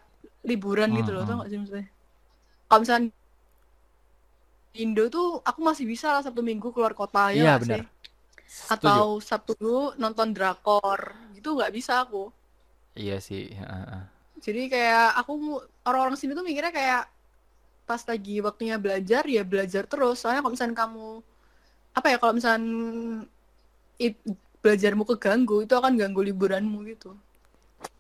liburan 0.50 0.90
gitu 1.00 1.10
Hmm, 1.10 1.16
loh, 1.16 1.22
tau 1.28 1.34
hmm. 1.34 1.42
nggak 1.42 1.50
sih 1.52 1.58
maksudnya? 1.62 1.88
Kalau 2.70 2.80
misalnya 2.84 3.10
Indo 4.84 5.04
tuh 5.16 5.28
aku 5.50 5.60
masih 5.70 5.86
bisa 5.92 6.08
lah 6.14 6.22
Sabtu 6.26 6.42
Minggu 6.50 6.68
keluar 6.76 6.94
kota 7.02 7.24
ya 7.40 7.46
Iya, 7.46 7.52
benar. 7.62 7.82
sih? 7.82 7.82
Setuju. 8.48 9.02
Atau 9.02 9.22
Sabtu 9.30 9.52
dulu 9.62 9.82
nonton 10.04 10.30
drakor 10.36 11.02
gitu 11.36 11.50
nggak 11.58 11.74
bisa 11.78 11.94
aku. 12.06 12.24
Iya 12.96 13.20
sih. 13.22 13.42
Jadi 14.46 14.62
kayak 14.74 15.16
aku 15.20 15.32
orang-orang 15.88 16.18
sini 16.20 16.32
tuh 16.38 16.46
mikirnya 16.46 16.74
kayak 16.76 17.02
pas 17.90 18.02
lagi 18.12 18.34
waktunya 18.48 18.76
belajar 18.84 19.24
ya 19.36 19.42
belajar 19.52 19.84
terus. 19.92 20.16
Soalnya 20.22 20.42
kalau 20.44 20.54
misalnya 20.56 20.78
kamu 20.84 21.08
apa 21.98 22.08
ya 22.14 22.18
kalau 22.22 22.34
misalnya 22.38 22.66
it- 24.06 24.24
belajarmu 24.64 25.04
keganggu 25.12 25.56
itu 25.66 25.74
akan 25.80 25.94
ganggu 26.02 26.22
liburanmu 26.30 26.78
gitu. 26.92 27.10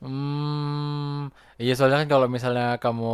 Hmm, 0.04 1.32
iya 1.62 1.72
soalnya 1.76 1.98
kan 2.02 2.10
kalau 2.14 2.28
misalnya 2.36 2.66
kamu 2.84 3.06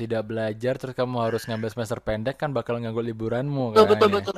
tidak 0.00 0.20
belajar 0.30 0.72
terus 0.80 0.94
kamu 1.00 1.16
harus 1.24 1.42
ngambil 1.46 1.70
semester 1.74 1.98
pendek 2.06 2.34
kan 2.40 2.50
bakal 2.56 2.74
nganggu 2.80 3.02
liburanmu 3.10 3.64
Betul 3.72 3.84
kan 3.84 3.86
betul 3.92 4.08
ya. 4.14 4.16
betul. 4.16 4.36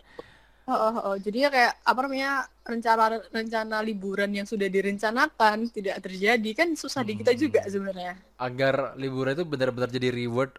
Oh, 0.71 0.79
oh, 0.89 0.97
oh. 1.13 1.17
Jadi 1.27 1.39
ya 1.45 1.51
kayak 1.57 1.73
apa 1.91 2.01
namanya 2.07 2.33
rencana 2.71 3.05
rencana 3.39 3.77
liburan 3.89 4.31
yang 4.39 4.47
sudah 4.53 4.69
direncanakan 4.77 5.59
tidak 5.77 5.97
terjadi 6.07 6.51
kan 6.59 6.69
susah 6.83 7.03
di 7.09 7.15
kita 7.21 7.33
juga 7.43 7.61
Hmm. 7.61 7.73
sebenarnya. 7.73 8.15
Agar 8.41 8.77
liburan 9.03 9.35
itu 9.37 9.45
benar-benar 9.53 9.91
jadi 9.93 10.11
reward 10.13 10.53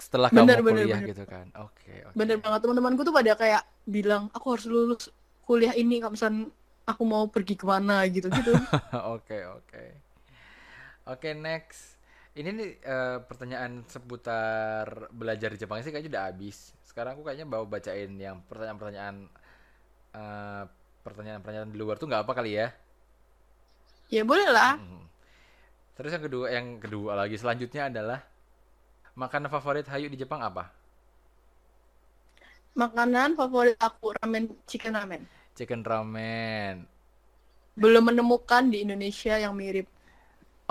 setelah 0.00 0.30
Bener 0.34 0.58
kamu 0.58 0.62
bener 0.66 0.86
kuliah 0.86 1.00
bener. 1.00 1.10
gitu 1.10 1.24
kan. 1.28 1.46
Oke, 1.58 1.94
oke. 2.12 2.18
Bener 2.18 2.36
banget 2.44 2.60
teman-temanku 2.64 3.00
tuh 3.08 3.14
pada 3.14 3.32
kayak 3.32 3.62
bilang 3.88 4.28
aku 4.36 4.46
harus 4.52 4.66
lulus 4.68 5.08
kuliah 5.48 5.72
ini 5.72 5.96
kalau 6.00 6.12
misalnya 6.12 6.44
aku 6.84 7.02
mau 7.08 7.24
pergi 7.32 7.54
ke 7.56 7.64
mana 7.64 8.04
gitu-gitu. 8.08 8.52
Oke, 9.14 9.44
oke. 9.46 9.84
Oke, 11.08 11.34
next. 11.34 11.98
Ini 12.32 12.48
nih 12.48 12.70
eh, 12.80 13.18
pertanyaan 13.26 13.84
seputar 13.90 15.10
belajar 15.12 15.52
di 15.52 15.58
Jepang 15.60 15.82
sih 15.84 15.92
kayaknya 15.92 16.16
udah 16.16 16.24
habis. 16.32 16.72
Sekarang 16.86 17.18
aku 17.18 17.28
kayaknya 17.28 17.44
bawa 17.44 17.68
bacain 17.68 18.12
yang 18.16 18.40
pertanyaan-pertanyaan 18.48 19.16
eh, 20.16 20.64
pertanyaan-pertanyaan 21.02 21.68
di 21.74 21.78
luar 21.78 21.98
tuh 21.98 22.08
nggak 22.08 22.24
apa 22.24 22.32
kali 22.32 22.56
ya? 22.56 22.72
Ya 24.08 24.22
boleh 24.22 24.48
lah. 24.48 24.78
Hmm. 24.78 25.04
Terus 25.98 26.10
yang 26.16 26.24
kedua, 26.24 26.46
yang 26.48 26.66
kedua 26.80 27.12
lagi 27.18 27.36
selanjutnya 27.36 27.92
adalah 27.92 28.20
makanan 29.12 29.52
favorit 29.52 29.84
Hayu 29.92 30.08
di 30.08 30.16
Jepang 30.16 30.40
apa? 30.40 30.72
Makanan 32.72 33.36
favorit 33.36 33.76
aku 33.76 34.16
ramen 34.16 34.48
chicken 34.64 34.96
ramen. 34.96 35.28
Chicken 35.52 35.84
ramen. 35.84 36.88
Belum 37.76 38.08
menemukan 38.08 38.64
di 38.72 38.80
Indonesia 38.88 39.36
yang 39.36 39.52
mirip. 39.52 39.84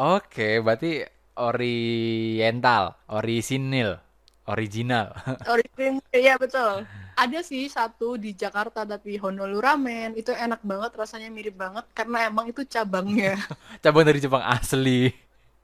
Oke, 0.01 0.57
berarti 0.65 1.05
oriental, 1.37 2.97
orisinil, 3.05 4.01
original. 4.49 5.13
Original, 5.53 6.01
iya 6.09 6.41
betul. 6.41 6.89
Ada 7.13 7.45
sih 7.45 7.69
satu 7.69 8.17
di 8.17 8.33
Jakarta 8.33 8.81
tapi 8.81 9.21
Honolulu 9.21 9.61
Ramen 9.61 10.17
itu 10.17 10.33
enak 10.33 10.65
banget 10.65 10.97
rasanya 10.97 11.29
mirip 11.29 11.53
banget 11.53 11.85
karena 11.93 12.25
emang 12.25 12.49
itu 12.49 12.65
cabangnya. 12.65 13.37
Cabang 13.85 14.01
dari 14.09 14.17
Jepang 14.17 14.41
asli 14.41 15.13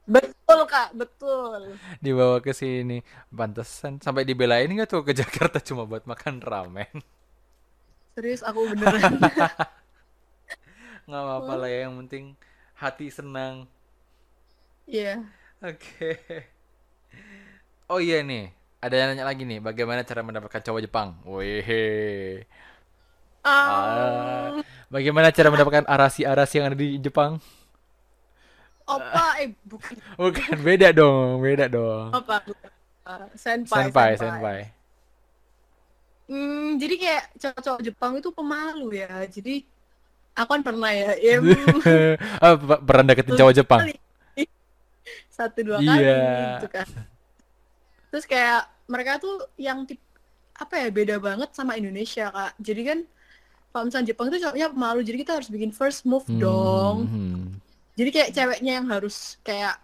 Betul 0.06 0.64
kak, 0.70 0.94
betul. 0.94 1.74
dibawa 1.98 2.38
ke 2.38 2.54
sini. 2.54 3.02
Pantesan 3.34 3.98
sampai 3.98 4.22
dibelain 4.22 4.70
nggak 4.70 4.86
tuh 4.86 5.02
ke 5.02 5.12
Jakarta 5.18 5.58
cuma 5.58 5.82
buat 5.82 6.06
makan 6.06 6.38
ramen. 6.40 7.02
Serius 8.14 8.46
aku 8.46 8.70
beneran. 8.70 9.18
Nggak 11.08 11.22
apa-apa 11.24 11.52
lah 11.56 11.68
ya, 11.68 11.78
yang 11.88 11.96
penting 12.04 12.36
hati 12.76 13.08
senang. 13.12 13.68
Iya. 14.88 15.24
Oke. 15.62 16.18
Oh 17.88 18.00
iya 18.04 18.16
nih, 18.28 18.52
ada 18.84 18.94
yang 19.00 19.08
nanya 19.16 19.24
lagi 19.30 19.42
nih, 19.48 19.58
bagaimana 19.64 20.00
cara 20.04 20.20
mendapatkan 20.26 20.60
cowok 20.64 20.80
Jepang? 20.84 21.08
Wih. 21.24 22.44
Ah, 23.44 24.52
Um, 24.54 24.62
bagaimana 24.92 25.28
cara 25.34 25.48
mendapatkan 25.52 25.84
arasi-arasi 25.88 26.54
yang 26.62 26.66
ada 26.72 26.78
di 26.78 26.96
Jepang? 27.02 27.42
opa, 28.94 29.24
eh 29.42 29.48
bukan 29.70 29.96
Bukan, 30.18 30.56
beda 30.66 30.88
dong, 30.92 31.40
beda 31.44 31.66
dong. 31.70 32.18
bukan. 32.46 32.70
Uh, 33.08 33.24
senpai, 33.32 33.88
Senpai, 33.92 34.16
senpai. 34.18 34.18
senpai. 34.20 34.58
Hmm, 36.28 36.76
jadi 36.82 36.94
kayak 37.02 37.22
cowok-cowok 37.40 37.80
Jepang 37.88 38.12
itu 38.20 38.28
pemalu 38.36 38.84
ya. 39.00 39.08
Jadi 39.34 39.64
aku 40.38 40.50
kan 40.54 40.62
pernah 40.66 40.90
ya, 40.92 41.10
ya 41.18 41.34
Oh, 42.44 42.54
pernah 42.82 43.04
deketin 43.14 43.36
cowok 43.38 43.54
Jepang? 43.54 43.82
kali. 43.82 43.94
Satu 45.38 45.58
dua 45.62 45.78
kali 45.78 46.02
Iya. 46.02 46.58
gitu 46.58 46.68
kan. 46.68 46.86
Terus 48.10 48.24
kayak 48.26 48.60
mereka 48.90 49.22
tuh 49.22 49.46
yang 49.54 49.86
tip 49.86 50.02
apa 50.58 50.74
ya 50.82 50.88
beda 50.90 51.16
banget 51.22 51.54
sama 51.54 51.78
Indonesia 51.78 52.34
kak. 52.34 52.58
Jadi 52.58 52.82
kan 52.82 52.98
kalau 53.70 53.84
misalnya 53.86 54.10
Jepang 54.10 54.26
itu 54.32 54.42
cowoknya 54.42 54.68
pemalu, 54.74 55.00
jadi 55.06 55.16
kita 55.22 55.32
harus 55.38 55.48
bikin 55.52 55.70
first 55.70 56.02
move 56.02 56.26
dong. 56.26 57.06
Hmm. 57.06 57.46
Jadi 57.94 58.10
kayak 58.10 58.30
ceweknya 58.34 58.72
yang 58.82 58.86
harus 58.90 59.38
kayak, 59.44 59.78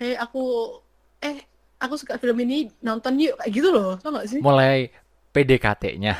hey 0.00 0.16
aku, 0.16 0.78
eh 1.20 1.44
aku 1.76 1.98
suka 1.98 2.16
film 2.16 2.38
ini 2.40 2.70
nonton 2.80 3.18
yuk 3.20 3.36
kayak 3.36 3.52
gitu 3.52 3.68
loh, 3.68 3.98
tau 4.00 4.14
gak 4.16 4.30
sih? 4.30 4.40
Mulai 4.40 4.88
PDKT-nya 5.34 6.14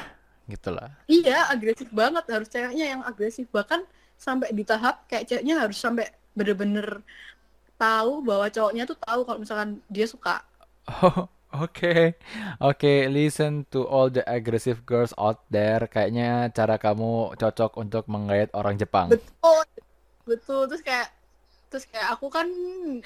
gitu 0.51 0.69
lah. 0.75 0.91
Iya 1.07 1.49
agresif 1.49 1.89
banget 1.95 2.25
harus 2.29 2.49
ceweknya 2.51 2.99
yang 2.99 3.01
agresif 3.07 3.47
bahkan 3.55 3.87
sampai 4.19 4.51
di 4.53 4.67
tahap 4.67 5.07
kayak 5.07 5.31
ceweknya 5.31 5.63
harus 5.63 5.79
sampai 5.79 6.11
bener-bener 6.35 7.01
tahu 7.83 8.23
bahwa 8.23 8.47
cowoknya 8.47 8.85
tuh 8.87 8.99
tahu 9.03 9.21
kalau 9.27 9.39
misalkan 9.43 9.83
dia 9.91 10.07
suka. 10.07 10.47
Oh, 11.03 11.27
oke. 11.67 12.15
Oke, 12.63 13.11
listen 13.11 13.67
to 13.75 13.83
all 13.83 14.07
the 14.07 14.23
aggressive 14.31 14.87
girls 14.87 15.11
out 15.19 15.43
there. 15.51 15.91
Kayaknya 15.91 16.55
cara 16.55 16.79
kamu 16.79 17.35
cocok 17.35 17.75
untuk 17.83 18.07
menggait 18.07 18.55
orang 18.55 18.79
Jepang. 18.79 19.11
Betul, 19.11 19.67
betul. 20.23 20.63
Terus 20.71 20.83
kayak 20.87 21.11
terus 21.73 21.89
kayak 21.89 22.13
aku 22.13 22.29
kan 22.29 22.45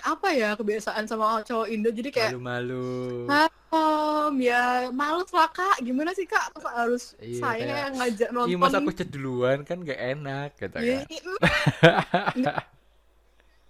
apa 0.03 0.35
ya 0.35 0.59
kebiasaan 0.59 1.07
sama 1.07 1.39
cowok 1.47 1.71
Indo 1.71 1.87
jadi 1.95 2.11
kayak 2.11 2.35
Malu-malu. 2.35 3.31
um, 3.71 4.35
ya 4.43 4.91
males 4.91 5.31
lah 5.31 5.47
kak 5.55 5.87
gimana 5.87 6.11
sih 6.19 6.27
kak 6.27 6.51
masa 6.51 6.75
harus 6.75 7.15
Iya, 7.23 7.47
saya 7.47 7.63
kayak, 7.63 7.79
yang 7.79 7.95
ngajak 7.95 8.29
Ih, 8.51 8.59
masa 8.59 8.83
aku 8.83 8.91
nonton 8.91 8.99
chat 8.99 9.09
duluan 9.15 9.59
kan 9.63 9.87
gak 9.87 10.01
enak 10.19 10.51
gitu 10.59 10.77
ya, 10.83 11.07
kan. 11.07 12.67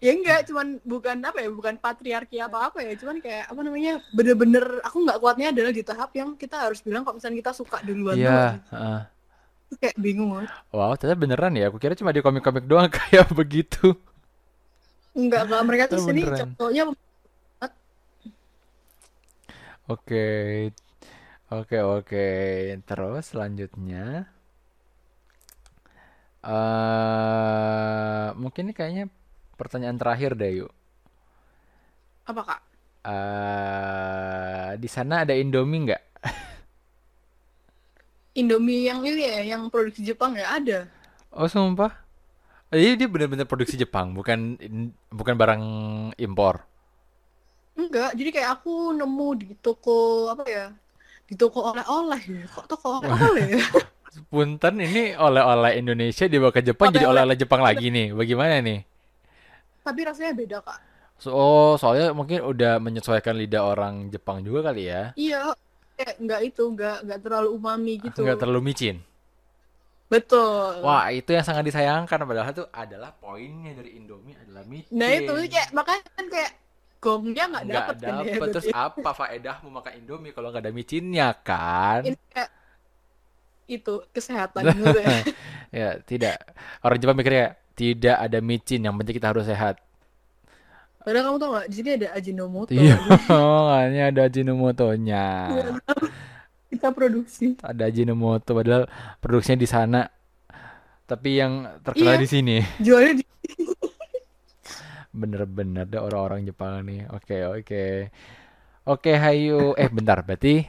Ya 0.04 0.10
enggak 0.12 0.40
cuman 0.48 0.66
bukan 0.84 1.16
apa 1.24 1.38
ya 1.40 1.48
bukan 1.48 1.74
patriarki 1.80 2.36
apa 2.36 2.68
apa 2.68 2.78
ya 2.84 2.92
cuman 3.00 3.16
kayak 3.24 3.44
apa 3.48 3.60
namanya 3.64 3.92
bener-bener 4.12 4.64
aku 4.84 4.96
nggak 5.08 5.18
kuatnya 5.22 5.46
adalah 5.56 5.72
di 5.72 5.82
tahap 5.82 6.10
yang 6.12 6.36
kita 6.36 6.56
harus 6.68 6.80
bilang 6.84 7.00
kalau 7.04 7.16
misalnya 7.16 7.38
kita 7.40 7.52
suka 7.56 7.80
duluan 7.80 8.16
nggak 8.20 8.52
Iya. 8.70 9.08
Terus 9.66 9.78
kayak 9.82 9.96
bingung 9.98 10.30
banget. 10.30 10.50
Wow, 10.70 10.94
ternyata 10.94 11.18
beneran 11.18 11.52
ya. 11.58 11.66
Aku 11.70 11.78
kira 11.82 11.98
cuma 11.98 12.14
di 12.14 12.22
komik-komik 12.22 12.64
doang 12.70 12.86
kayak 12.98 13.26
begitu. 13.34 13.98
enggak 15.16 15.40
enggak 15.48 15.62
mereka 15.66 15.84
tuh 15.92 15.98
sini 16.06 16.22
cowoknya 16.58 16.82
Oke. 19.88 20.24
Oke, 21.50 21.76
oke. 21.94 22.26
Terus 22.86 23.22
selanjutnya 23.30 24.26
eh 26.46 28.26
mungkin 28.42 28.70
ini 28.70 28.74
kayaknya 28.78 29.04
pertanyaan 29.60 29.98
terakhir 30.00 30.32
deh, 30.40 30.52
yuk. 30.64 30.72
apa 32.26 32.40
kak 32.48 32.60
eh 33.06 34.70
di 34.82 34.88
sana 34.90 35.22
ada 35.24 35.34
Indomie 35.36 35.82
nggak? 35.86 36.02
Indomie 38.40 38.82
yang 38.88 39.00
ini 39.10 39.22
ya 39.32 39.40
yang 39.56 39.62
produksi 39.72 40.00
Jepang 40.08 40.32
ya 40.40 40.46
ada 40.58 40.78
Oh, 41.34 41.48
sumpah? 41.50 41.92
Jadi 42.72 42.98
dia 43.00 43.08
benar-benar 43.14 43.46
produksi 43.50 43.74
Jepang, 43.82 44.06
bukan 44.18 44.38
bukan 45.14 45.34
barang 45.40 45.62
impor. 46.18 46.54
enggak 47.80 48.10
jadi 48.18 48.30
kayak 48.34 48.50
aku 48.60 48.72
nemu 48.98 49.28
di 49.40 49.46
toko 49.64 49.98
apa 50.32 50.44
ya 50.56 50.64
di 51.28 51.34
toko 51.40 51.58
oleh-oleh 51.70 52.20
ya 52.36 52.44
kok 52.54 52.64
toko 52.72 52.86
oleh-oleh 53.02 53.44
ya 53.58 53.64
Punten 54.32 54.74
ini 54.86 55.12
oleh-oleh 55.18 55.72
Indonesia 55.80 56.24
dibawa 56.30 56.52
ke 56.54 56.62
Jepang 56.64 56.88
jadi 56.94 57.04
Oleh-oleh. 57.04 57.10
oleh-oleh 57.10 57.36
Jepang 57.36 57.60
lagi 57.64 57.86
nih. 57.92 58.16
Bagaimana 58.16 58.54
nih? 58.64 58.80
Tapi 59.86 60.00
rasanya 60.02 60.34
beda 60.34 60.58
kak 60.60 60.80
So, 61.16 61.32
oh, 61.32 61.80
soalnya 61.80 62.12
mungkin 62.12 62.44
udah 62.44 62.76
menyesuaikan 62.76 63.32
lidah 63.32 63.64
orang 63.64 64.12
Jepang 64.12 64.44
juga 64.44 64.68
kali 64.68 64.84
ya. 64.84 65.16
iya 65.16 65.48
kayak 65.96 66.20
enggak 66.20 66.40
itu 66.44 66.62
enggak 66.68 66.96
enggak 67.00 67.20
terlalu 67.24 67.48
umami 67.56 67.92
gitu 68.04 68.20
Nggak 68.20 68.36
terlalu 68.36 68.60
micin. 68.60 68.96
betul 70.06 70.84
Wah, 70.84 71.08
itu 71.08 71.32
yang 71.32 71.40
sangat 71.40 71.64
disayangkan 71.64 72.20
padahal 72.20 72.52
itu 72.52 72.64
adalah 72.68 73.10
poinnya 73.10 73.72
dari 73.72 73.96
Indomie 73.96 74.36
adalah 74.36 74.62
micin. 74.62 74.92
nah 74.92 75.08
itu 75.08 75.32
kayak 75.48 75.68
makanya 75.72 76.02
kan 76.12 76.26
kayak 76.28 76.50
gongnya 77.00 77.44
nggak 77.48 77.62
nggak 77.64 77.74
dapet 77.80 77.96
kan 77.96 78.06
ya 78.06 78.14
dapet. 78.36 78.48
Terus 78.52 78.66
apa 78.70 79.10
faedahmu 79.12 79.68
makan 79.72 79.92
Indomie 79.96 80.30
kalau 80.30 80.48
nggak 80.52 80.62
ada 80.62 80.72
micinnya 80.76 81.28
kan? 81.32 82.04
ini 82.04 82.18
kayak 82.28 82.50
itu 83.66 83.94
kesehatan 84.12 84.62
gitu 84.76 85.00
ya 85.00 85.16
Ya, 85.74 85.88
tidak. 85.98 86.38
Orang 86.78 86.96
Jepang 86.96 87.18
mikirnya 87.18 87.58
tidak 87.76 88.16
ada 88.16 88.40
micin, 88.40 88.82
yang 88.82 88.96
penting 88.96 89.20
kita 89.20 89.30
harus 89.30 89.44
sehat. 89.44 89.76
Padahal 91.04 91.30
kamu 91.30 91.36
tau 91.38 91.50
gak, 91.54 91.66
di 91.70 91.74
sini 91.78 91.90
ada 91.94 92.08
Ajinomoto. 92.18 92.70
Iya, 92.74 92.96
makanya 93.30 94.02
ada 94.10 94.20
Ajinomotonya. 94.26 95.24
Kita 96.66 96.90
produksi. 96.90 97.54
Ada 97.62 97.86
Ajinomoto 97.86 98.50
padahal 98.56 98.90
produksinya 99.22 99.60
di 99.62 99.68
sana. 99.70 100.02
Tapi 101.06 101.38
yang 101.38 101.78
terkenal 101.86 102.18
Iya. 102.18 102.22
di 102.24 102.28
sini. 102.28 102.56
Jualnya 102.82 103.22
di 103.22 103.24
Bener-bener 105.14 105.86
ada 105.86 106.02
orang-orang 106.02 106.42
Jepang 106.44 106.82
nih. 106.82 107.06
Oke, 107.14 107.46
oke. 107.46 107.84
Oke, 108.82 109.12
Hayu. 109.14 109.78
Eh, 109.78 109.86
bentar. 109.88 110.26
Berarti 110.26 110.66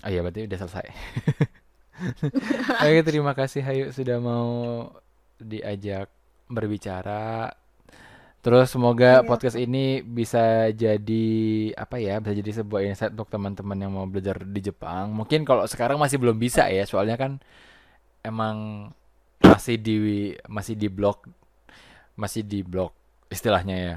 Oh 0.00 0.08
iya, 0.08 0.24
berarti 0.24 0.48
udah 0.48 0.58
selesai. 0.64 0.86
Oke, 2.80 3.00
terima 3.04 3.36
kasih 3.36 3.60
Hayu 3.60 3.92
sudah 3.92 4.16
mau 4.16 4.48
diajak 5.40 6.06
berbicara. 6.46 7.52
Terus 8.40 8.72
semoga 8.72 9.20
Iya. 9.20 9.28
podcast 9.28 9.52
ini 9.54 10.00
bisa 10.00 10.72
jadi 10.72 11.26
apa 11.76 12.00
ya? 12.00 12.16
Bisa 12.18 12.32
jadi 12.32 12.50
sebuah 12.56 12.80
insight 12.82 13.12
untuk 13.12 13.28
teman-teman 13.28 13.76
yang 13.76 13.92
mau 13.92 14.08
belajar 14.08 14.40
di 14.40 14.60
Jepang. 14.62 15.12
Mungkin 15.12 15.44
kalau 15.44 15.68
sekarang 15.68 16.00
masih 16.00 16.16
belum 16.16 16.40
bisa 16.40 16.64
ya, 16.66 16.88
soalnya 16.88 17.20
kan 17.20 17.36
emang 18.20 18.88
masih 19.40 19.76
di 19.76 19.96
masih 20.46 20.72
di 20.74 20.88
blok 20.88 21.24
masih 22.12 22.44
di 22.44 22.60
blok 22.60 22.92
istilahnya 23.28 23.76
ya. 23.76 23.96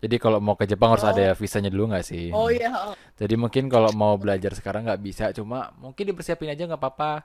Jadi 0.00 0.16
kalau 0.16 0.36
mau 0.36 0.52
ke 0.52 0.64
Jepang 0.64 0.92
harus 0.92 1.04
Oh. 1.04 1.12
ada 1.12 1.32
visanya 1.32 1.68
dulu 1.68 1.92
nggak 1.92 2.04
sih? 2.04 2.28
Oh 2.28 2.48
iya. 2.48 2.92
Jadi 3.16 3.36
mungkin 3.36 3.68
kalau 3.68 3.88
mau 3.92 4.16
belajar 4.16 4.52
sekarang 4.52 4.84
nggak 4.84 5.00
bisa, 5.00 5.24
cuma 5.32 5.72
mungkin 5.76 6.08
dipersiapin 6.08 6.52
aja 6.52 6.64
nggak 6.64 6.76
apa-apa 6.76 7.24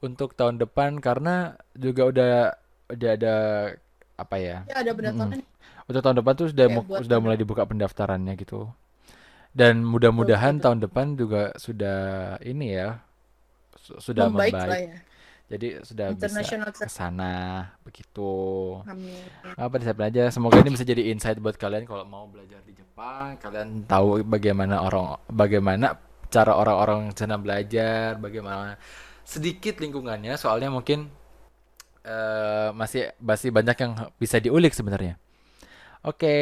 untuk 0.00 0.32
tahun 0.32 0.60
depan 0.60 1.00
karena 1.00 1.56
juga 1.72 2.02
udah 2.04 2.32
udah 2.88 3.10
ada 3.14 3.34
apa 4.14 4.36
ya? 4.38 4.56
Ya 4.68 4.76
ada 4.80 4.90
pendaftaran. 4.92 5.40
Untuk 5.84 6.00
tahun 6.00 6.16
depan 6.20 6.32
tuh 6.34 6.48
sudah 6.48 6.66
mu- 6.70 6.86
buat 6.86 7.00
sudah 7.04 7.18
mulai 7.20 7.36
dibuka 7.36 7.62
pendaftarannya 7.64 8.32
gitu. 8.36 8.68
Dan 9.54 9.86
mudah-mudahan 9.86 10.58
betul. 10.58 10.64
tahun 10.64 10.78
depan 10.82 11.06
juga 11.14 11.42
sudah 11.54 11.98
ini 12.42 12.74
ya 12.74 12.98
su- 13.78 14.00
sudah 14.00 14.26
Membaik 14.26 14.50
membaik. 14.56 14.70
lah 14.70 14.80
ya. 14.80 14.98
Jadi 15.44 15.66
sudah 15.84 16.06
bisa 16.16 16.40
ke 16.72 16.88
sana 16.88 17.34
begitu. 17.84 18.32
Amin. 18.88 19.20
Apa 19.54 19.76
disiapin 19.76 20.08
aja. 20.08 20.32
Semoga 20.32 20.56
ini 20.58 20.72
bisa 20.72 20.88
jadi 20.88 21.12
insight 21.12 21.36
buat 21.36 21.54
kalian 21.54 21.84
kalau 21.84 22.08
mau 22.08 22.24
belajar 22.26 22.64
di 22.64 22.72
Jepang. 22.72 23.36
Kalian 23.36 23.84
tahu 23.84 24.24
bagaimana 24.24 24.80
orang 24.80 25.20
bagaimana 25.28 26.00
cara 26.32 26.56
orang-orang 26.56 27.12
sana 27.12 27.36
belajar, 27.36 28.16
bagaimana 28.16 28.80
sedikit 29.22 29.78
lingkungannya. 29.84 30.32
Soalnya 30.34 30.72
mungkin 30.72 31.12
eh, 32.04 32.68
masih 32.76 33.10
masih 33.18 33.50
banyak 33.50 33.76
yang 33.80 33.92
bisa 34.20 34.36
diulik 34.38 34.76
sebenarnya. 34.76 35.16
Oke, 36.04 36.36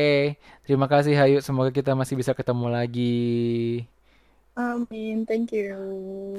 terima 0.66 0.90
kasih 0.90 1.14
Hayu. 1.14 1.38
Semoga 1.38 1.70
kita 1.70 1.94
masih 1.94 2.18
bisa 2.18 2.34
ketemu 2.34 2.66
lagi. 2.66 3.86
Amin. 4.58 5.24
Thank 5.24 5.54
you. 5.54 5.72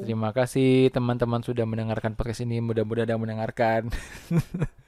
Terima 0.03 0.29
kasih 0.35 0.91
teman-teman 0.93 1.41
sudah 1.41 1.65
mendengarkan 1.65 2.13
podcast 2.13 2.43
ini. 2.45 2.59
Mudah-mudahan 2.61 3.17
mendengarkan. 3.17 3.89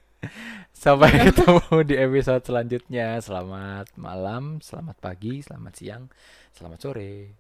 Sampai 0.76 1.16
ketemu 1.32 1.82
di 1.88 1.96
episode 1.96 2.44
selanjutnya. 2.46 3.18
Selamat 3.24 3.88
malam, 3.98 4.60
selamat 4.62 5.00
pagi, 5.02 5.42
selamat 5.42 5.74
siang, 5.74 6.04
selamat 6.54 6.80
sore. 6.84 7.34